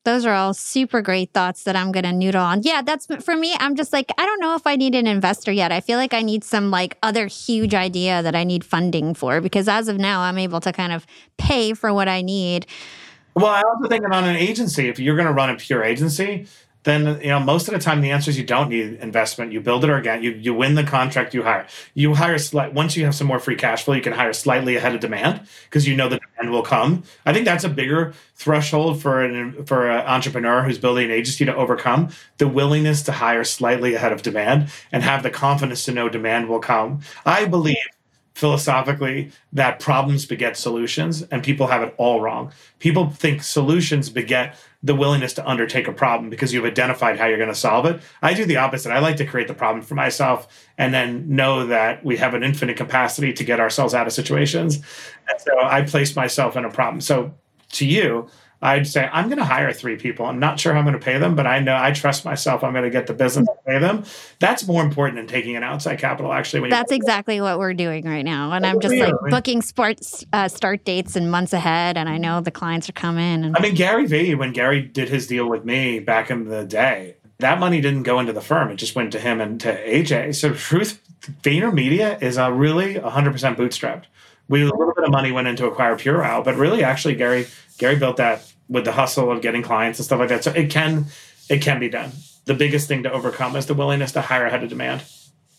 Those 0.08 0.26
are 0.26 0.34
all 0.34 0.54
super 0.54 1.02
great 1.02 1.34
thoughts 1.34 1.64
that 1.66 1.76
I'm 1.76 1.92
going 1.92 2.06
to 2.06 2.14
noodle 2.14 2.42
on. 2.42 2.62
Yeah, 2.64 2.82
that's 2.82 3.08
for 3.26 3.36
me. 3.36 3.54
I'm 3.60 3.76
just 3.76 3.92
like, 3.92 4.10
I 4.18 4.26
don't 4.26 4.40
know 4.40 4.56
if 4.56 4.66
I 4.66 4.78
need 4.78 4.96
an 4.96 5.06
investor 5.06 5.52
yet. 5.52 5.74
I 5.74 5.82
feel 5.82 5.98
like 5.98 6.14
I 6.14 6.22
need 6.22 6.46
some 6.46 6.72
like 6.72 6.98
other 7.04 7.28
huge 7.28 7.76
idea 7.76 8.24
that 8.24 8.34
I 8.34 8.46
need 8.46 8.64
funding 8.64 9.14
for 9.14 9.42
because 9.42 9.68
as 9.68 9.90
of 9.90 9.98
now, 9.98 10.22
I'm 10.22 10.38
able 10.38 10.62
to 10.62 10.72
kind 10.72 10.94
of 10.94 11.06
pay 11.38 11.74
for 11.74 11.94
what 11.94 12.08
I 12.08 12.22
need. 12.22 12.68
Well, 13.36 13.48
I 13.48 13.62
also 13.64 13.90
think 13.90 14.06
on 14.06 14.24
an 14.24 14.38
agency, 14.38 14.88
if 14.88 14.98
you're 14.98 15.18
going 15.18 15.28
to 15.28 15.34
run 15.34 15.50
a 15.50 15.58
pure 15.58 15.84
agency, 15.84 16.48
then 16.84 17.20
you 17.22 17.28
know 17.28 17.40
most 17.40 17.68
of 17.68 17.74
the 17.74 17.80
time 17.80 18.02
the 18.02 18.12
answer 18.12 18.30
is 18.30 18.38
you 18.38 18.46
don't 18.46 18.70
need 18.70 18.94
investment. 19.02 19.52
You 19.52 19.60
build 19.60 19.84
it 19.84 19.90
organic. 19.90 20.24
You 20.24 20.32
you 20.32 20.54
win 20.54 20.76
the 20.76 20.84
contract. 20.84 21.34
You 21.34 21.44
hire. 21.44 21.68
You 21.94 22.14
hire 22.14 22.38
slight. 22.38 22.74
Once 22.74 22.96
you 22.96 23.06
have 23.06 23.16
some 23.16 23.28
more 23.28 23.40
free 23.40 23.56
cash 23.56 23.84
flow, 23.84 23.94
you 23.94 24.02
can 24.02 24.14
hire 24.14 24.34
slightly 24.34 24.76
ahead 24.76 24.96
of 24.96 25.02
demand 25.02 25.48
because 25.66 25.88
you 25.88 25.96
know 25.96 26.08
the 26.08 26.20
demand 26.20 26.54
will 26.54 26.64
come. 26.64 27.04
I 27.26 27.34
think 27.34 27.46
that's 27.46 27.64
a 27.64 27.70
bigger 27.70 28.14
threshold 28.36 29.02
for 29.02 29.22
an 29.22 29.66
for 29.66 29.90
an 29.90 30.06
entrepreneur 30.06 30.64
who's 30.64 30.78
building 30.78 31.06
an 31.06 31.12
agency 31.12 31.46
to 31.46 31.56
overcome 31.56 32.10
the 32.38 32.48
willingness 32.48 33.02
to 33.04 33.12
hire 33.12 33.44
slightly 33.44 33.96
ahead 33.96 34.14
of 34.14 34.22
demand 34.22 34.70
and 34.92 35.04
have 35.04 35.24
the 35.24 35.30
confidence 35.30 35.86
to 35.86 35.92
know 35.92 36.08
demand 36.10 36.48
will 36.48 36.60
come. 36.60 37.02
I 37.26 37.46
believe 37.46 37.78
philosophically 38.38 39.32
that 39.52 39.80
problems 39.80 40.28
beget 40.28 40.56
solutions 40.56 41.24
and 41.24 41.44
people 41.44 41.66
have 41.66 41.82
it 41.82 41.94
all 41.98 42.22
wrong. 42.22 42.52
People 42.78 43.10
think 43.10 43.42
solutions 43.42 44.12
beget 44.12 44.56
the 44.84 44.96
willingness 44.96 45.34
to 45.34 45.48
undertake 45.48 45.88
a 45.88 45.92
problem 45.92 46.30
because 46.30 46.54
you've 46.54 46.66
identified 46.66 47.18
how 47.18 47.26
you're 47.26 47.38
going 47.38 47.50
to 47.50 47.56
solve 47.56 47.86
it. 47.86 48.00
I 48.22 48.34
do 48.34 48.46
the 48.46 48.58
opposite. 48.58 48.92
I 48.92 49.00
like 49.00 49.18
to 49.18 49.26
create 49.26 49.48
the 49.48 49.54
problem 49.54 49.84
for 49.84 49.96
myself 49.96 50.48
and 50.78 50.94
then 50.94 51.28
know 51.28 51.66
that 51.68 52.06
we 52.06 52.18
have 52.18 52.36
an 52.36 52.44
infinite 52.44 52.78
capacity 52.78 53.34
to 53.34 53.44
get 53.44 53.60
ourselves 53.60 53.94
out 53.94 54.06
of 54.06 54.14
situations. 54.14 54.76
And 55.30 55.42
so 55.42 55.64
I 55.64 55.82
place 55.82 56.16
myself 56.16 56.56
in 56.56 56.64
a 56.64 56.70
problem. 56.70 57.02
So 57.02 57.34
to 57.74 57.86
you, 57.86 58.30
I'd 58.62 58.88
say 58.88 59.08
I'm 59.12 59.26
going 59.28 59.38
to 59.38 59.46
hire 59.46 59.72
three 59.72 59.98
people. 59.98 60.26
I'm 60.26 60.40
not 60.40 60.60
sure 60.60 60.74
how 60.74 60.80
I'm 60.80 60.86
going 60.86 60.98
to 60.98 61.04
pay 61.04 61.20
them, 61.20 61.36
but 61.36 61.46
I 61.46 61.60
know 61.60 61.78
I 61.78 61.92
trust 61.92 62.26
myself. 62.26 62.64
I'm 62.64 62.74
going 62.74 62.86
to 62.86 62.90
get 62.90 63.06
the 63.06 63.14
business 63.14 63.46
to 63.46 63.54
pay 63.66 63.78
them. 63.78 64.04
That's 64.40 64.66
more 64.66 64.84
important 64.84 65.18
than 65.18 65.28
taking 65.28 65.56
an 65.56 65.64
outside 65.64 66.00
capital. 66.00 66.34
Actually, 66.34 66.70
that's 66.70 66.92
exactly 66.92 67.40
what 67.40 67.60
we're 67.60 67.76
doing 67.76 68.06
right 68.06 68.26
now, 68.26 68.52
and 68.54 68.66
I'm 68.66 68.80
just 68.80 68.96
like 68.96 69.14
booking 69.30 69.62
sports 69.62 70.26
uh, 70.34 70.48
start 70.48 70.86
dates 70.86 71.16
and 71.16 71.30
months 71.30 71.54
ahead, 71.54 71.98
and 71.98 72.10
I 72.10 72.18
know 72.18 72.42
the 72.42 72.52
clients 72.52 72.90
are 72.90 72.94
coming. 72.94 73.44
And- 73.44 73.56
I 73.56 73.62
mean, 73.62 73.76
Gary 73.76 74.08
Vee, 74.08 74.34
when 74.34 74.54
Gary 74.54 74.82
did 74.82 75.10
his 75.10 75.28
deal 75.28 75.48
with 75.48 75.64
me 75.64 76.00
back 76.00 76.32
in 76.32 76.46
the 76.46 76.66
day, 76.66 77.16
that 77.40 77.60
money 77.60 77.80
didn't 77.80 78.04
go 78.04 78.20
into 78.20 78.34
the 78.34 78.42
firm; 78.42 78.72
it 78.72 78.78
just 78.78 78.96
went 78.96 79.12
to 79.12 79.20
him 79.20 79.40
and 79.40 79.62
to 79.62 79.72
AJ. 79.88 80.34
So, 80.34 80.54
truth, 80.54 81.00
VaynerMedia 81.44 82.22
is 82.24 82.38
a 82.38 82.52
really 82.52 82.96
100% 82.96 83.56
bootstrapped. 83.56 84.06
We 84.50 84.62
a 84.62 84.66
little 84.66 84.94
bit 84.94 85.04
of 85.04 85.12
money 85.12 85.32
went 85.32 85.48
into 85.48 85.66
acquire 85.66 85.96
Purewow, 85.96 86.44
but 86.44 86.56
really, 86.56 86.84
actually, 86.84 87.16
Gary 87.16 87.48
Gary 87.78 87.98
built 87.98 88.18
that 88.18 88.52
with 88.70 88.86
the 88.86 88.92
hustle 88.92 89.32
of 89.32 89.42
getting 89.42 89.62
clients 89.62 90.00
and 90.00 90.06
stuff 90.06 90.20
like 90.20 90.30
that. 90.30 90.44
So 90.44 90.52
it 90.52 90.70
can 90.70 91.06
it 91.50 91.62
can 91.62 91.80
be 91.80 91.90
done. 91.90 92.12
The 92.46 92.54
biggest 92.54 92.88
thing 92.88 93.04
to 93.04 93.12
overcome 93.12 93.56
is 93.56 93.66
the 93.66 93.74
willingness 93.74 94.14
to 94.14 94.22
hire 94.22 94.46
ahead 94.46 94.64
of 94.64 94.70
demand. 94.70 95.04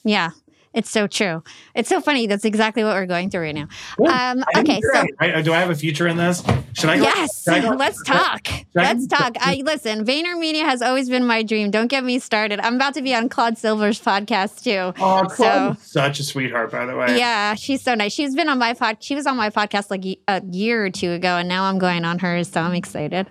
Yeah, 0.05 0.31
it's 0.75 0.91
so 0.91 1.07
true. 1.07 1.43
It's 1.75 1.89
so 1.89 2.01
funny. 2.01 2.27
That's 2.27 2.45
exactly 2.45 2.85
what 2.85 2.95
we're 2.95 3.07
going 3.07 3.31
through 3.31 3.43
right 3.43 3.55
now. 3.55 3.69
Um, 3.99 4.45
okay, 4.57 4.81
so 4.81 5.05
right? 5.21 5.45
do 5.45 5.53
I 5.53 5.59
have 5.59 5.71
a 5.71 5.75
future 5.75 6.07
in 6.07 6.17
this? 6.17 6.43
Should 6.75 6.91
I? 6.91 6.99
Go, 6.99 7.03
yes. 7.05 7.49
I 7.49 7.61
go, 7.61 7.71
Let's 7.71 8.03
talk. 8.03 8.47
Let's 8.75 9.07
talk. 9.07 9.37
I 9.41 9.63
listen. 9.65 10.05
VaynerMedia 10.05 10.63
has 10.63 10.83
always 10.83 11.09
been 11.09 11.27
my 11.27 11.43
dream. 11.43 11.71
Don't 11.71 11.89
get 11.89 12.05
me 12.05 12.19
started. 12.19 12.61
I'm 12.61 12.77
about 12.77 12.95
to 12.95 13.03
be 13.03 13.15
on 13.15 13.29
Claude 13.29 13.59
Silver's 13.59 14.01
podcast 14.01 14.63
too. 14.63 14.95
Oh, 15.03 15.27
Claude, 15.29 15.77
so, 15.77 15.77
such 15.81 16.21
a 16.21 16.25
sweetheart, 16.25 16.71
by 16.71 16.87
the 16.87 16.97
way. 16.97 17.19
Yeah, 17.19 17.55
she's 17.55 17.83
so 17.83 17.95
nice. 17.95 18.13
She's 18.13 18.35
been 18.35 18.49
on 18.49 18.59
my 18.59 18.75
pod. 18.75 18.99
She 19.01 19.15
was 19.15 19.27
on 19.27 19.37
my 19.37 19.51
podcast 19.51 19.91
like 19.91 20.05
a 20.29 20.43
year 20.51 20.85
or 20.85 20.91
two 20.91 21.13
ago, 21.13 21.39
and 21.39 21.49
now 21.49 21.65
I'm 21.65 21.79
going 21.79 22.05
on 22.05 22.19
hers. 22.19 22.49
So 22.49 22.61
I'm 22.61 22.75
excited. 22.75 23.29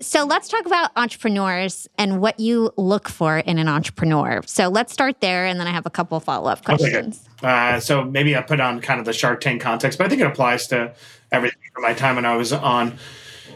So 0.00 0.24
let's 0.24 0.48
talk 0.48 0.66
about 0.66 0.90
entrepreneurs 0.96 1.88
and 1.98 2.20
what 2.20 2.40
you 2.40 2.72
look 2.76 3.08
for 3.08 3.38
in 3.38 3.58
an 3.58 3.68
entrepreneur. 3.68 4.42
So 4.46 4.68
let's 4.68 4.92
start 4.92 5.20
there, 5.20 5.46
and 5.46 5.60
then 5.60 5.66
I 5.66 5.72
have 5.72 5.86
a 5.86 5.90
couple 5.90 6.18
follow 6.20 6.50
up 6.50 6.64
questions. 6.78 7.28
Okay. 7.38 7.48
Uh, 7.48 7.80
so 7.80 8.04
maybe 8.04 8.36
I 8.36 8.42
put 8.42 8.60
on 8.60 8.80
kind 8.80 9.00
of 9.00 9.06
the 9.06 9.12
Shark 9.12 9.40
Tank 9.40 9.60
context, 9.60 9.98
but 9.98 10.06
I 10.06 10.08
think 10.08 10.20
it 10.20 10.26
applies 10.26 10.66
to 10.68 10.94
everything 11.32 11.58
from 11.72 11.82
my 11.82 11.94
time 11.94 12.16
when 12.16 12.24
I 12.24 12.36
was 12.36 12.52
on 12.52 12.98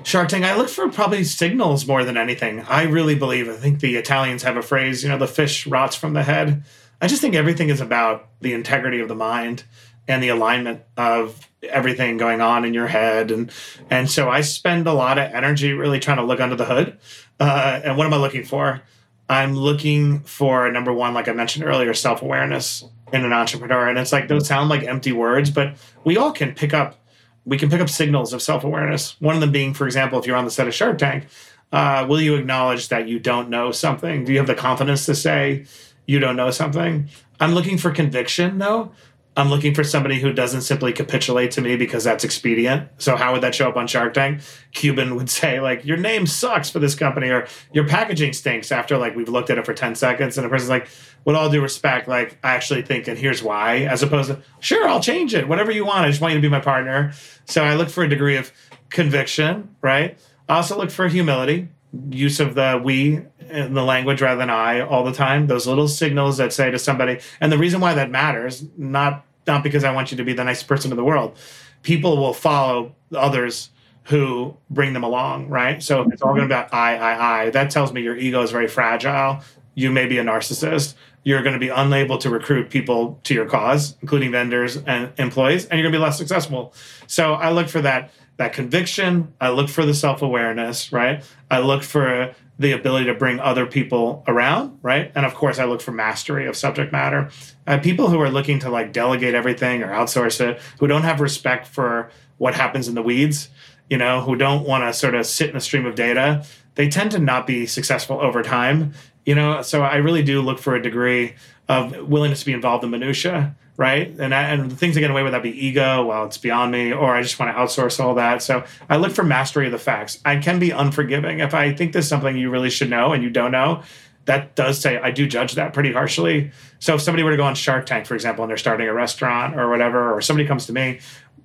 Shark 0.03 0.29
Tank. 0.29 0.45
I 0.45 0.57
look 0.57 0.69
for 0.69 0.89
probably 0.91 1.25
signals 1.25 1.87
more 1.87 2.05
than 2.05 2.17
anything. 2.17 2.61
I 2.61 2.83
really 2.83 3.15
believe, 3.15 3.49
I 3.49 3.57
think 3.57 3.81
the 3.81 3.97
Italians 3.97 4.43
have 4.43 4.57
a 4.57 4.63
phrase, 4.63 5.03
you 5.03 5.09
know, 5.09 5.19
the 5.19 5.27
fish 5.27 5.67
rots 5.67 5.97
from 5.97 6.15
the 6.15 6.23
head. 6.23 6.65
I 7.01 7.07
just 7.07 7.21
think 7.21 7.35
everything 7.35 7.69
is 7.69 7.81
about 7.81 8.29
the 8.41 8.55
integrity 8.55 9.01
of 9.01 9.09
the 9.09 9.15
mind 9.15 9.65
and 10.07 10.23
the 10.23 10.29
alignment 10.29 10.83
of 10.97 11.49
everything 11.63 12.17
going 12.17 12.41
on 12.41 12.65
in 12.65 12.75
your 12.75 12.87
head 12.87 13.31
and 13.31 13.51
and 13.91 14.11
so 14.11 14.29
i 14.29 14.41
spend 14.41 14.87
a 14.87 14.93
lot 14.93 15.19
of 15.19 15.33
energy 15.33 15.73
really 15.73 15.99
trying 15.99 16.19
to 16.19 16.23
look 16.23 16.41
under 16.41 16.57
the 16.57 16.67
hood 16.67 16.99
uh, 17.41 17.81
and 17.83 17.97
what 17.97 18.07
am 18.07 18.13
i 18.13 18.17
looking 18.17 18.45
for 18.45 18.83
i'm 19.29 19.55
looking 19.55 20.21
for 20.21 20.71
number 20.71 20.93
one 20.93 21.15
like 21.15 21.29
i 21.29 21.33
mentioned 21.33 21.65
earlier 21.65 21.95
self-awareness 21.95 22.85
in 23.13 23.25
an 23.25 23.33
entrepreneur 23.33 23.89
and 23.89 23.99
it's 23.99 24.13
like 24.13 24.29
those 24.29 24.47
sound 24.47 24.69
like 24.69 24.83
empty 24.83 25.13
words 25.13 25.51
but 25.51 25.77
we 26.05 26.17
all 26.17 26.33
can 26.33 26.55
pick 26.55 26.73
up 26.73 26.99
we 27.47 27.59
can 27.59 27.69
pick 27.69 27.81
up 27.83 27.91
signals 27.91 28.33
of 28.33 28.41
self-awareness. 28.41 29.21
One 29.21 29.35
of 29.35 29.41
them 29.41 29.53
being 29.53 29.75
for 29.75 29.87
example 29.87 30.19
if 30.19 30.27
you're 30.27 30.37
on 30.37 30.45
the 30.45 30.51
set 30.51 30.67
of 30.67 30.75
shark 30.75 30.99
tank 30.99 31.27
uh, 31.73 32.07
will 32.09 32.21
you 32.21 32.37
acknowledge 32.37 32.89
that 32.89 33.09
you 33.09 33.19
don't 33.19 33.49
know 33.49 33.73
something? 33.73 34.25
Do 34.25 34.33
you 34.33 34.39
have 34.39 34.47
the 34.47 34.55
confidence 34.55 35.07
to 35.07 35.15
say 35.15 35.67
you 36.07 36.21
don't 36.21 36.37
know 36.37 36.51
something? 36.51 37.09
I'm 37.41 37.53
looking 37.53 37.79
for 37.79 37.91
conviction 37.91 38.59
though 38.59 38.93
I'm 39.37 39.51
looking 39.51 39.75
for 39.75 39.83
somebody 39.83 40.21
who 40.21 40.33
doesn't 40.33 40.61
simply 40.63 40.93
capitulate 40.93 41.51
to 41.53 41.61
me 41.61 41.75
because 41.77 42.05
that's 42.05 42.23
expedient. 42.23 42.89
So 42.99 43.17
how 43.17 43.33
would 43.33 43.43
that 43.43 43.55
show 43.55 43.69
up 43.69 43.77
on 43.77 43.89
Shark 43.89 44.15
Tank? 44.15 44.41
Cuban 44.73 45.17
would 45.17 45.29
say 45.29 45.61
like, 45.61 45.85
"Your 45.85 45.97
name 45.97 46.27
sucks 46.27 46.71
for 46.71 46.79
this 46.79 46.95
company," 46.95 47.31
or 47.31 47.47
"Your 47.73 47.87
packaging 47.87 48.33
stinks." 48.33 48.71
After 48.71 48.97
like 48.97 49.17
we've 49.17 49.29
looked 49.29 49.51
at 49.51 49.59
it 49.59 49.67
for 49.67 49.75
ten 49.75 49.97
seconds, 49.97 50.39
and 50.39 50.45
the 50.45 50.49
person's 50.49 50.71
like, 50.71 50.87
"With 51.25 51.35
all 51.35 51.51
due 51.51 51.61
respect, 51.61 52.07
like 52.07 52.39
I 52.45 52.55
actually 52.55 52.83
think, 52.83 53.09
and 53.09 53.19
here's 53.19 53.43
why," 53.43 53.79
as 53.79 54.05
opposed 54.05 54.31
to, 54.31 54.39
"Sure, 54.61 54.87
I'll 54.89 55.01
change 55.01 55.35
it, 55.35 55.49
whatever 55.49 55.73
you 55.73 55.85
want. 55.85 56.07
I 56.07 56.11
just 56.11 56.21
want 56.21 56.35
you 56.35 56.39
to 56.39 56.43
be 56.43 56.49
my 56.49 56.61
partner." 56.61 57.13
So 57.45 57.65
I 57.65 57.75
look 57.75 57.91
for 57.91 58.05
a 58.05 58.09
degree 58.09 58.37
of 58.37 58.53
conviction, 58.91 59.71
right? 59.83 60.17
I 60.49 60.57
also 60.57 60.79
look 60.79 60.91
for 60.91 61.09
humility, 61.09 61.69
use 62.11 62.39
of 62.39 62.55
the 62.55 62.81
we 62.83 63.23
in 63.51 63.75
the 63.75 63.83
language 63.83 64.23
rather 64.23 64.39
than 64.39 64.51
I 64.51 64.81
all 64.81 65.05
the 65.05 65.13
time. 65.13 65.49
Those 65.49 65.67
little 65.67 65.89
signals 65.89 66.37
that 66.37 66.53
say 66.53 66.71
to 66.71 66.79
somebody, 66.79 67.19
and 67.41 67.51
the 67.51 67.59
reason 67.59 67.81
why 67.81 67.95
that 67.95 68.11
matters, 68.11 68.65
not 68.77 69.24
not 69.47 69.63
because 69.63 69.85
I 69.85 69.93
want 69.93 70.11
you 70.11 70.17
to 70.17 70.25
be 70.25 70.33
the 70.33 70.45
nicest 70.45 70.69
person 70.69 70.91
in 70.91 70.97
the 70.97 71.05
world. 71.05 71.37
People 71.83 72.17
will 72.17 72.35
follow 72.35 72.95
others 73.15 73.71
who 74.05 74.57
bring 74.71 74.93
them 74.93 75.03
along, 75.03 75.49
right? 75.49 75.83
So 75.83 76.03
if 76.03 76.13
it's 76.13 76.23
all 76.23 76.35
going 76.35 76.43
to 76.43 76.49
be 76.49 76.55
about 76.55 76.73
I, 76.75 76.97
I, 76.97 77.43
I, 77.43 77.51
that 77.51 77.71
tells 77.71 77.93
me 77.93 78.03
your 78.03 78.17
ego 78.17 78.43
is 78.43 78.51
very 78.51 78.69
fragile. 78.69 79.41
You 79.75 79.91
may 79.91 80.07
be 80.07 80.19
a 80.19 80.25
narcissist. 80.25 80.95
You're 81.25 81.43
going 81.43 81.55
to 81.55 81.59
be 81.59 81.71
unable 81.71 82.19
to 82.19 82.29
recruit 82.29 82.69
people 82.69 83.19
to 83.25 83.33
your 83.33 83.47
cause, 83.47 83.97
including 84.03 84.31
vendors 84.31 84.77
and 84.77 85.11
employees, 85.19 85.65
and 85.65 85.79
you're 85.79 85.85
going 85.85 85.93
to 85.93 85.99
be 85.99 86.03
less 86.03 86.19
successful. 86.19 86.75
So 87.07 87.33
I 87.33 87.51
look 87.51 87.69
for 87.69 87.81
that 87.81 88.11
that 88.37 88.53
conviction. 88.53 89.33
I 89.41 89.51
look 89.51 89.69
for 89.69 89.87
the 89.87 89.95
self 89.95 90.23
awareness, 90.23 90.93
right? 90.93 91.25
I 91.51 91.59
look 91.61 91.83
for 91.83 92.35
the 92.59 92.73
ability 92.73 93.07
to 93.07 93.15
bring 93.15 93.41
other 93.41 93.67
people 93.67 94.23
around, 94.29 94.79
right? 94.83 95.11
And 95.15 95.27
of 95.27 95.35
course, 95.35 95.59
I 95.59 95.65
look 95.65 95.81
for 95.81 95.91
mastery 95.91 96.47
of 96.47 96.57
subject 96.57 96.93
matter. 96.93 97.31
Uh, 97.67 97.79
people 97.79 98.09
who 98.09 98.21
are 98.21 98.31
looking 98.31 98.61
to 98.61 98.71
like 98.71 98.93
delegate 98.93 99.35
everything 99.35 99.83
or 99.83 99.89
outsource 99.89 100.41
it, 100.41 100.61
who 100.79 100.87
don't 100.87 101.03
have 101.03 101.21
respect 101.21 101.67
for 101.67 102.11
what 102.39 102.55
happens 102.55 102.89
in 102.89 102.95
the 102.95 103.03
weeds, 103.03 103.49
you 103.91 103.99
know, 103.99 104.21
who 104.21 104.37
don't 104.37 104.67
want 104.67 104.85
to 104.85 104.93
sort 104.93 105.15
of 105.15 105.27
sit 105.27 105.51
in 105.51 105.57
a 105.57 105.61
stream 105.61 105.85
of 105.85 105.95
data, 105.95 106.45
they 106.77 106.89
tend 106.89 107.11
to 107.13 107.19
not 107.19 107.47
be 107.47 107.67
successful 107.67 108.21
over 108.21 108.43
time. 108.43 108.93
You 109.27 109.35
know, 109.35 109.63
so 109.63 109.83
I 109.83 109.97
really 109.97 110.23
do 110.23 110.41
look 110.41 110.59
for 110.59 110.75
a 110.75 110.83
degree 110.83 111.35
of 111.69 112.09
willingness 112.09 112.41
to 112.41 112.47
be 112.47 112.53
involved 112.53 112.85
in 112.85 112.91
minutia 112.91 113.57
right? 113.77 114.09
And 114.19 114.35
I, 114.35 114.43
and 114.51 114.71
the 114.71 114.77
things 114.77 114.95
that 114.95 115.01
get 115.01 115.11
away 115.11 115.23
with 115.23 115.33
that 115.33 115.43
be 115.43 115.67
ego. 115.67 116.07
Well, 116.07 116.27
it's 116.27 116.39
beyond 116.39 116.73
me, 116.73 116.93
or 116.93 117.15
I 117.15 117.23
just 117.23 117.39
want 117.39 117.55
to 117.55 117.61
outsource 117.61 117.99
all 118.03 118.15
that. 118.15 118.43
So 118.43 118.65
I 118.89 118.97
look 118.97 119.13
for 119.13 119.25
mastery 119.25 119.67
of 119.67 119.73
the 119.73 119.79
facts. 119.79 120.21
I 120.25 120.37
can 120.37 120.59
be 120.59 120.71
unforgiving 120.71 121.41
if 121.41 121.55
I 121.55 121.75
think 121.75 121.93
there's 121.93 122.09
something 122.09 122.37
you 122.37 122.51
really 122.51 122.71
should 122.71 122.91
know 122.91 123.13
and 123.13 123.23
you 123.23 123.31
don't 123.31 123.53
know. 123.53 123.83
That 124.27 124.55
does 124.55 124.81
say 124.81 124.99
I 124.99 125.11
do 125.11 125.27
judge 125.27 125.55
that 125.55 125.75
pretty 125.75 125.93
harshly. 125.93 126.53
So 126.79 126.95
if 126.95 127.03
somebody 127.03 127.23
were 127.23 127.33
to 127.33 127.37
go 127.37 127.45
on 127.45 127.55
Shark 127.55 127.85
Tank, 127.85 128.07
for 128.07 128.15
example, 128.15 128.45
and 128.45 128.51
they're 128.51 128.57
starting 128.57 128.89
a 128.89 128.95
restaurant 128.95 129.59
or 129.59 129.69
whatever, 129.69 130.15
or 130.15 130.23
somebody 130.23 130.49
comes 130.49 130.67
to 130.67 130.73
me 130.73 131.01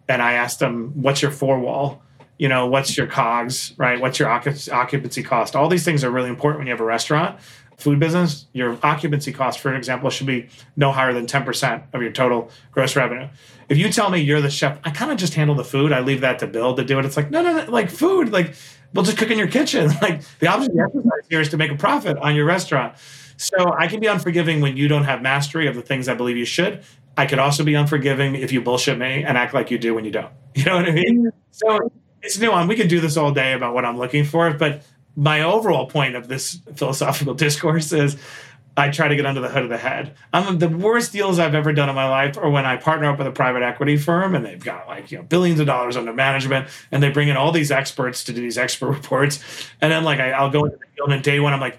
and 0.07 0.21
I 0.21 0.33
ask 0.33 0.59
them, 0.59 0.93
"What's 0.95 1.21
your 1.21 1.31
four 1.31 1.59
wall?" 1.59 2.01
You 2.39 2.47
know, 2.47 2.65
what's 2.65 2.97
your 2.97 3.05
cogs, 3.05 3.73
right? 3.77 4.01
What's 4.01 4.17
your 4.17 4.29
occupancy 4.29 5.21
cost? 5.21 5.55
All 5.55 5.69
these 5.69 5.85
things 5.85 6.03
are 6.03 6.09
really 6.09 6.29
important 6.29 6.59
when 6.59 6.67
you 6.67 6.73
have 6.73 6.81
a 6.81 6.85
restaurant 6.85 7.39
food 7.79 7.97
business, 7.97 8.45
your 8.51 8.77
occupancy 8.83 9.31
cost, 9.31 9.59
for 9.59 9.73
example, 9.73 10.09
should 10.09 10.27
be 10.27 10.49
no 10.75 10.91
higher 10.91 11.13
than 11.13 11.25
10% 11.25 11.83
of 11.93 12.01
your 12.01 12.11
total 12.11 12.51
gross 12.71 12.95
revenue. 12.95 13.27
If 13.69 13.77
you 13.77 13.89
tell 13.89 14.09
me 14.09 14.19
you're 14.19 14.41
the 14.41 14.49
chef, 14.49 14.77
I 14.83 14.91
kind 14.91 15.11
of 15.11 15.17
just 15.17 15.33
handle 15.33 15.55
the 15.55 15.63
food. 15.63 15.93
I 15.93 16.01
leave 16.01 16.21
that 16.21 16.39
to 16.39 16.47
Bill 16.47 16.75
to 16.75 16.83
do 16.83 16.99
it. 16.99 17.05
It's 17.05 17.15
like, 17.15 17.31
no, 17.31 17.41
no, 17.41 17.57
no, 17.57 17.71
like 17.71 17.89
food, 17.89 18.31
like 18.31 18.53
we'll 18.93 19.05
just 19.05 19.17
cook 19.17 19.31
in 19.31 19.37
your 19.37 19.47
kitchen. 19.47 19.89
Like 20.01 20.21
the 20.39 20.53
of 20.53 20.63
exercise 20.63 21.27
here 21.29 21.41
is 21.41 21.49
to 21.49 21.57
make 21.57 21.71
a 21.71 21.75
profit 21.75 22.17
on 22.17 22.35
your 22.35 22.45
restaurant. 22.45 22.95
So 23.37 23.73
I 23.77 23.87
can 23.87 24.01
be 24.01 24.07
unforgiving 24.07 24.59
when 24.59 24.75
you 24.75 24.87
don't 24.87 25.05
have 25.05 25.21
mastery 25.21 25.67
of 25.67 25.75
the 25.75 25.81
things 25.81 26.09
I 26.09 26.13
believe 26.13 26.35
you 26.35 26.45
should. 26.45 26.83
I 27.15 27.25
could 27.25 27.39
also 27.39 27.63
be 27.63 27.75
unforgiving 27.75 28.35
if 28.35 28.51
you 28.51 28.61
bullshit 28.61 28.97
me 28.97 29.23
and 29.23 29.37
act 29.37 29.53
like 29.53 29.71
you 29.71 29.77
do 29.77 29.93
when 29.93 30.05
you 30.05 30.11
don't. 30.11 30.31
You 30.55 30.65
know 30.65 30.75
what 30.75 30.89
I 30.89 30.91
mean? 30.91 31.31
So 31.51 31.91
it's 32.21 32.37
new 32.37 32.51
on. 32.51 32.67
We 32.67 32.75
could 32.75 32.89
do 32.89 32.99
this 32.99 33.17
all 33.17 33.31
day 33.31 33.53
about 33.53 33.73
what 33.73 33.85
I'm 33.85 33.97
looking 33.97 34.25
for, 34.25 34.51
but 34.53 34.83
my 35.15 35.41
overall 35.41 35.87
point 35.87 36.15
of 36.15 36.27
this 36.27 36.59
philosophical 36.75 37.33
discourse 37.35 37.91
is 37.91 38.17
I 38.77 38.89
try 38.89 39.09
to 39.09 39.15
get 39.15 39.25
under 39.25 39.41
the 39.41 39.49
hood 39.49 39.63
of 39.63 39.69
the 39.69 39.77
head. 39.77 40.15
Um, 40.31 40.57
the 40.57 40.69
worst 40.69 41.11
deals 41.11 41.37
I've 41.37 41.55
ever 41.55 41.73
done 41.73 41.89
in 41.89 41.95
my 41.95 42.07
life 42.07 42.37
are 42.37 42.49
when 42.49 42.65
I 42.65 42.77
partner 42.77 43.09
up 43.09 43.17
with 43.17 43.27
a 43.27 43.31
private 43.31 43.61
equity 43.61 43.97
firm 43.97 44.35
and 44.35 44.45
they've 44.45 44.63
got 44.63 44.87
like 44.87 45.11
you 45.11 45.17
know 45.17 45.23
billions 45.23 45.59
of 45.59 45.67
dollars 45.67 45.97
under 45.97 46.13
management 46.13 46.69
and 46.91 47.03
they 47.03 47.09
bring 47.09 47.27
in 47.27 47.35
all 47.35 47.51
these 47.51 47.71
experts 47.71 48.23
to 48.25 48.33
do 48.33 48.41
these 48.41 48.57
expert 48.57 48.87
reports 48.91 49.43
and 49.81 49.91
then 49.91 50.03
like 50.03 50.19
I, 50.19 50.41
will 50.41 50.49
go 50.49 50.63
into 50.65 50.77
the 50.77 50.85
deal 50.95 51.11
and 51.11 51.23
day 51.23 51.39
one 51.39 51.53
I'm 51.53 51.59
like, 51.59 51.77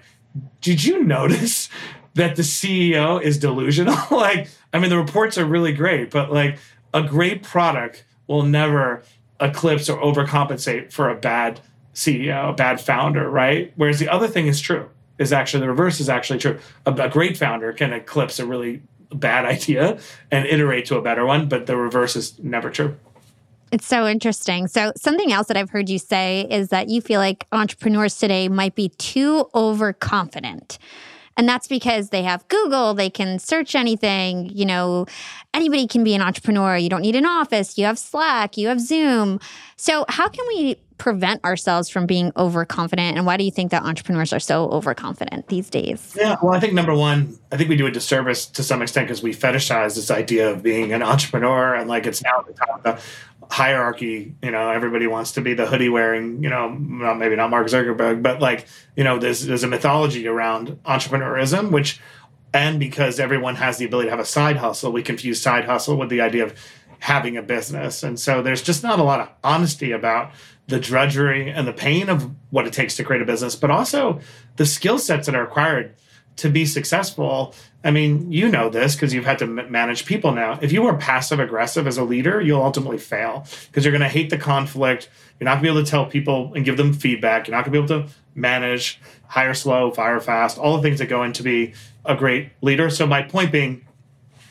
did 0.61 0.83
you 0.83 1.03
notice 1.03 1.69
that 2.13 2.35
the 2.35 2.43
CEO 2.43 3.21
is 3.21 3.39
delusional? 3.39 3.97
like 4.11 4.49
I 4.71 4.79
mean 4.79 4.91
the 4.91 4.97
reports 4.97 5.37
are 5.39 5.45
really 5.45 5.73
great, 5.73 6.11
but 6.11 6.31
like 6.31 6.59
a 6.93 7.01
great 7.01 7.41
product 7.41 8.03
will 8.27 8.43
never 8.43 9.03
eclipse 9.41 9.89
or 9.89 9.99
overcompensate 10.01 10.91
for 10.91 11.09
a 11.09 11.15
bad 11.15 11.59
CEO, 11.93 12.51
a 12.51 12.53
bad 12.53 12.79
founder, 12.79 13.29
right? 13.29 13.73
Whereas 13.75 13.99
the 13.99 14.09
other 14.09 14.27
thing 14.27 14.47
is 14.47 14.61
true, 14.61 14.89
is 15.17 15.33
actually 15.33 15.61
the 15.61 15.69
reverse 15.69 15.99
is 15.99 16.09
actually 16.09 16.39
true. 16.39 16.59
A, 16.85 16.93
a 16.93 17.09
great 17.09 17.37
founder 17.37 17.73
can 17.73 17.93
eclipse 17.93 18.39
a 18.39 18.45
really 18.45 18.81
bad 19.13 19.45
idea 19.55 19.99
and 20.31 20.45
iterate 20.45 20.85
to 20.87 20.97
a 20.97 21.01
better 21.01 21.25
one, 21.25 21.49
but 21.49 21.65
the 21.65 21.75
reverse 21.75 22.15
is 22.15 22.39
never 22.39 22.69
true. 22.69 22.95
It's 23.71 23.87
so 23.87 24.05
interesting. 24.05 24.67
So, 24.67 24.91
something 24.97 25.31
else 25.31 25.47
that 25.47 25.55
I've 25.55 25.69
heard 25.69 25.89
you 25.89 25.97
say 25.97 26.45
is 26.49 26.69
that 26.69 26.89
you 26.89 26.99
feel 26.99 27.21
like 27.21 27.47
entrepreneurs 27.53 28.17
today 28.17 28.49
might 28.49 28.75
be 28.75 28.89
too 28.89 29.49
overconfident. 29.55 30.77
And 31.37 31.47
that's 31.47 31.67
because 31.67 32.09
they 32.09 32.23
have 32.23 32.47
Google, 32.47 32.93
they 32.93 33.09
can 33.09 33.39
search 33.39 33.75
anything. 33.75 34.49
You 34.49 34.65
know, 34.65 35.05
anybody 35.53 35.87
can 35.87 36.03
be 36.03 36.13
an 36.13 36.21
entrepreneur. 36.21 36.77
You 36.77 36.89
don't 36.89 37.01
need 37.01 37.15
an 37.15 37.25
office, 37.25 37.77
you 37.77 37.85
have 37.85 37.97
Slack, 37.97 38.57
you 38.57 38.67
have 38.67 38.79
Zoom. 38.79 39.39
So, 39.77 40.05
how 40.09 40.27
can 40.29 40.45
we 40.47 40.77
prevent 41.01 41.43
ourselves 41.43 41.89
from 41.89 42.05
being 42.05 42.31
overconfident? 42.37 43.17
And 43.17 43.25
why 43.25 43.35
do 43.35 43.43
you 43.43 43.49
think 43.49 43.71
that 43.71 43.81
entrepreneurs 43.81 44.31
are 44.33 44.39
so 44.39 44.69
overconfident 44.69 45.47
these 45.47 45.67
days? 45.67 46.15
Yeah, 46.15 46.35
well, 46.43 46.53
I 46.53 46.59
think 46.59 46.73
number 46.73 46.93
one, 46.93 47.39
I 47.51 47.57
think 47.57 47.69
we 47.69 47.75
do 47.75 47.87
a 47.87 47.91
disservice 47.91 48.45
to 48.45 48.61
some 48.61 48.83
extent 48.83 49.07
because 49.07 49.23
we 49.23 49.33
fetishize 49.33 49.95
this 49.95 50.11
idea 50.11 50.51
of 50.51 50.61
being 50.61 50.93
an 50.93 51.01
entrepreneur 51.01 51.73
and 51.73 51.89
like 51.89 52.05
it's 52.05 52.21
now 52.21 52.43
the 52.45 52.53
top 52.53 52.99
hierarchy. 53.51 54.33
You 54.41 54.51
know, 54.51 54.69
everybody 54.69 55.07
wants 55.07 55.33
to 55.33 55.41
be 55.41 55.53
the 55.53 55.65
hoodie 55.65 55.89
wearing, 55.89 56.41
you 56.41 56.49
know, 56.49 56.69
maybe 56.69 57.35
not 57.35 57.49
Mark 57.49 57.67
Zuckerberg, 57.67 58.23
but 58.23 58.39
like, 58.39 58.65
you 58.95 59.03
know, 59.03 59.19
there's, 59.19 59.45
there's 59.45 59.63
a 59.63 59.67
mythology 59.67 60.25
around 60.25 60.79
entrepreneurism, 60.85 61.69
which, 61.69 61.99
and 62.53 62.79
because 62.79 63.19
everyone 63.19 63.55
has 63.55 63.77
the 63.77 63.85
ability 63.85 64.07
to 64.07 64.11
have 64.11 64.21
a 64.21 64.25
side 64.25 64.55
hustle, 64.55 64.93
we 64.93 65.03
confuse 65.03 65.41
side 65.41 65.65
hustle 65.65 65.97
with 65.97 66.09
the 66.09 66.21
idea 66.21 66.45
of 66.45 66.57
having 66.99 67.35
a 67.35 67.41
business. 67.41 68.03
And 68.03 68.17
so 68.17 68.41
there's 68.41 68.61
just 68.61 68.83
not 68.83 68.99
a 68.99 69.03
lot 69.03 69.19
of 69.19 69.29
honesty 69.43 69.91
about 69.91 70.31
the 70.67 70.79
drudgery 70.79 71.49
and 71.49 71.67
the 71.67 71.73
pain 71.73 72.07
of 72.07 72.31
what 72.51 72.65
it 72.65 72.71
takes 72.71 72.95
to 72.95 73.03
create 73.03 73.21
a 73.21 73.25
business, 73.25 73.55
but 73.57 73.69
also 73.69 74.21
the 74.55 74.65
skill 74.65 74.97
sets 74.97 75.25
that 75.25 75.35
are 75.35 75.43
required 75.43 75.93
to 76.41 76.49
be 76.49 76.65
successful. 76.65 77.53
I 77.83 77.91
mean, 77.91 78.31
you 78.31 78.49
know 78.49 78.69
this 78.69 78.95
because 78.95 79.13
you've 79.13 79.25
had 79.25 79.39
to 79.39 79.47
manage 79.47 80.05
people 80.05 80.31
now. 80.31 80.57
If 80.61 80.71
you 80.71 80.85
are 80.87 80.97
passive 80.97 81.39
aggressive 81.39 81.85
as 81.85 81.97
a 81.97 82.03
leader, 82.03 82.41
you'll 82.41 82.63
ultimately 82.63 82.97
fail 82.97 83.45
because 83.67 83.85
you're 83.85 83.91
going 83.91 84.01
to 84.01 84.09
hate 84.09 84.31
the 84.31 84.37
conflict. 84.37 85.07
You're 85.39 85.45
not 85.45 85.55
going 85.55 85.63
to 85.63 85.71
be 85.73 85.77
able 85.77 85.85
to 85.85 85.89
tell 85.89 86.05
people 86.07 86.51
and 86.55 86.65
give 86.65 86.77
them 86.77 86.93
feedback. 86.93 87.47
You're 87.47 87.55
not 87.55 87.65
going 87.65 87.73
to 87.73 87.87
be 87.87 87.93
able 87.93 88.07
to 88.07 88.13
manage, 88.33 88.99
hire 89.27 89.53
slow, 89.53 89.91
fire 89.91 90.19
fast, 90.19 90.57
all 90.57 90.77
the 90.77 90.81
things 90.81 90.97
that 90.99 91.07
go 91.07 91.23
into 91.23 91.43
be 91.43 91.73
a 92.05 92.15
great 92.15 92.49
leader. 92.61 92.89
So 92.89 93.05
my 93.05 93.21
point 93.21 93.51
being, 93.51 93.85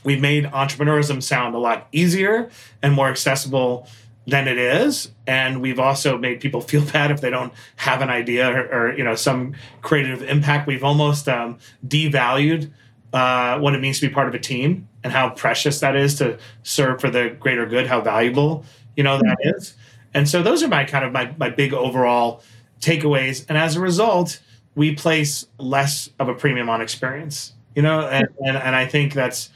we've 0.04 0.20
made 0.20 0.44
entrepreneurism 0.44 1.22
sound 1.22 1.56
a 1.56 1.58
lot 1.58 1.88
easier 1.90 2.50
and 2.82 2.94
more 2.94 3.08
accessible 3.08 3.88
than 4.30 4.48
it 4.48 4.58
is. 4.58 5.10
And 5.26 5.60
we've 5.60 5.78
also 5.78 6.18
made 6.18 6.40
people 6.40 6.60
feel 6.70 6.84
bad 6.84 7.10
if 7.10 7.20
they 7.20 7.30
don't 7.30 7.52
have 7.76 8.00
an 8.02 8.10
idea 8.10 8.50
or, 8.50 8.66
or 8.66 8.96
you 8.96 9.04
know 9.04 9.14
some 9.14 9.54
creative 9.82 10.22
impact. 10.22 10.66
We've 10.66 10.84
almost 10.84 11.28
um, 11.28 11.58
devalued 11.86 12.70
uh, 13.12 13.58
what 13.58 13.74
it 13.74 13.80
means 13.80 14.00
to 14.00 14.08
be 14.08 14.14
part 14.14 14.28
of 14.28 14.34
a 14.34 14.38
team 14.38 14.88
and 15.02 15.12
how 15.12 15.30
precious 15.30 15.80
that 15.80 15.96
is 15.96 16.16
to 16.18 16.38
serve 16.62 17.00
for 17.00 17.10
the 17.10 17.36
greater 17.40 17.66
good 17.66 17.86
how 17.86 18.00
valuable 18.00 18.64
you 18.96 19.02
know 19.02 19.18
that 19.18 19.36
is. 19.40 19.74
And 20.12 20.28
so 20.28 20.42
those 20.42 20.62
are 20.62 20.68
my 20.68 20.84
kind 20.84 21.04
of 21.04 21.12
my, 21.12 21.34
my 21.38 21.50
big 21.50 21.72
overall 21.72 22.42
takeaways. 22.80 23.44
And 23.48 23.56
as 23.56 23.76
a 23.76 23.80
result 23.80 24.40
we 24.74 24.94
place 24.94 25.46
less 25.58 26.10
of 26.18 26.28
a 26.28 26.34
premium 26.34 26.68
on 26.68 26.80
experience 26.80 27.52
You 27.74 27.82
know, 27.82 28.00
and, 28.00 28.28
and, 28.44 28.56
and 28.56 28.76
I 28.76 28.86
think 28.86 29.14
that's 29.14 29.50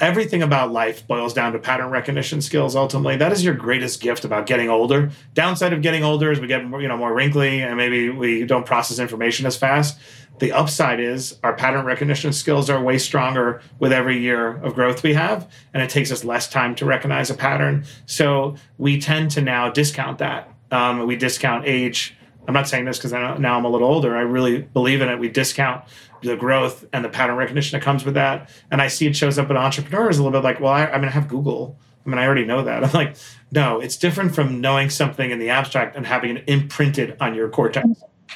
everything 0.00 0.42
about 0.42 0.70
life 0.70 1.06
boils 1.06 1.34
down 1.34 1.52
to 1.52 1.58
pattern 1.58 1.90
recognition 1.90 2.40
skills 2.40 2.76
ultimately. 2.76 3.16
That 3.16 3.32
is 3.32 3.44
your 3.44 3.54
greatest 3.54 4.00
gift 4.00 4.24
about 4.24 4.46
getting 4.46 4.68
older. 4.68 5.10
Downside 5.34 5.72
of 5.72 5.82
getting 5.82 6.04
older 6.04 6.30
is 6.30 6.40
we 6.40 6.46
get 6.46 6.64
more, 6.64 6.80
you 6.80 6.88
know 6.88 6.96
more 6.96 7.12
wrinkly 7.12 7.62
and 7.62 7.76
maybe 7.76 8.08
we 8.10 8.44
don't 8.44 8.66
process 8.66 8.98
information 8.98 9.46
as 9.46 9.56
fast. 9.56 9.98
The 10.38 10.52
upside 10.52 11.00
is 11.00 11.36
our 11.42 11.52
pattern 11.52 11.84
recognition 11.84 12.32
skills 12.32 12.70
are 12.70 12.80
way 12.80 12.98
stronger 12.98 13.60
with 13.80 13.92
every 13.92 14.18
year 14.18 14.56
of 14.58 14.74
growth 14.74 15.02
we 15.02 15.14
have 15.14 15.50
and 15.74 15.82
it 15.82 15.90
takes 15.90 16.12
us 16.12 16.24
less 16.24 16.48
time 16.48 16.74
to 16.76 16.84
recognize 16.84 17.30
a 17.30 17.34
pattern. 17.34 17.84
So 18.06 18.54
we 18.78 19.00
tend 19.00 19.32
to 19.32 19.40
now 19.40 19.70
discount 19.70 20.18
that. 20.18 20.52
Um, 20.70 21.06
we 21.06 21.16
discount 21.16 21.64
age. 21.66 22.14
I'm 22.46 22.54
not 22.54 22.68
saying 22.68 22.84
this 22.84 22.98
because 22.98 23.12
now 23.12 23.58
i'm 23.58 23.64
a 23.64 23.68
little 23.68 23.88
older. 23.88 24.16
I 24.16 24.22
really 24.22 24.62
believe 24.62 25.02
in 25.02 25.08
it. 25.08 25.18
We 25.18 25.28
discount 25.28 25.84
the 26.22 26.36
growth 26.36 26.84
and 26.92 27.04
the 27.04 27.08
pattern 27.08 27.36
recognition 27.36 27.78
that 27.78 27.84
comes 27.84 28.04
with 28.04 28.14
that. 28.14 28.50
And 28.70 28.80
I 28.80 28.88
see 28.88 29.06
it 29.06 29.16
shows 29.16 29.38
up 29.38 29.50
in 29.50 29.56
entrepreneurs 29.56 30.18
a 30.18 30.22
little 30.22 30.38
bit 30.38 30.44
like, 30.44 30.60
well, 30.60 30.72
I, 30.72 30.86
I 30.86 30.98
mean, 30.98 31.08
I 31.08 31.12
have 31.12 31.28
Google. 31.28 31.78
I 32.04 32.08
mean, 32.08 32.18
I 32.18 32.26
already 32.26 32.44
know 32.44 32.62
that. 32.62 32.84
I'm 32.84 32.92
like, 32.92 33.16
no, 33.50 33.80
it's 33.80 33.96
different 33.96 34.34
from 34.34 34.60
knowing 34.60 34.90
something 34.90 35.30
in 35.30 35.38
the 35.38 35.50
abstract 35.50 35.96
and 35.96 36.06
having 36.06 36.36
it 36.36 36.44
imprinted 36.46 37.16
on 37.20 37.34
your 37.34 37.48
cortex. 37.48 37.86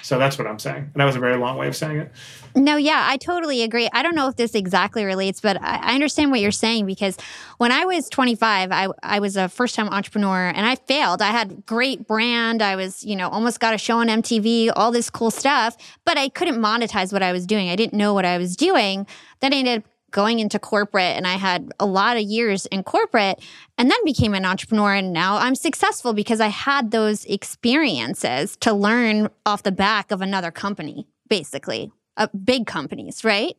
So 0.02 0.18
that's 0.18 0.38
what 0.38 0.46
I'm 0.46 0.58
saying. 0.58 0.90
And 0.92 0.94
that 0.94 1.04
was 1.04 1.16
a 1.16 1.20
very 1.20 1.36
long 1.36 1.56
way 1.56 1.68
of 1.68 1.76
saying 1.76 1.98
it. 1.98 2.12
No, 2.54 2.76
yeah, 2.76 3.06
I 3.06 3.16
totally 3.16 3.62
agree. 3.62 3.88
I 3.92 4.02
don't 4.02 4.14
know 4.14 4.28
if 4.28 4.36
this 4.36 4.54
exactly 4.54 5.04
relates, 5.04 5.40
but 5.40 5.60
I, 5.60 5.76
I 5.76 5.94
understand 5.94 6.30
what 6.30 6.40
you're 6.40 6.50
saying 6.50 6.86
because 6.86 7.16
when 7.58 7.72
I 7.72 7.84
was 7.84 8.08
25, 8.08 8.72
I, 8.72 8.88
I 9.02 9.20
was 9.20 9.36
a 9.36 9.48
first 9.48 9.74
time 9.74 9.88
entrepreneur 9.88 10.48
and 10.48 10.66
I 10.66 10.76
failed. 10.76 11.22
I 11.22 11.30
had 11.30 11.64
great 11.66 12.06
brand. 12.06 12.62
I 12.62 12.76
was, 12.76 13.04
you 13.04 13.16
know, 13.16 13.28
almost 13.28 13.60
got 13.60 13.74
a 13.74 13.78
show 13.78 13.98
on 13.98 14.08
MTV, 14.08 14.72
all 14.74 14.92
this 14.92 15.10
cool 15.10 15.30
stuff, 15.30 15.76
but 16.04 16.18
I 16.18 16.28
couldn't 16.28 16.56
monetize 16.56 17.12
what 17.12 17.22
I 17.22 17.32
was 17.32 17.46
doing. 17.46 17.68
I 17.68 17.76
didn't 17.76 17.96
know 17.96 18.14
what 18.14 18.24
I 18.24 18.38
was 18.38 18.56
doing. 18.56 19.06
Then 19.40 19.52
I 19.52 19.56
ended 19.56 19.78
up 19.78 19.91
going 20.12 20.38
into 20.38 20.58
corporate 20.58 21.16
and 21.16 21.26
I 21.26 21.34
had 21.34 21.72
a 21.80 21.86
lot 21.86 22.16
of 22.16 22.22
years 22.22 22.66
in 22.66 22.84
corporate 22.84 23.40
and 23.76 23.90
then 23.90 23.98
became 24.04 24.34
an 24.34 24.44
entrepreneur 24.44 24.94
and 24.94 25.12
now 25.12 25.38
I'm 25.38 25.54
successful 25.54 26.12
because 26.12 26.40
I 26.40 26.48
had 26.48 26.90
those 26.90 27.24
experiences 27.24 28.56
to 28.60 28.72
learn 28.72 29.28
off 29.44 29.62
the 29.62 29.72
back 29.72 30.12
of 30.12 30.20
another 30.20 30.50
company 30.50 31.06
basically 31.28 31.90
uh, 32.16 32.26
big 32.44 32.66
companies, 32.66 33.24
right? 33.24 33.56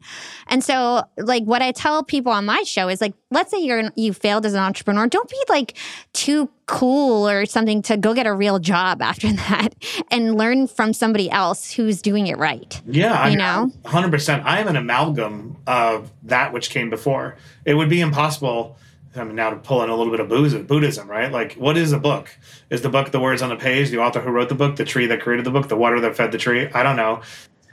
And 0.48 0.64
so, 0.64 1.04
like, 1.18 1.44
what 1.44 1.62
I 1.62 1.72
tell 1.72 2.04
people 2.04 2.32
on 2.32 2.46
my 2.46 2.64
show 2.64 2.88
is 2.88 3.02
like, 3.02 3.14
let's 3.32 3.52
say 3.52 3.60
you're 3.60 3.92
you 3.96 4.14
failed 4.14 4.46
as 4.46 4.54
an 4.54 4.60
entrepreneur, 4.60 5.08
don't 5.08 5.30
be 5.30 5.42
like 5.50 5.76
too 6.14 6.50
cool 6.66 7.28
or 7.28 7.46
something 7.46 7.82
to 7.84 7.98
go 7.98 8.14
get 8.14 8.28
a 8.28 8.34
real 8.34 8.60
job 8.60 9.02
after 9.02 9.32
that 9.34 9.70
and 10.12 10.38
learn 10.38 10.68
from 10.68 10.94
somebody 10.94 11.30
else 11.30 11.72
who's 11.72 12.02
doing 12.02 12.28
it 12.28 12.38
right. 12.38 12.82
Yeah, 12.86 13.28
you 13.28 13.34
I, 13.34 13.36
know, 13.36 13.72
hundred 13.86 14.12
percent. 14.12 14.46
I 14.46 14.60
am 14.60 14.68
an 14.68 14.76
amalgam 14.76 15.58
of 15.66 16.12
that 16.24 16.54
which 16.54 16.70
came 16.70 16.90
before. 16.90 17.38
It 17.66 17.74
would 17.74 17.90
be 17.90 18.02
impossible. 18.02 18.78
I 19.16 19.24
mean, 19.24 19.36
now 19.36 19.52
to 19.52 19.58
pull 19.58 19.84
in 19.84 19.92
a 19.92 19.96
little 19.96 20.12
bit 20.12 20.20
of 20.20 20.68
Buddhism, 20.68 21.08
right? 21.08 21.32
Like, 21.32 21.54
what 21.54 21.78
is 21.78 21.92
a 21.92 22.00
book? 22.00 22.36
Is 22.72 22.82
the 22.82 22.90
book 22.90 23.12
the 23.12 23.20
words 23.20 23.44
on 23.44 23.50
the 23.50 23.56
page, 23.56 23.92
the 23.92 24.00
author 24.00 24.20
who 24.20 24.32
wrote 24.32 24.50
the 24.50 24.56
book, 24.56 24.76
the 24.76 24.86
tree 24.86 25.06
that 25.06 25.22
created 25.22 25.46
the 25.46 25.52
book, 25.52 25.68
the 25.68 25.76
water 25.76 26.00
that 26.00 26.16
fed 26.16 26.32
the 26.32 26.40
tree? 26.40 26.68
I 26.74 26.82
don't 26.82 26.96
know. 26.96 27.22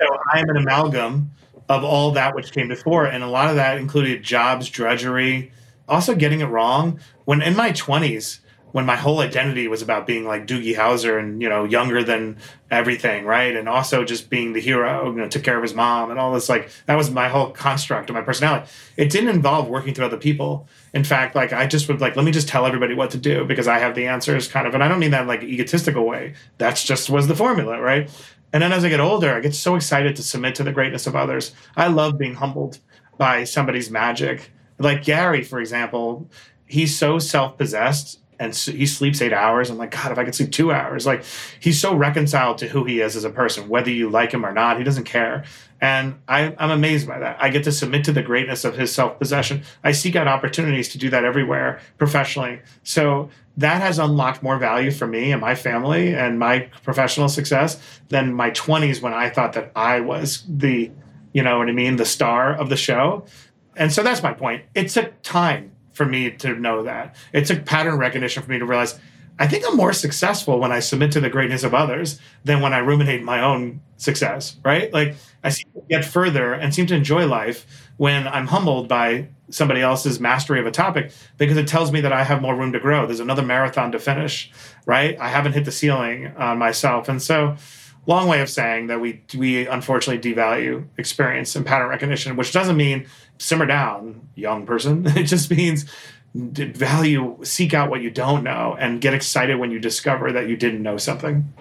So 0.00 0.18
I 0.32 0.40
am 0.40 0.48
an 0.48 0.56
amalgam 0.56 1.30
of 1.68 1.84
all 1.84 2.10
that 2.12 2.34
which 2.34 2.52
came 2.52 2.68
before. 2.68 3.06
And 3.06 3.22
a 3.22 3.28
lot 3.28 3.50
of 3.50 3.56
that 3.56 3.78
included 3.78 4.22
jobs, 4.22 4.68
drudgery, 4.68 5.52
also 5.88 6.14
getting 6.14 6.40
it 6.40 6.46
wrong. 6.46 7.00
When 7.26 7.42
in 7.42 7.54
my 7.54 7.72
20s, 7.72 8.40
when 8.72 8.86
my 8.86 8.96
whole 8.96 9.20
identity 9.20 9.66
was 9.66 9.82
about 9.82 10.06
being 10.06 10.24
like 10.24 10.46
Doogie 10.46 10.76
Howser 10.76 11.18
and, 11.18 11.42
you 11.42 11.48
know, 11.48 11.64
younger 11.64 12.04
than 12.04 12.36
everything, 12.70 13.24
right? 13.24 13.56
And 13.56 13.68
also 13.68 14.04
just 14.04 14.30
being 14.30 14.52
the 14.52 14.60
hero, 14.60 15.10
you 15.10 15.18
know, 15.18 15.28
took 15.28 15.42
care 15.42 15.56
of 15.56 15.62
his 15.62 15.74
mom 15.74 16.10
and 16.10 16.20
all 16.20 16.32
this. 16.32 16.48
Like, 16.48 16.70
that 16.86 16.94
was 16.94 17.10
my 17.10 17.28
whole 17.28 17.50
construct 17.50 18.10
of 18.10 18.14
my 18.14 18.22
personality. 18.22 18.70
It 18.96 19.10
didn't 19.10 19.30
involve 19.30 19.68
working 19.68 19.92
through 19.92 20.06
other 20.06 20.16
people. 20.16 20.68
In 20.94 21.02
fact, 21.02 21.34
like, 21.34 21.52
I 21.52 21.66
just 21.66 21.88
would 21.88 22.00
like, 22.00 22.14
let 22.14 22.24
me 22.24 22.30
just 22.30 22.46
tell 22.46 22.64
everybody 22.64 22.94
what 22.94 23.10
to 23.10 23.18
do 23.18 23.44
because 23.44 23.66
I 23.66 23.80
have 23.80 23.96
the 23.96 24.06
answers 24.06 24.46
kind 24.46 24.68
of. 24.68 24.74
And 24.74 24.84
I 24.84 24.88
don't 24.88 25.00
mean 25.00 25.10
that 25.10 25.26
like 25.26 25.42
egotistical 25.42 26.06
way. 26.06 26.34
That's 26.58 26.84
just 26.84 27.10
was 27.10 27.26
the 27.26 27.36
formula, 27.36 27.80
right? 27.80 28.08
And 28.52 28.62
then 28.62 28.72
as 28.72 28.84
I 28.84 28.88
get 28.88 29.00
older, 29.00 29.34
I 29.34 29.40
get 29.40 29.54
so 29.54 29.76
excited 29.76 30.16
to 30.16 30.22
submit 30.22 30.54
to 30.56 30.64
the 30.64 30.72
greatness 30.72 31.06
of 31.06 31.14
others. 31.14 31.52
I 31.76 31.88
love 31.88 32.18
being 32.18 32.34
humbled 32.34 32.78
by 33.16 33.44
somebody's 33.44 33.90
magic. 33.90 34.50
Like 34.78 35.04
Gary, 35.04 35.44
for 35.44 35.60
example, 35.60 36.28
he's 36.66 36.96
so 36.96 37.18
self 37.18 37.56
possessed 37.58 38.20
and 38.40 38.56
so 38.56 38.72
he 38.72 38.86
sleeps 38.86 39.20
eight 39.20 39.34
hours. 39.34 39.68
I'm 39.68 39.76
like, 39.76 39.90
God, 39.90 40.10
if 40.10 40.18
I 40.18 40.24
could 40.24 40.34
sleep 40.34 40.50
two 40.50 40.72
hours. 40.72 41.04
Like, 41.04 41.24
he's 41.60 41.78
so 41.78 41.94
reconciled 41.94 42.56
to 42.58 42.68
who 42.68 42.84
he 42.84 43.02
is 43.02 43.14
as 43.14 43.24
a 43.24 43.30
person, 43.30 43.68
whether 43.68 43.90
you 43.90 44.08
like 44.08 44.32
him 44.32 44.46
or 44.46 44.52
not, 44.52 44.78
he 44.78 44.82
doesn't 44.82 45.04
care. 45.04 45.44
And 45.78 46.18
I, 46.26 46.54
I'm 46.58 46.70
amazed 46.70 47.06
by 47.06 47.18
that. 47.18 47.36
I 47.38 47.50
get 47.50 47.64
to 47.64 47.72
submit 47.72 48.02
to 48.04 48.12
the 48.12 48.22
greatness 48.22 48.64
of 48.64 48.78
his 48.78 48.94
self 48.94 49.18
possession. 49.18 49.62
I 49.84 49.92
seek 49.92 50.16
out 50.16 50.26
opportunities 50.26 50.88
to 50.90 50.98
do 50.98 51.10
that 51.10 51.22
everywhere 51.22 51.80
professionally. 51.98 52.60
So 52.82 53.28
that 53.60 53.82
has 53.82 53.98
unlocked 53.98 54.42
more 54.42 54.56
value 54.58 54.90
for 54.90 55.06
me 55.06 55.32
and 55.32 55.40
my 55.40 55.54
family 55.54 56.14
and 56.14 56.38
my 56.38 56.60
professional 56.82 57.28
success 57.28 57.78
than 58.08 58.32
my 58.32 58.50
20s 58.52 59.02
when 59.02 59.12
I 59.12 59.28
thought 59.28 59.52
that 59.52 59.70
I 59.76 60.00
was 60.00 60.44
the, 60.48 60.90
you 61.34 61.42
know 61.42 61.58
what 61.58 61.68
I 61.68 61.72
mean, 61.72 61.96
the 61.96 62.06
star 62.06 62.54
of 62.54 62.70
the 62.70 62.76
show. 62.76 63.26
And 63.76 63.92
so 63.92 64.02
that's 64.02 64.22
my 64.22 64.32
point. 64.32 64.64
It 64.74 64.88
took 64.88 65.20
time 65.22 65.72
for 65.92 66.06
me 66.06 66.30
to 66.30 66.54
know 66.54 66.84
that. 66.84 67.14
It 67.34 67.44
took 67.44 67.66
pattern 67.66 67.98
recognition 67.98 68.42
for 68.42 68.50
me 68.50 68.58
to 68.58 68.64
realize 68.64 68.98
I 69.38 69.46
think 69.46 69.64
I'm 69.66 69.76
more 69.76 69.92
successful 69.92 70.58
when 70.58 70.72
I 70.72 70.80
submit 70.80 71.12
to 71.12 71.20
the 71.20 71.30
greatness 71.30 71.62
of 71.62 71.74
others 71.74 72.18
than 72.44 72.60
when 72.60 72.72
I 72.72 72.78
ruminate 72.78 73.22
my 73.22 73.42
own 73.42 73.80
success, 73.96 74.56
right? 74.64 74.92
Like 74.92 75.16
I 75.44 75.50
seem 75.50 75.66
to 75.74 75.82
get 75.88 76.04
further 76.04 76.54
and 76.54 76.74
seem 76.74 76.86
to 76.86 76.94
enjoy 76.94 77.26
life 77.26 77.66
when 77.98 78.26
I'm 78.26 78.46
humbled 78.46 78.88
by 78.88 79.28
somebody 79.50 79.80
else's 79.80 80.20
mastery 80.20 80.60
of 80.60 80.66
a 80.66 80.70
topic 80.70 81.12
because 81.38 81.56
it 81.56 81.66
tells 81.68 81.92
me 81.92 82.00
that 82.00 82.12
I 82.12 82.24
have 82.24 82.40
more 82.40 82.56
room 82.56 82.72
to 82.72 82.80
grow. 82.80 83.06
There's 83.06 83.20
another 83.20 83.42
marathon 83.42 83.92
to 83.92 83.98
finish, 83.98 84.50
right? 84.86 85.18
I 85.20 85.28
haven't 85.28 85.52
hit 85.52 85.64
the 85.64 85.72
ceiling 85.72 86.28
on 86.36 86.58
myself. 86.58 87.08
And 87.08 87.20
so 87.20 87.56
long 88.06 88.28
way 88.28 88.40
of 88.40 88.48
saying 88.48 88.86
that 88.88 89.00
we 89.00 89.22
we 89.36 89.66
unfortunately 89.66 90.32
devalue 90.32 90.86
experience 90.96 91.54
and 91.56 91.66
pattern 91.66 91.88
recognition, 91.88 92.36
which 92.36 92.52
doesn't 92.52 92.76
mean 92.76 93.06
simmer 93.38 93.66
down, 93.66 94.28
young 94.34 94.66
person. 94.66 95.06
It 95.16 95.24
just 95.24 95.50
means 95.50 95.84
value, 96.34 97.38
seek 97.42 97.74
out 97.74 97.90
what 97.90 98.02
you 98.02 98.10
don't 98.10 98.44
know, 98.44 98.76
and 98.78 99.00
get 99.00 99.14
excited 99.14 99.58
when 99.58 99.70
you 99.70 99.78
discover 99.78 100.32
that 100.32 100.48
you 100.48 100.56
didn't 100.56 100.82
know 100.82 100.96
something. 100.96 101.52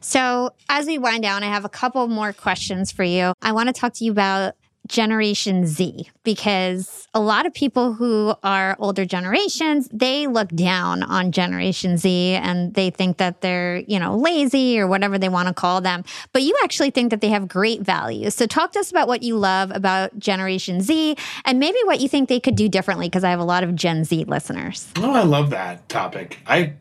So, 0.00 0.50
as 0.68 0.86
we 0.86 0.98
wind 0.98 1.22
down, 1.22 1.42
I 1.42 1.46
have 1.46 1.64
a 1.64 1.68
couple 1.68 2.06
more 2.08 2.32
questions 2.32 2.92
for 2.92 3.04
you. 3.04 3.32
I 3.42 3.52
want 3.52 3.68
to 3.68 3.72
talk 3.72 3.94
to 3.94 4.04
you 4.04 4.12
about 4.12 4.54
Generation 4.86 5.66
Z 5.66 6.10
because 6.24 7.08
a 7.14 7.20
lot 7.20 7.46
of 7.46 7.54
people 7.54 7.94
who 7.94 8.34
are 8.42 8.76
older 8.78 9.06
generations, 9.06 9.88
they 9.92 10.26
look 10.26 10.48
down 10.50 11.02
on 11.02 11.32
Generation 11.32 11.96
Z 11.96 12.34
and 12.34 12.74
they 12.74 12.90
think 12.90 13.16
that 13.16 13.40
they're, 13.40 13.78
you 13.78 13.98
know, 13.98 14.16
lazy 14.16 14.78
or 14.78 14.86
whatever 14.86 15.16
they 15.16 15.30
want 15.30 15.48
to 15.48 15.54
call 15.54 15.80
them. 15.80 16.04
But 16.32 16.42
you 16.42 16.54
actually 16.62 16.90
think 16.90 17.10
that 17.10 17.22
they 17.22 17.30
have 17.30 17.48
great 17.48 17.80
values. 17.80 18.34
So 18.34 18.46
talk 18.46 18.72
to 18.72 18.80
us 18.80 18.90
about 18.90 19.08
what 19.08 19.22
you 19.22 19.38
love 19.38 19.70
about 19.74 20.18
Generation 20.18 20.82
Z 20.82 21.16
and 21.46 21.58
maybe 21.58 21.78
what 21.84 22.00
you 22.00 22.08
think 22.08 22.28
they 22.28 22.40
could 22.40 22.56
do 22.56 22.68
differently 22.68 23.08
because 23.08 23.24
I 23.24 23.30
have 23.30 23.40
a 23.40 23.44
lot 23.44 23.64
of 23.64 23.74
Gen 23.74 24.04
Z 24.04 24.24
listeners. 24.24 24.88
Oh, 24.96 25.12
I 25.12 25.22
love 25.22 25.50
that 25.50 25.88
topic. 25.88 26.38
I 26.46 26.74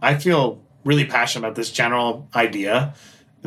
I 0.00 0.16
feel 0.16 0.62
really 0.84 1.04
passionate 1.04 1.46
about 1.46 1.56
this 1.56 1.72
general 1.72 2.28
idea 2.34 2.94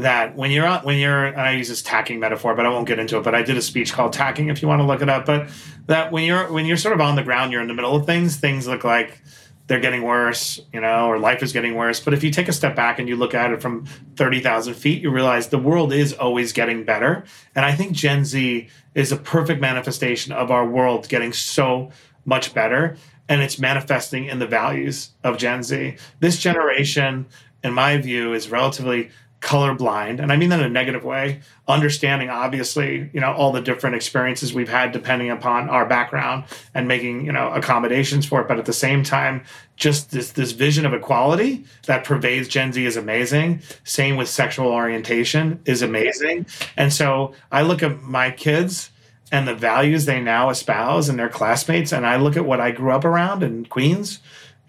that 0.02 0.36
when 0.36 0.52
you're 0.52 0.66
on, 0.66 0.84
when 0.84 0.98
you're 0.98 1.26
and 1.26 1.42
I 1.42 1.52
use 1.52 1.70
this 1.70 1.82
tacking 1.82 2.20
metaphor, 2.20 2.56
but 2.56 2.66
I 2.66 2.70
won't 2.70 2.88
get 2.88 3.00
into 3.00 3.18
it. 3.18 3.24
But 3.24 3.36
I 3.36 3.42
did 3.44 3.58
a 3.58 3.62
speech 3.62 3.94
called 3.94 4.14
tacking 4.14 4.50
if 4.50 4.62
you 4.62 4.68
want 4.68 4.80
to 4.82 4.86
look 4.86 5.02
it 5.02 5.10
up. 5.10 5.26
But 5.26 5.50
that 5.88 6.12
when 6.12 6.24
you're 6.24 6.52
when 6.52 6.66
you're 6.66 6.78
sort 6.78 6.94
of 6.94 7.02
on 7.02 7.16
the 7.16 7.24
ground, 7.24 7.52
you're 7.52 7.62
in 7.62 7.68
the 7.68 7.74
middle 7.74 7.96
of 7.96 8.06
things. 8.06 8.38
Things 8.38 8.68
look 8.68 8.84
like 8.84 9.22
they're 9.68 9.80
getting 9.80 10.02
worse, 10.02 10.60
you 10.74 10.82
know, 10.82 11.08
or 11.08 11.18
life 11.18 11.42
is 11.42 11.54
getting 11.54 11.76
worse. 11.76 12.00
But 12.00 12.14
if 12.14 12.24
you 12.24 12.32
take 12.32 12.50
a 12.50 12.54
step 12.54 12.76
back 12.76 13.00
and 13.00 13.08
you 13.08 13.16
look 13.16 13.34
at 13.34 13.52
it 13.52 13.62
from 13.62 13.86
thirty 14.16 14.40
thousand 14.40 14.74
feet, 14.74 15.02
you 15.02 15.10
realize 15.10 15.48
the 15.48 15.58
world 15.58 15.94
is 15.94 16.14
always 16.14 16.52
getting 16.52 16.84
better. 16.84 17.24
And 17.56 17.66
I 17.66 17.74
think 17.74 17.94
Gen 17.94 18.26
Z 18.26 18.68
is 18.96 19.12
a 19.12 19.18
perfect 19.18 19.62
manifestation 19.62 20.34
of 20.34 20.52
our 20.52 20.66
world 20.68 21.08
getting 21.08 21.32
so 21.32 21.92
much 22.26 22.54
better. 22.54 22.98
And 23.30 23.42
it's 23.42 23.60
manifesting 23.60 24.26
in 24.26 24.40
the 24.40 24.48
values 24.48 25.12
of 25.24 25.38
Gen 25.38 25.64
Z. 25.64 25.96
This 26.20 26.38
generation, 26.38 27.28
in 27.64 27.72
my 27.72 27.98
view, 27.98 28.34
is 28.34 28.50
relatively 28.50 29.10
colorblind 29.42 30.20
and 30.22 30.32
i 30.32 30.38
mean 30.38 30.50
that 30.50 30.60
in 30.60 30.66
a 30.66 30.70
negative 30.70 31.04
way 31.04 31.42
understanding 31.68 32.30
obviously 32.30 33.10
you 33.12 33.20
know 33.20 33.34
all 33.34 33.52
the 33.52 33.62
different 33.62 33.96
experiences 33.96 34.54
we've 34.54 34.70
had 34.70 34.92
depending 34.92 35.30
upon 35.30 35.70
our 35.70 35.86
background 35.86 36.44
and 36.74 36.88
making 36.88 37.26
you 37.26 37.32
know 37.32 37.52
accommodations 37.52 38.26
for 38.26 38.42
it. 38.42 38.48
But 38.48 38.60
at 38.60 38.66
the 38.66 38.74
same 38.74 39.04
time 39.04 39.44
just 39.76 40.12
this 40.12 40.32
this 40.34 40.52
vision 40.52 40.86
of 40.86 40.94
equality 40.94 41.66
that 41.88 42.04
pervades 42.04 42.48
gen 42.48 42.74
z 42.74 42.86
is 42.86 42.98
amazing. 42.98 43.62
Same 43.84 44.16
with 44.16 44.30
sexual 44.30 44.68
orientation 44.68 45.60
is 45.66 45.82
amazing. 45.82 46.46
And 46.78 46.92
so 46.94 47.34
i 47.52 47.62
look 47.62 47.82
at 47.82 48.02
my 48.02 48.32
kids 48.32 48.92
and 49.32 49.48
the 49.48 49.56
values 49.56 50.06
they 50.06 50.22
now 50.22 50.50
espouse 50.50 51.08
and 51.08 51.18
their 51.18 51.30
classmates 51.30 51.92
and 51.94 52.06
i 52.06 52.18
look 52.18 52.36
at 52.36 52.46
what 52.46 52.60
i 52.60 52.70
grew 52.70 52.92
up 52.92 53.06
around 53.06 53.44
in 53.44 53.66
queens 53.66 54.20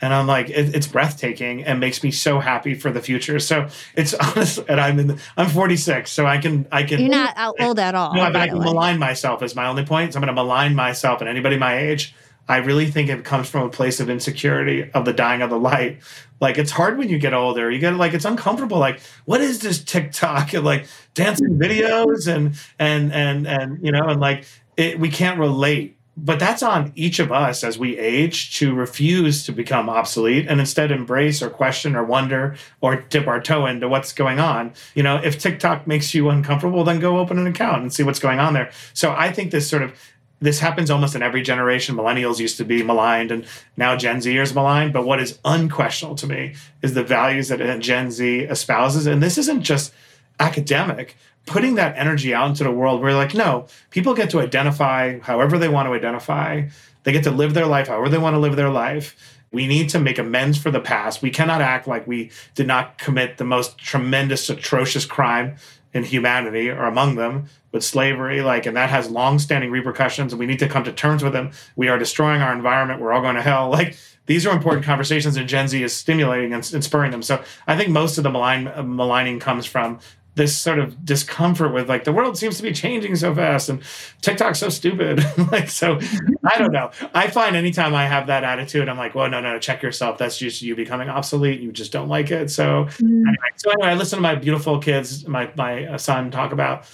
and 0.02 0.12
I'm 0.12 0.26
like, 0.26 0.50
it, 0.50 0.74
it's 0.74 0.88
breathtaking 0.88 1.62
and 1.62 1.78
makes 1.78 2.02
me 2.02 2.10
so 2.10 2.40
happy 2.40 2.74
for 2.74 2.90
the 2.90 3.00
future. 3.00 3.38
So 3.38 3.68
it's 3.94 4.12
honest, 4.36 4.58
and 4.68 4.80
I'm 4.80 4.98
in, 4.98 5.06
the, 5.06 5.22
I'm 5.36 5.48
46, 5.48 6.10
so 6.10 6.26
I 6.26 6.38
can, 6.38 6.66
I 6.72 6.82
can. 6.82 7.00
You're 7.00 7.08
not 7.08 7.34
out 7.36 7.54
old 7.60 7.78
at 7.78 7.94
all. 7.94 8.12
No, 8.12 8.24
I 8.24 8.48
can 8.48 8.58
malign 8.58 8.98
myself 8.98 9.42
is 9.42 9.54
my 9.54 9.68
only 9.68 9.86
point. 9.86 10.12
So 10.12 10.18
I'm 10.18 10.22
going 10.24 10.34
to 10.34 10.42
malign 10.42 10.74
myself 10.74 11.20
and 11.20 11.30
anybody 11.30 11.56
my 11.56 11.78
age. 11.78 12.14
I 12.48 12.56
really 12.56 12.90
think 12.90 13.08
it 13.08 13.24
comes 13.24 13.48
from 13.48 13.62
a 13.62 13.70
place 13.70 14.00
of 14.00 14.10
insecurity 14.10 14.90
of 14.90 15.04
the 15.04 15.12
dying 15.12 15.42
of 15.42 15.50
the 15.50 15.58
light. 15.58 16.00
Like 16.40 16.58
it's 16.58 16.72
hard 16.72 16.98
when 16.98 17.08
you 17.08 17.18
get 17.18 17.32
older. 17.32 17.70
You 17.70 17.78
get 17.78 17.94
like 17.94 18.14
it's 18.14 18.24
uncomfortable. 18.24 18.78
Like 18.78 19.00
what 19.26 19.40
is 19.40 19.60
this 19.60 19.82
TikTok 19.82 20.52
and 20.52 20.64
like 20.64 20.86
dancing 21.14 21.56
videos 21.56 22.26
and 22.26 22.60
and 22.80 23.12
and 23.12 23.46
and 23.46 23.78
you 23.84 23.92
know 23.92 24.08
and 24.08 24.20
like 24.20 24.44
it, 24.76 24.98
we 24.98 25.08
can't 25.08 25.38
relate 25.38 25.96
but 26.16 26.38
that's 26.38 26.62
on 26.62 26.92
each 26.94 27.18
of 27.18 27.32
us 27.32 27.64
as 27.64 27.78
we 27.78 27.98
age 27.98 28.56
to 28.58 28.74
refuse 28.74 29.44
to 29.46 29.52
become 29.52 29.88
obsolete 29.88 30.46
and 30.46 30.60
instead 30.60 30.92
embrace 30.92 31.42
or 31.42 31.48
question 31.48 31.96
or 31.96 32.04
wonder 32.04 32.56
or 32.82 32.96
dip 32.96 33.26
our 33.26 33.40
toe 33.40 33.64
into 33.66 33.88
what's 33.88 34.12
going 34.12 34.38
on. 34.38 34.72
You 34.94 35.02
know, 35.02 35.16
if 35.16 35.38
TikTok 35.38 35.86
makes 35.86 36.12
you 36.12 36.28
uncomfortable, 36.28 36.84
then 36.84 37.00
go 37.00 37.18
open 37.18 37.38
an 37.38 37.46
account 37.46 37.82
and 37.82 37.92
see 37.92 38.02
what's 38.02 38.18
going 38.18 38.40
on 38.40 38.52
there. 38.52 38.70
So 38.92 39.12
I 39.12 39.32
think 39.32 39.50
this 39.50 39.68
sort 39.68 39.82
of 39.82 39.98
this 40.42 40.58
happens 40.58 40.90
almost 40.90 41.14
in 41.14 41.22
every 41.22 41.40
generation. 41.40 41.96
Millennials 41.96 42.40
used 42.40 42.56
to 42.56 42.64
be 42.64 42.82
maligned, 42.82 43.30
and 43.30 43.46
now 43.76 43.94
Gen 43.94 44.20
Z 44.20 44.36
is 44.36 44.52
maligned. 44.52 44.92
But 44.92 45.06
what 45.06 45.20
is 45.20 45.38
unquestionable 45.44 46.16
to 46.16 46.26
me 46.26 46.56
is 46.82 46.94
the 46.94 47.04
values 47.04 47.48
that 47.48 47.78
Gen 47.78 48.10
Z 48.10 48.42
espouses. 48.44 49.06
And 49.06 49.22
this 49.22 49.38
isn't 49.38 49.62
just 49.62 49.94
academic 50.40 51.16
putting 51.46 51.74
that 51.74 51.96
energy 51.96 52.32
out 52.32 52.48
into 52.48 52.64
the 52.64 52.70
world 52.70 53.00
we're 53.00 53.14
like 53.14 53.34
no 53.34 53.66
people 53.90 54.14
get 54.14 54.30
to 54.30 54.40
identify 54.40 55.18
however 55.20 55.58
they 55.58 55.68
want 55.68 55.88
to 55.88 55.92
identify. 55.92 56.68
They 57.04 57.12
get 57.12 57.24
to 57.24 57.30
live 57.30 57.54
their 57.54 57.66
life 57.66 57.88
however 57.88 58.08
they 58.08 58.18
want 58.18 58.34
to 58.34 58.40
live 58.40 58.56
their 58.56 58.70
life. 58.70 59.38
We 59.50 59.66
need 59.66 59.90
to 59.90 59.98
make 59.98 60.18
amends 60.18 60.56
for 60.56 60.70
the 60.70 60.80
past. 60.80 61.20
We 61.20 61.30
cannot 61.30 61.60
act 61.60 61.86
like 61.86 62.06
we 62.06 62.30
did 62.54 62.66
not 62.66 62.98
commit 62.98 63.36
the 63.36 63.44
most 63.44 63.76
tremendous 63.76 64.48
atrocious 64.48 65.04
crime 65.04 65.56
in 65.92 66.04
humanity 66.04 66.70
or 66.70 66.84
among 66.84 67.16
them 67.16 67.46
with 67.70 67.84
slavery 67.84 68.40
like 68.40 68.64
and 68.64 68.76
that 68.76 68.88
has 68.88 69.10
long-standing 69.10 69.70
repercussions 69.70 70.32
and 70.32 70.40
we 70.40 70.46
need 70.46 70.58
to 70.58 70.68
come 70.68 70.84
to 70.84 70.92
terms 70.92 71.22
with 71.22 71.32
them. 71.32 71.50
We 71.76 71.88
are 71.88 71.98
destroying 71.98 72.40
our 72.40 72.52
environment. 72.52 73.00
We're 73.00 73.12
all 73.12 73.22
going 73.22 73.36
to 73.36 73.42
hell. 73.42 73.70
Like 73.82 73.96
these 74.26 74.46
are 74.46 74.54
important 74.54 74.84
conversations 74.84 75.36
and 75.36 75.48
gen 75.48 75.68
z 75.68 75.82
is 75.82 75.92
stimulating 75.92 76.54
and, 76.54 76.64
spurring 76.64 77.10
them. 77.10 77.22
So 77.22 77.42
i 77.66 77.76
think 77.76 77.90
most 77.90 78.16
of 78.18 78.24
the 78.24 78.30
malign, 78.30 78.68
uh, 78.68 78.82
maligning 78.82 79.40
comes 79.40 79.66
from 79.66 79.98
this 80.34 80.56
sort 80.56 80.78
of 80.78 81.04
discomfort 81.04 81.74
with 81.74 81.88
like 81.88 82.04
the 82.04 82.12
world 82.12 82.38
seems 82.38 82.56
to 82.56 82.62
be 82.62 82.72
changing 82.72 83.14
so 83.16 83.34
fast 83.34 83.68
and 83.68 83.82
TikTok's 84.22 84.58
so 84.58 84.70
stupid. 84.70 85.24
like 85.52 85.68
so 85.68 85.98
I 86.44 86.58
don't 86.58 86.72
know. 86.72 86.90
I 87.14 87.28
find 87.28 87.54
anytime 87.54 87.94
I 87.94 88.06
have 88.06 88.28
that 88.28 88.42
attitude, 88.42 88.88
I'm 88.88 88.96
like, 88.96 89.14
well, 89.14 89.28
no, 89.28 89.40
no, 89.40 89.52
no, 89.52 89.58
check 89.58 89.82
yourself. 89.82 90.18
That's 90.18 90.38
just 90.38 90.62
you 90.62 90.74
becoming 90.74 91.10
obsolete. 91.10 91.60
You 91.60 91.70
just 91.70 91.92
don't 91.92 92.08
like 92.08 92.30
it. 92.30 92.50
So 92.50 92.84
mm. 92.84 93.02
anyway, 93.02 93.48
so 93.56 93.70
anyway, 93.72 93.88
I 93.88 93.94
listen 93.94 94.16
to 94.16 94.22
my 94.22 94.34
beautiful 94.34 94.78
kids, 94.78 95.26
my 95.26 95.50
my 95.54 95.86
uh, 95.86 95.98
son 95.98 96.30
talk 96.30 96.52
about 96.52 96.86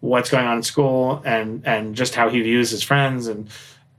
what's 0.00 0.30
going 0.30 0.46
on 0.46 0.58
in 0.58 0.62
school 0.62 1.22
and 1.24 1.66
and 1.66 1.94
just 1.94 2.14
how 2.14 2.28
he 2.28 2.42
views 2.42 2.70
his 2.70 2.82
friends 2.82 3.26
and 3.26 3.48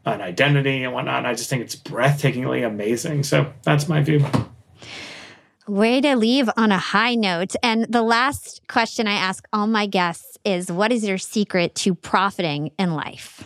an 0.05 0.21
identity 0.21 0.83
and 0.83 0.93
whatnot. 0.93 1.19
And 1.19 1.27
I 1.27 1.33
just 1.33 1.49
think 1.49 1.63
it's 1.63 1.75
breathtakingly 1.75 2.65
amazing. 2.65 3.23
So 3.23 3.51
that's 3.63 3.87
my 3.87 4.01
view. 4.01 4.23
Way 5.68 6.01
to 6.01 6.18
leave 6.18 6.49
on 6.57 6.74
a 6.74 6.78
high 6.78 7.16
note. 7.16 7.55
And 7.64 7.86
the 7.86 8.01
last 8.01 8.68
question 8.68 9.07
I 9.07 9.14
ask 9.14 9.47
all 9.53 9.66
my 9.66 9.86
guests 9.86 10.38
is 10.43 10.70
what 10.70 10.91
is 10.91 11.05
your 11.05 11.18
secret 11.18 11.74
to 11.76 11.95
profiting 11.95 12.72
in 12.78 12.95
life? 12.95 13.45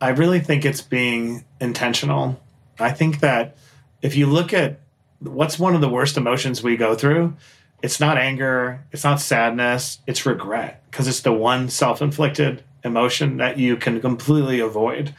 I 0.00 0.10
really 0.10 0.40
think 0.40 0.64
it's 0.64 0.80
being 0.80 1.44
intentional. 1.60 2.40
I 2.78 2.92
think 2.92 3.20
that 3.20 3.58
if 4.00 4.16
you 4.16 4.26
look 4.26 4.54
at 4.54 4.80
what's 5.18 5.58
one 5.58 5.74
of 5.74 5.82
the 5.82 5.90
worst 5.90 6.16
emotions 6.16 6.62
we 6.62 6.78
go 6.78 6.94
through, 6.94 7.36
it's 7.82 8.00
not 8.00 8.16
anger, 8.16 8.82
it's 8.90 9.04
not 9.04 9.20
sadness, 9.20 9.98
it's 10.06 10.24
regret 10.24 10.82
because 10.90 11.06
it's 11.06 11.20
the 11.20 11.32
one 11.32 11.68
self 11.68 12.00
inflicted 12.00 12.64
emotion 12.82 13.36
that 13.36 13.58
you 13.58 13.76
can 13.76 14.00
completely 14.00 14.60
avoid. 14.60 15.14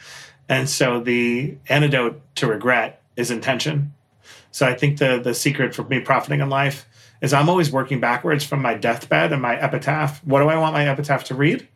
And 0.48 0.68
so 0.68 1.00
the 1.00 1.56
antidote 1.68 2.20
to 2.36 2.48
regret 2.48 3.02
is 3.16 3.30
intention. 3.30 3.92
So 4.50 4.66
I 4.66 4.74
think 4.74 4.98
the 4.98 5.20
the 5.20 5.34
secret 5.34 5.74
for 5.74 5.84
me 5.84 6.00
profiting 6.00 6.40
in 6.40 6.48
life 6.48 6.86
is 7.20 7.32
I'm 7.32 7.48
always 7.48 7.70
working 7.70 8.00
backwards 8.00 8.44
from 8.44 8.62
my 8.62 8.74
deathbed 8.74 9.32
and 9.32 9.42
my 9.42 9.56
epitaph. 9.56 10.24
What 10.24 10.40
do 10.40 10.48
I 10.48 10.56
want 10.56 10.72
my 10.72 10.88
epitaph 10.88 11.24
to 11.24 11.34
read? 11.34 11.68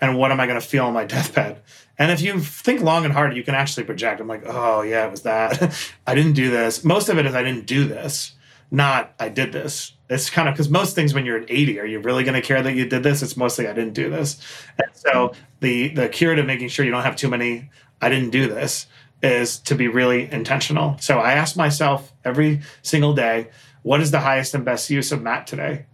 And 0.00 0.16
what 0.16 0.32
am 0.32 0.40
I 0.40 0.46
going 0.46 0.60
to 0.60 0.66
feel 0.66 0.86
on 0.86 0.94
my 0.94 1.04
deathbed? 1.06 1.62
And 1.98 2.10
if 2.10 2.20
you 2.20 2.38
think 2.40 2.80
long 2.80 3.04
and 3.04 3.12
hard, 3.12 3.36
you 3.36 3.42
can 3.42 3.54
actually 3.54 3.84
project. 3.84 4.20
I'm 4.20 4.28
like, 4.28 4.44
oh 4.46 4.82
yeah, 4.82 5.06
it 5.06 5.10
was 5.10 5.22
that. 5.22 5.92
I 6.06 6.14
didn't 6.14 6.32
do 6.32 6.50
this. 6.50 6.84
Most 6.84 7.08
of 7.08 7.18
it 7.18 7.26
is 7.26 7.34
I 7.34 7.42
didn't 7.42 7.66
do 7.66 7.86
this, 7.86 8.32
not 8.70 9.14
I 9.18 9.28
did 9.28 9.52
this. 9.52 9.92
It's 10.08 10.28
kind 10.28 10.48
of 10.48 10.54
because 10.54 10.68
most 10.68 10.94
things 10.94 11.14
when 11.14 11.24
you're 11.24 11.38
at 11.38 11.50
80, 11.50 11.78
are 11.78 11.86
you 11.86 12.00
really 12.00 12.24
going 12.24 12.34
to 12.34 12.40
care 12.40 12.62
that 12.62 12.74
you 12.74 12.86
did 12.86 13.02
this? 13.02 13.22
It's 13.22 13.36
mostly 13.36 13.68
I 13.68 13.72
didn't 13.72 13.92
do 13.92 14.10
this. 14.10 14.40
And 14.78 14.90
so 14.94 15.32
the 15.60 15.88
the 15.88 16.08
cure 16.08 16.34
to 16.34 16.42
making 16.42 16.68
sure 16.68 16.84
you 16.84 16.90
don't 16.90 17.02
have 17.02 17.16
too 17.16 17.28
many 17.28 17.70
I 18.00 18.08
didn't 18.08 18.30
do 18.30 18.48
this 18.48 18.86
is 19.22 19.58
to 19.60 19.74
be 19.74 19.88
really 19.88 20.30
intentional. 20.30 20.96
So 20.98 21.18
I 21.18 21.32
ask 21.32 21.56
myself 21.56 22.12
every 22.24 22.60
single 22.82 23.14
day, 23.14 23.48
what 23.82 24.00
is 24.00 24.10
the 24.10 24.20
highest 24.20 24.54
and 24.54 24.64
best 24.64 24.90
use 24.90 25.12
of 25.12 25.22
Matt 25.22 25.46
today? 25.46 25.86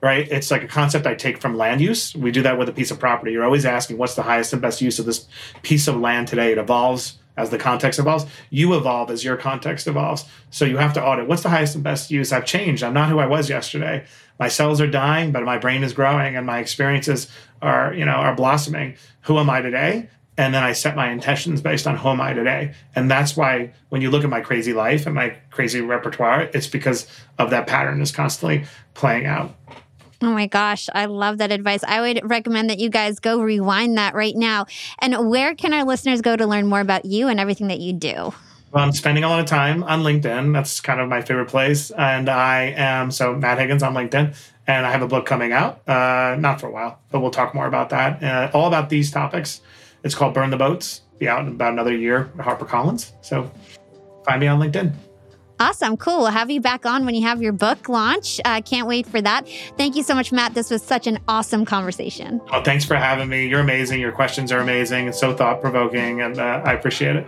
Right? 0.00 0.28
It's 0.30 0.50
like 0.50 0.62
a 0.62 0.68
concept 0.68 1.06
I 1.06 1.14
take 1.14 1.38
from 1.38 1.56
land 1.56 1.80
use. 1.80 2.14
We 2.14 2.30
do 2.30 2.42
that 2.42 2.58
with 2.58 2.68
a 2.68 2.72
piece 2.72 2.92
of 2.92 3.00
property. 3.00 3.32
You're 3.32 3.44
always 3.44 3.66
asking, 3.66 3.98
what's 3.98 4.14
the 4.14 4.22
highest 4.22 4.52
and 4.52 4.62
best 4.62 4.80
use 4.80 4.98
of 4.98 5.06
this 5.06 5.26
piece 5.62 5.88
of 5.88 5.96
land 5.96 6.28
today? 6.28 6.52
It 6.52 6.58
evolves 6.58 7.18
as 7.36 7.50
the 7.50 7.58
context 7.58 7.98
evolves. 7.98 8.26
You 8.50 8.76
evolve 8.76 9.10
as 9.10 9.24
your 9.24 9.36
context 9.36 9.86
evolves. 9.86 10.24
So 10.50 10.64
you 10.64 10.76
have 10.76 10.92
to 10.94 11.04
audit 11.04 11.28
what's 11.28 11.42
the 11.42 11.48
highest 11.48 11.76
and 11.76 11.84
best 11.84 12.10
use? 12.10 12.32
I've 12.32 12.44
changed. 12.44 12.82
I'm 12.82 12.92
not 12.92 13.08
who 13.08 13.18
I 13.18 13.26
was 13.26 13.48
yesterday. 13.48 14.04
My 14.38 14.48
cells 14.48 14.80
are 14.80 14.88
dying, 14.88 15.32
but 15.32 15.44
my 15.44 15.58
brain 15.58 15.82
is 15.82 15.92
growing 15.92 16.36
and 16.36 16.46
my 16.46 16.58
experiences 16.58 17.28
are, 17.62 17.94
you 17.94 18.04
know, 18.04 18.12
are 18.12 18.34
blossoming. 18.34 18.96
Who 19.22 19.38
am 19.38 19.50
I 19.50 19.62
today? 19.62 20.08
And 20.38 20.54
then 20.54 20.62
I 20.62 20.72
set 20.72 20.94
my 20.94 21.10
intentions 21.10 21.60
based 21.60 21.86
on 21.86 21.96
who 21.96 22.08
am 22.08 22.20
I 22.20 22.32
today. 22.32 22.72
And 22.94 23.10
that's 23.10 23.36
why 23.36 23.72
when 23.88 24.00
you 24.00 24.10
look 24.10 24.22
at 24.22 24.30
my 24.30 24.40
crazy 24.40 24.72
life 24.72 25.04
and 25.04 25.14
my 25.14 25.36
crazy 25.50 25.80
repertoire, 25.80 26.48
it's 26.54 26.68
because 26.68 27.08
of 27.38 27.50
that 27.50 27.66
pattern 27.66 28.00
is 28.00 28.12
constantly 28.12 28.64
playing 28.94 29.26
out. 29.26 29.54
Oh 30.22 30.32
my 30.32 30.46
gosh, 30.46 30.88
I 30.94 31.04
love 31.06 31.38
that 31.38 31.52
advice. 31.52 31.82
I 31.84 32.00
would 32.00 32.20
recommend 32.22 32.70
that 32.70 32.78
you 32.78 32.88
guys 32.88 33.18
go 33.18 33.40
rewind 33.40 33.98
that 33.98 34.14
right 34.14 34.34
now. 34.34 34.66
And 35.00 35.28
where 35.28 35.54
can 35.54 35.72
our 35.72 35.84
listeners 35.84 36.22
go 36.22 36.36
to 36.36 36.46
learn 36.46 36.66
more 36.68 36.80
about 36.80 37.04
you 37.04 37.28
and 37.28 37.38
everything 37.38 37.68
that 37.68 37.80
you 37.80 37.92
do? 37.92 38.32
Well, 38.70 38.84
I'm 38.84 38.92
spending 38.92 39.24
a 39.24 39.28
lot 39.28 39.40
of 39.40 39.46
time 39.46 39.82
on 39.84 40.02
LinkedIn. 40.02 40.52
That's 40.52 40.80
kind 40.80 41.00
of 41.00 41.08
my 41.08 41.22
favorite 41.22 41.48
place. 41.48 41.90
And 41.92 42.28
I 42.28 42.74
am, 42.76 43.10
so 43.10 43.34
Matt 43.34 43.58
Higgins 43.58 43.82
on 43.82 43.94
LinkedIn. 43.94 44.36
And 44.66 44.86
I 44.86 44.90
have 44.90 45.02
a 45.02 45.08
book 45.08 45.24
coming 45.24 45.52
out, 45.52 45.88
uh, 45.88 46.36
not 46.38 46.60
for 46.60 46.66
a 46.66 46.70
while, 46.70 47.00
but 47.10 47.20
we'll 47.20 47.30
talk 47.30 47.54
more 47.54 47.66
about 47.66 47.88
that. 47.90 48.22
Uh, 48.22 48.50
all 48.52 48.68
about 48.68 48.90
these 48.90 49.10
topics. 49.10 49.62
It's 50.04 50.14
called 50.14 50.34
Burn 50.34 50.50
the 50.50 50.56
Boats. 50.56 51.02
Be 51.18 51.28
out 51.28 51.40
in 51.40 51.48
about 51.48 51.72
another 51.72 51.96
year 51.96 52.30
at 52.38 52.46
HarperCollins. 52.46 53.12
So 53.22 53.50
find 54.24 54.40
me 54.40 54.46
on 54.46 54.60
LinkedIn. 54.60 54.92
Awesome. 55.60 55.96
Cool. 55.96 56.18
We'll 56.18 56.26
have 56.26 56.50
you 56.50 56.60
back 56.60 56.86
on 56.86 57.04
when 57.04 57.16
you 57.16 57.22
have 57.22 57.42
your 57.42 57.52
book 57.52 57.88
launch. 57.88 58.40
I 58.44 58.58
uh, 58.58 58.60
can't 58.60 58.86
wait 58.86 59.06
for 59.08 59.20
that. 59.20 59.48
Thank 59.76 59.96
you 59.96 60.04
so 60.04 60.14
much, 60.14 60.30
Matt. 60.30 60.54
This 60.54 60.70
was 60.70 60.82
such 60.82 61.08
an 61.08 61.18
awesome 61.26 61.64
conversation. 61.64 62.40
Well, 62.52 62.62
thanks 62.62 62.84
for 62.84 62.94
having 62.94 63.28
me. 63.28 63.48
You're 63.48 63.60
amazing. 63.60 63.98
Your 64.00 64.12
questions 64.12 64.52
are 64.52 64.60
amazing 64.60 65.06
and 65.06 65.14
so 65.14 65.34
thought 65.34 65.60
provoking, 65.60 66.20
and 66.20 66.38
uh, 66.38 66.62
I 66.64 66.74
appreciate 66.74 67.16
it. 67.16 67.26